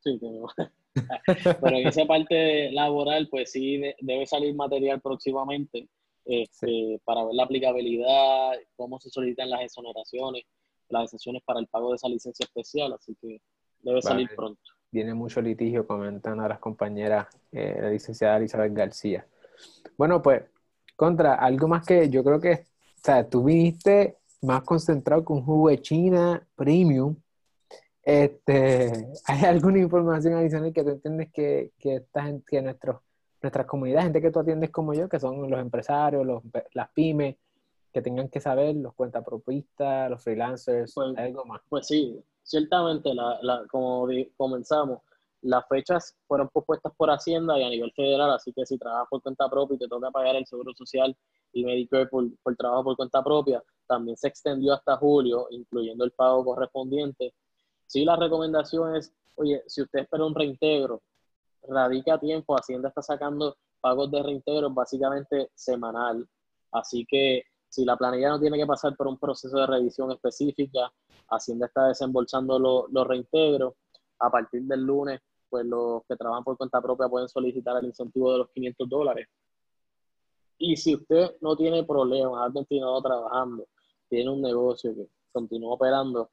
Sí, 0.00 0.18
pero, 0.20 0.46
pero 1.60 1.76
en 1.76 1.86
esa 1.86 2.04
parte 2.04 2.70
laboral, 2.72 3.28
pues 3.30 3.52
sí, 3.52 3.80
debe 4.00 4.26
salir 4.26 4.54
material 4.54 5.00
próximamente 5.00 5.88
este, 6.24 7.00
para 7.04 7.24
ver 7.24 7.34
la 7.34 7.44
aplicabilidad, 7.44 8.52
cómo 8.76 9.00
se 9.00 9.10
solicitan 9.10 9.50
las 9.50 9.62
exoneraciones, 9.62 10.44
las 10.88 11.04
exenciones 11.04 11.42
para 11.44 11.60
el 11.60 11.66
pago 11.66 11.90
de 11.90 11.96
esa 11.96 12.08
licencia 12.08 12.44
especial, 12.44 12.92
así 12.92 13.16
que 13.20 13.40
debe 13.80 14.02
salir 14.02 14.28
pronto. 14.34 14.60
Viene 14.90 15.14
mucho 15.14 15.40
litigio, 15.40 15.86
comentan 15.86 16.40
a 16.40 16.48
las 16.48 16.58
compañeras, 16.58 17.26
eh, 17.50 17.78
la 17.80 17.90
licenciada 17.90 18.36
Elizabeth 18.36 18.72
García. 18.74 19.26
Bueno, 19.96 20.22
pues, 20.22 20.42
contra, 21.02 21.34
algo 21.34 21.66
más 21.66 21.84
que 21.84 22.08
yo 22.08 22.22
creo 22.22 22.40
que, 22.40 22.52
o 22.52 23.00
sea, 23.02 23.28
tú 23.28 23.42
viniste 23.42 24.18
más 24.40 24.62
concentrado 24.62 25.24
con 25.24 25.42
jugo 25.44 25.68
de 25.68 25.82
China 25.82 26.46
Premium. 26.54 27.16
Este, 28.04 29.08
¿Hay 29.26 29.44
alguna 29.44 29.80
información 29.80 30.34
adicional 30.34 30.72
que 30.72 30.84
tú 30.84 30.90
entiendes 30.90 31.32
que, 31.32 31.72
que, 31.76 31.96
esta 31.96 32.22
gente, 32.22 32.44
que 32.48 32.62
nuestros 32.62 33.00
nuestras 33.42 33.66
comunidades, 33.66 34.04
gente 34.04 34.22
que 34.22 34.30
tú 34.30 34.38
atiendes 34.38 34.70
como 34.70 34.94
yo, 34.94 35.08
que 35.08 35.18
son 35.18 35.50
los 35.50 35.60
empresarios, 35.60 36.24
los, 36.24 36.44
las 36.74 36.88
pymes, 36.90 37.34
que 37.92 38.00
tengan 38.00 38.28
que 38.28 38.40
saber, 38.40 38.76
los 38.76 38.94
cuentapropistas, 38.94 40.08
los 40.08 40.22
freelancers, 40.22 40.94
pues, 40.94 41.18
algo 41.18 41.44
más. 41.46 41.60
Pues 41.68 41.88
sí, 41.88 42.22
ciertamente, 42.44 43.12
la, 43.12 43.40
la, 43.42 43.64
como 43.68 44.06
comenzamos, 44.36 45.00
las 45.42 45.66
fechas 45.68 46.16
fueron 46.26 46.48
propuestas 46.48 46.92
por 46.96 47.10
Hacienda 47.10 47.58
y 47.58 47.64
a 47.64 47.68
nivel 47.68 47.92
federal, 47.92 48.30
así 48.30 48.52
que 48.52 48.64
si 48.64 48.78
trabajas 48.78 49.08
por 49.10 49.22
cuenta 49.22 49.48
propia 49.48 49.74
y 49.74 49.78
te 49.78 49.88
toca 49.88 50.10
pagar 50.10 50.36
el 50.36 50.46
seguro 50.46 50.72
social 50.74 51.16
y 51.52 51.64
Medicare 51.64 52.06
por, 52.06 52.24
por 52.42 52.56
trabajo 52.56 52.84
por 52.84 52.96
cuenta 52.96 53.22
propia, 53.22 53.62
también 53.86 54.16
se 54.16 54.28
extendió 54.28 54.72
hasta 54.72 54.96
julio, 54.96 55.48
incluyendo 55.50 56.04
el 56.04 56.12
pago 56.12 56.44
correspondiente. 56.44 57.34
Sí, 57.86 58.04
la 58.04 58.16
recomendación 58.16 58.96
es, 58.96 59.12
oye, 59.34 59.62
si 59.66 59.82
usted 59.82 60.00
espera 60.00 60.24
un 60.24 60.34
reintegro 60.34 61.02
radica 61.68 62.14
a 62.14 62.20
tiempo, 62.20 62.56
Hacienda 62.56 62.88
está 62.88 63.02
sacando 63.02 63.56
pagos 63.80 64.10
de 64.10 64.22
reintegro 64.22 64.70
básicamente 64.70 65.50
semanal. 65.54 66.26
Así 66.72 67.04
que 67.06 67.44
si 67.68 67.84
la 67.84 67.96
planilla 67.96 68.30
no 68.30 68.40
tiene 68.40 68.58
que 68.58 68.66
pasar 68.66 68.96
por 68.96 69.06
un 69.08 69.18
proceso 69.18 69.58
de 69.58 69.66
revisión 69.66 70.10
específica, 70.12 70.92
Hacienda 71.28 71.66
está 71.66 71.86
desembolsando 71.88 72.58
los 72.58 73.06
reintegros. 73.06 73.74
A 74.18 74.30
partir 74.30 74.62
del 74.62 74.82
lunes, 74.82 75.20
pues 75.52 75.66
los 75.66 76.02
que 76.08 76.16
trabajan 76.16 76.42
por 76.44 76.56
cuenta 76.56 76.80
propia 76.80 77.10
pueden 77.10 77.28
solicitar 77.28 77.76
el 77.76 77.84
incentivo 77.84 78.32
de 78.32 78.38
los 78.38 78.48
500 78.52 78.88
dólares. 78.88 79.28
Y 80.56 80.78
si 80.78 80.94
usted 80.94 81.36
no 81.42 81.54
tiene 81.56 81.84
problemas, 81.84 82.48
ha 82.48 82.50
continuado 82.50 83.02
trabajando, 83.02 83.66
tiene 84.08 84.30
un 84.30 84.40
negocio 84.40 84.94
que 84.94 85.08
continúa 85.30 85.74
operando, 85.74 86.30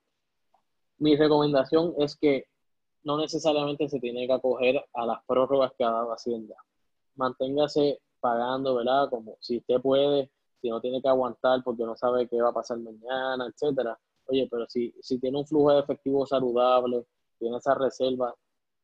mi 0.99 1.17
recomendación 1.17 1.95
es 1.97 2.15
que 2.15 2.45
no 3.03 3.17
necesariamente 3.17 3.89
se 3.89 3.99
tiene 3.99 4.26
que 4.26 4.32
acoger 4.32 4.86
a 4.93 5.05
las 5.05 5.20
prórrogas 5.28 5.74
que 5.78 5.84
ha 5.84 5.91
dado 5.91 6.13
Hacienda. 6.13 6.55
Manténgase 7.15 7.99
pagando, 8.22 8.76
¿verdad? 8.76 9.09
Como 9.09 9.36
si 9.41 9.57
usted 9.57 9.82
puede, 9.82 10.32
si 10.61 10.70
no 10.70 10.80
tiene 10.80 11.01
que 11.01 11.09
aguantar 11.09 11.61
porque 11.65 11.84
no 11.84 11.97
sabe 11.97 12.30
qué 12.30 12.41
va 12.41 12.51
a 12.51 12.53
pasar 12.53 12.78
mañana, 12.78 13.47
etcétera. 13.47 13.99
Oye, 14.28 14.47
pero 14.49 14.65
si, 14.70 14.93
si 15.01 15.20
tiene 15.20 15.39
un 15.39 15.45
flujo 15.45 15.74
de 15.74 15.82
efectivo 15.82 16.26
saludable, 16.26 17.05
tiene 17.38 17.57
esa 17.57 17.74
reserva, 17.76 18.34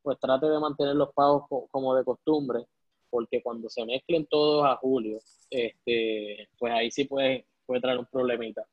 pues 0.06 0.20
trate 0.20 0.46
de 0.46 0.60
mantener 0.60 0.94
los 0.94 1.12
pagos 1.12 1.48
como 1.68 1.92
de 1.96 2.04
costumbre, 2.04 2.64
porque 3.10 3.42
cuando 3.42 3.68
se 3.68 3.84
mezclen 3.84 4.24
todos 4.26 4.64
a 4.64 4.76
julio, 4.76 5.18
este, 5.50 6.48
pues 6.56 6.72
ahí 6.72 6.92
sí 6.92 7.06
puede, 7.06 7.44
puede 7.66 7.80
traer 7.80 7.98
un 7.98 8.06
problemita. 8.06 8.64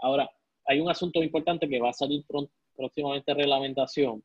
Ahora, 0.00 0.30
hay 0.66 0.80
un 0.80 0.90
asunto 0.90 1.22
importante 1.22 1.70
que 1.70 1.80
va 1.80 1.88
a 1.88 1.94
salir 1.94 2.22
próximamente 2.76 3.32
reglamentación, 3.32 4.22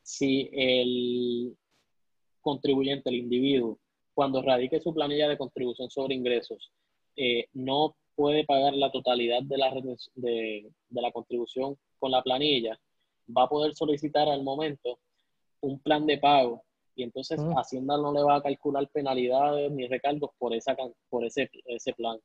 si 0.00 0.48
el 0.52 1.56
contribuyente, 2.40 3.10
el 3.10 3.16
individuo, 3.16 3.80
cuando 4.14 4.42
radique 4.42 4.78
su 4.78 4.94
planilla 4.94 5.28
de 5.28 5.36
contribución 5.36 5.90
sobre 5.90 6.14
ingresos, 6.14 6.70
eh, 7.16 7.48
no 7.52 7.96
puede 8.14 8.44
pagar 8.44 8.74
la 8.74 8.92
totalidad 8.92 9.42
de 9.42 9.58
la, 9.58 9.74
de, 10.14 10.70
la 10.90 11.10
contribución 11.10 11.76
con 11.98 12.12
la 12.12 12.22
planilla, 12.22 12.78
va 13.36 13.42
a 13.42 13.48
poder 13.48 13.74
solicitar 13.74 14.28
al 14.28 14.44
momento 14.44 15.00
un 15.60 15.80
plan 15.80 16.06
de 16.06 16.18
pago 16.18 16.66
y 16.96 17.02
entonces 17.02 17.38
mm. 17.38 17.58
Hacienda 17.58 17.98
no 17.98 18.12
le 18.12 18.22
va 18.22 18.36
a 18.36 18.42
calcular 18.42 18.88
penalidades 18.88 19.70
ni 19.70 19.86
recargos 19.86 20.30
por, 20.38 20.54
esa, 20.54 20.74
por 21.10 21.24
ese, 21.24 21.50
ese 21.66 21.92
plan. 21.92 22.18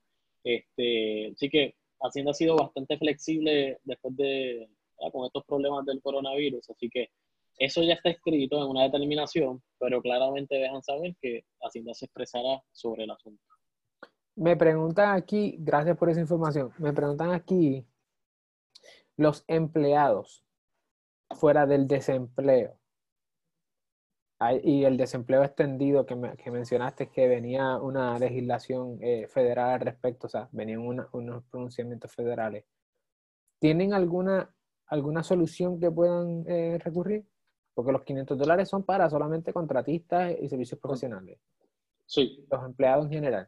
Este, 0.43 1.32
así 1.36 1.49
que 1.49 1.75
Hacienda 1.99 2.32
ha 2.32 2.34
sido 2.34 2.55
bastante 2.55 2.97
flexible 2.97 3.79
después 3.84 4.15
de, 4.15 4.69
con 5.11 5.25
estos 5.25 5.43
problemas 5.45 5.86
del 5.86 6.01
coronavirus, 6.01 6.69
así 6.69 6.89
que 6.89 7.09
eso 7.59 7.84
ya 7.84 7.93
está 7.93 8.09
escrito 8.09 8.57
en 8.57 8.69
una 8.69 8.84
determinación, 8.84 9.61
pero 9.77 10.01
claramente 10.01 10.55
dejan 10.55 10.82
saber 10.82 11.15
que 11.21 11.45
Hacienda 11.61 11.93
se 11.93 12.05
expresará 12.05 12.63
sobre 12.71 13.03
el 13.03 13.11
asunto. 13.11 13.43
Me 14.36 14.55
preguntan 14.55 15.15
aquí, 15.15 15.57
gracias 15.59 15.97
por 15.97 16.09
esa 16.09 16.21
información, 16.21 16.71
me 16.79 16.93
preguntan 16.93 17.32
aquí 17.32 17.86
los 19.17 19.43
empleados 19.47 20.43
fuera 21.36 21.67
del 21.67 21.88
desempleo 21.88 22.80
y 24.64 24.86
el 24.86 24.98
desempleo 24.98 25.44
extendido 25.44 26.06
que, 26.06 26.16
que 26.44 26.52
mencionaste, 26.52 27.10
que 27.10 27.28
venía 27.28 27.78
una 27.78 28.18
legislación 28.18 28.98
eh, 29.02 29.28
federal 29.28 29.70
al 29.72 29.80
respecto, 29.82 30.28
o 30.28 30.30
sea, 30.30 30.50
venían 30.52 30.80
unos 30.80 31.44
pronunciamientos 31.52 32.12
federales. 32.12 32.66
¿Tienen 33.60 33.94
alguna, 33.94 34.54
alguna 34.88 35.22
solución 35.22 35.80
que 35.80 35.92
puedan 35.92 36.44
eh, 36.48 36.80
recurrir? 36.84 37.24
Porque 37.76 37.92
los 37.92 38.04
500 38.04 38.38
dólares 38.38 38.68
son 38.68 38.84
para 38.84 39.10
solamente 39.10 39.54
contratistas 39.54 40.36
y 40.42 40.50
servicios 40.50 40.80
profesionales. 40.80 41.39
Sí. 42.08 42.46
Los 42.50 42.66
empleados 42.66 43.06
en 43.06 43.12
general. 43.12 43.48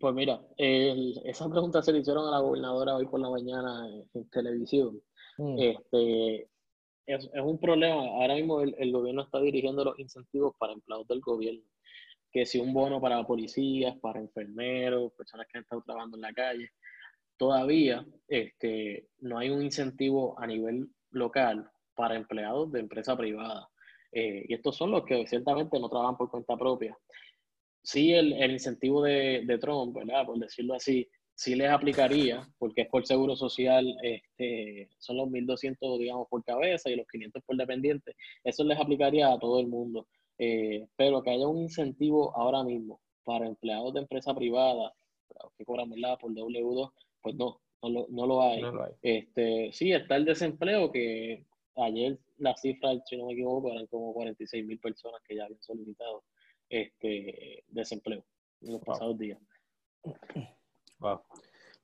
Pues 0.00 0.12
mira, 0.12 0.40
esa 0.56 1.48
pregunta 1.48 1.80
se 1.80 1.92
le 1.92 2.00
hicieron 2.00 2.26
a 2.26 2.32
la 2.32 2.40
gobernadora 2.40 2.96
hoy 2.96 3.06
por 3.06 3.20
la 3.20 3.30
mañana 3.30 3.88
en, 4.12 4.28
televisión. 4.28 5.00
Mm. 5.38 5.56
Este, 5.56 6.48
es, 7.06 7.28
un 7.34 7.58
problema. 7.58 7.94
Ahora 7.94 8.34
mismo 8.34 8.60
el, 8.60 8.92
gobierno 8.92 9.22
está 9.22 9.40
dirigiendo 9.40 9.84
los 9.84 9.98
incentivos 9.98 10.54
para 10.58 10.72
empleados 10.72 11.06
del 11.08 11.20
gobierno. 11.20 11.62
Que 12.30 12.46
si 12.46 12.58
un 12.58 12.72
bono 12.72 13.00
para 13.00 13.24
policías, 13.24 13.96
para 13.98 14.20
enfermeros, 14.20 15.12
personas 15.12 15.46
que 15.46 15.58
han 15.58 15.62
estado 15.64 15.82
trabajando 15.82 16.16
en 16.16 16.22
la 16.22 16.32
calle. 16.32 16.70
Todavía 17.36 18.04
este, 18.28 19.08
no 19.18 19.38
hay 19.38 19.50
un 19.50 19.62
incentivo 19.62 20.38
a 20.38 20.46
nivel 20.46 20.88
local 21.10 21.70
para 21.94 22.16
empleados 22.16 22.72
de 22.72 22.80
empresa 22.80 23.16
privada. 23.16 23.68
Eh, 24.12 24.46
y 24.48 24.54
estos 24.54 24.76
son 24.76 24.90
los 24.90 25.04
que 25.04 25.26
ciertamente 25.26 25.78
no 25.78 25.88
trabajan 25.88 26.16
por 26.16 26.30
cuenta 26.30 26.56
propia. 26.56 26.96
Sí, 27.82 28.12
el, 28.12 28.32
el 28.32 28.52
incentivo 28.52 29.02
de, 29.02 29.42
de 29.44 29.58
Trump, 29.58 29.94
¿verdad? 29.94 30.24
Por 30.24 30.38
decirlo 30.38 30.74
así, 30.74 31.08
sí 31.34 31.54
les 31.54 31.70
aplicaría, 31.70 32.48
porque 32.58 32.82
es 32.82 32.88
por 32.88 33.06
seguro 33.06 33.36
social, 33.36 33.86
este, 34.02 34.88
son 34.98 35.16
los 35.16 35.28
1.200, 35.28 35.98
digamos, 35.98 36.28
por 36.28 36.44
cabeza 36.44 36.90
y 36.90 36.96
los 36.96 37.06
500 37.08 37.42
por 37.44 37.56
dependiente. 37.56 38.14
Eso 38.42 38.64
les 38.64 38.78
aplicaría 38.78 39.32
a 39.32 39.38
todo 39.38 39.60
el 39.60 39.66
mundo. 39.66 40.06
Eh, 40.38 40.86
pero 40.96 41.22
que 41.22 41.30
haya 41.30 41.46
un 41.46 41.62
incentivo 41.62 42.36
ahora 42.36 42.64
mismo 42.64 43.00
para 43.24 43.46
empleados 43.46 43.94
de 43.94 44.00
empresa 44.00 44.34
privada 44.34 44.92
que 45.56 45.64
cobran 45.64 45.90
por 45.90 45.98
W2, 45.98 46.92
pues 47.22 47.34
no, 47.34 47.60
no 47.82 47.88
lo, 47.88 48.06
no 48.08 48.26
lo 48.26 48.42
hay. 48.42 48.62
Este, 49.02 49.70
sí, 49.72 49.92
está 49.92 50.16
el 50.16 50.24
desempleo, 50.24 50.90
que 50.90 51.44
ayer 51.76 52.18
la 52.38 52.56
cifra, 52.56 52.90
si 53.06 53.16
no 53.16 53.26
me 53.26 53.32
equivoco, 53.32 53.72
eran 53.72 53.86
como 53.86 54.12
46 54.12 54.64
mil 54.64 54.78
personas 54.78 55.20
que 55.26 55.36
ya 55.36 55.44
habían 55.44 55.62
solicitado 55.62 56.24
este 56.68 57.64
desempleo 57.68 58.24
en 58.62 58.72
los 58.72 58.82
pasados 58.82 59.18
días. 59.18 59.38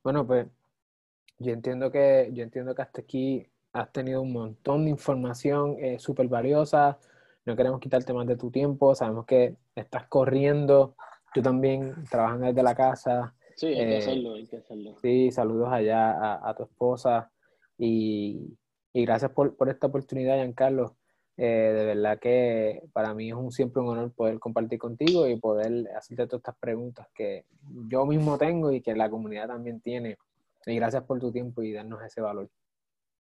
Bueno, 0.03 0.27
pues 0.27 0.47
yo 1.39 1.53
entiendo 1.53 1.91
que, 1.91 2.31
yo 2.33 2.43
entiendo 2.43 2.75
que 2.75 2.83
hasta 2.83 3.01
aquí 3.03 3.47
has 3.73 3.93
tenido 3.93 4.23
un 4.23 4.33
montón 4.33 4.85
de 4.85 4.91
información 4.91 5.77
eh, 5.79 5.99
súper 5.99 6.29
valiosa. 6.29 6.99
No 7.45 7.57
queremos 7.57 7.81
quitarte 7.81 8.13
más 8.13 8.27
de 8.27 8.37
tu 8.37 8.51
tiempo. 8.51 8.95
Sabemos 8.95 9.27
que 9.27 9.57
estás 9.75 10.07
corriendo. 10.09 10.97
Tú 11.33 11.43
también 11.43 12.05
trabajando 12.11 12.47
desde 12.47 12.63
la 12.63 12.75
casa. 12.75 13.35
Sí, 13.57 13.67
hay 13.67 13.75
que 13.75 13.95
eh, 13.95 13.99
hacerlo, 13.99 14.35
hay 14.35 14.47
que 14.47 14.57
hacerlo. 14.57 14.97
Sí, 15.03 15.31
saludos 15.31 15.69
allá 15.71 16.39
a, 16.49 16.55
tu 16.55 16.65
esposa. 16.65 17.31
Y, 17.79 18.57
gracias 18.93 19.31
por, 19.33 19.57
por, 19.57 19.69
esta 19.69 19.87
oportunidad, 19.87 20.37
Giancarlo. 20.37 20.97
Eh, 21.43 21.73
de 21.73 21.85
verdad 21.87 22.19
que 22.19 22.83
para 22.93 23.15
mí 23.15 23.31
es 23.31 23.35
un, 23.35 23.51
siempre 23.51 23.81
un 23.81 23.89
honor 23.89 24.13
poder 24.13 24.39
compartir 24.39 24.79
contigo 24.79 25.27
y 25.27 25.41
poder 25.41 25.89
hacerte 25.97 26.27
todas 26.27 26.41
estas 26.41 26.59
preguntas 26.59 27.09
que 27.15 27.47
yo 27.89 28.05
mismo 28.05 28.37
tengo 28.37 28.71
y 28.71 28.83
que 28.83 28.95
la 28.95 29.09
comunidad 29.09 29.49
también 29.49 29.81
tiene. 29.81 30.19
Y 30.67 30.75
gracias 30.75 31.03
por 31.05 31.19
tu 31.19 31.33
tiempo 31.33 31.63
y 31.63 31.73
darnos 31.73 32.03
ese 32.03 32.21
valor. 32.21 32.51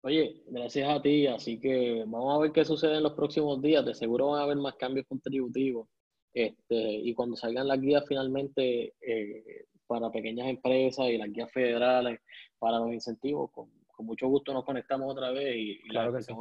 Oye, 0.02 0.44
gracias 0.46 0.88
a 0.88 1.02
ti, 1.02 1.26
así 1.26 1.58
que 1.58 2.04
vamos 2.06 2.36
a 2.36 2.38
ver 2.38 2.52
qué 2.52 2.64
sucede 2.64 2.98
en 2.98 3.02
los 3.02 3.14
próximos 3.14 3.60
días. 3.60 3.84
De 3.84 3.96
seguro 3.96 4.28
van 4.28 4.42
a 4.42 4.44
haber 4.44 4.58
más 4.58 4.76
cambios 4.76 5.06
contributivos. 5.08 5.88
Este, 6.32 6.76
y 6.76 7.12
cuando 7.14 7.34
salgan 7.34 7.66
las 7.66 7.80
guías 7.80 8.04
finalmente 8.06 8.94
eh, 9.00 9.64
para 9.88 10.12
pequeñas 10.12 10.46
empresas 10.46 11.08
y 11.08 11.18
las 11.18 11.32
guías 11.32 11.50
federales 11.50 12.20
para 12.60 12.78
los 12.78 12.92
incentivos, 12.92 13.50
con, 13.50 13.68
mucho 14.06 14.28
gusto 14.28 14.52
nos 14.52 14.64
conectamos 14.64 15.10
otra 15.10 15.32
vez 15.32 15.56
y, 15.56 15.80
claro 15.88 16.12
la 16.12 16.18
que 16.18 16.24
sí. 16.24 16.32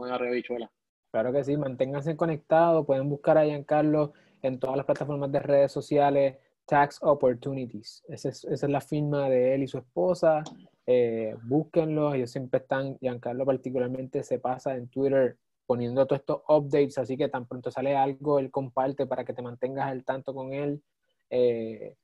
Claro 1.14 1.32
que 1.32 1.44
sí, 1.44 1.56
manténganse 1.58 2.18
conectados, 2.18 2.88
pueden 2.88 3.08
buscar 3.08 3.38
a 3.38 3.46
Giancarlo 3.46 4.14
en 4.42 4.58
todas 4.58 4.76
las 4.76 4.86
plataformas 4.88 5.32
de 5.32 5.40
redes 5.42 5.72
sociales, 5.72 6.38
Tax 6.66 6.98
Opportunities. 7.04 8.04
Esa 8.08 8.30
es, 8.30 8.64
la 8.64 8.82
firma 8.82 9.30
de 9.30 9.54
él 9.54 9.62
y 9.62 9.68
su 9.68 9.78
esposa. 9.78 10.42
Eh, 10.88 11.36
búsquenlo, 11.44 12.16
ellos 12.16 12.32
siempre 12.32 12.62
están, 12.62 12.98
Giancarlo 12.98 13.46
particularmente 13.46 14.24
se 14.24 14.40
pasa 14.40 14.76
en 14.76 14.88
Twitter 14.88 15.38
poniendo 15.68 16.04
todos 16.08 16.22
estos 16.22 16.42
updates, 16.48 16.98
así 16.98 17.16
que 17.16 17.30
tan 17.30 17.46
pronto 17.46 17.70
sale 17.70 17.96
algo, 17.96 18.40
él 18.40 18.50
comparte 18.50 19.06
para 19.06 19.24
que 19.24 19.34
te 19.34 19.44
mantengas 19.44 19.92
al 19.92 20.04
tanto 20.04 20.34
con 20.34 20.52
él. 20.52 20.82
Eh, 21.30 21.96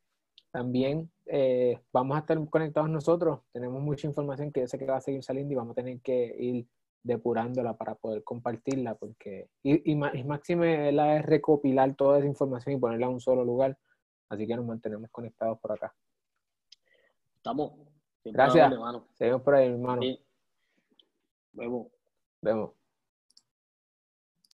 también 0.52 1.10
eh, 1.26 1.80
vamos 1.92 2.16
a 2.16 2.20
estar 2.20 2.38
conectados 2.48 2.88
nosotros, 2.88 3.40
tenemos 3.52 3.82
mucha 3.82 4.06
información 4.06 4.52
que 4.52 4.60
yo 4.60 4.68
sé 4.68 4.78
que 4.78 4.84
va 4.84 4.98
a 4.98 5.00
seguir 5.00 5.24
saliendo 5.24 5.52
y 5.52 5.56
vamos 5.56 5.72
a 5.72 5.82
tener 5.82 5.98
que 5.98 6.32
ir 6.38 6.66
depurándola 7.02 7.76
para 7.76 7.94
poder 7.94 8.22
compartirla, 8.24 8.94
porque, 8.94 9.48
y, 9.62 9.92
y, 9.92 9.94
máxime 9.96 10.92
la 10.92 11.16
es 11.16 11.24
recopilar 11.24 11.94
toda 11.96 12.18
esa 12.18 12.26
información 12.26 12.76
y 12.76 12.78
ponerla 12.78 13.06
en 13.06 13.14
un 13.14 13.20
solo 13.20 13.44
lugar, 13.44 13.78
así 14.28 14.46
que 14.46 14.56
nos 14.56 14.66
mantenemos 14.66 15.10
conectados 15.10 15.58
por 15.60 15.72
acá. 15.72 15.94
Estamos. 17.36 17.72
Gracias. 18.24 18.72
Seguimos 19.14 19.42
por 19.42 19.54
ahí, 19.54 19.68
hermano. 19.68 20.02
Vemos. 21.52 21.86
Vemos. 22.42 22.79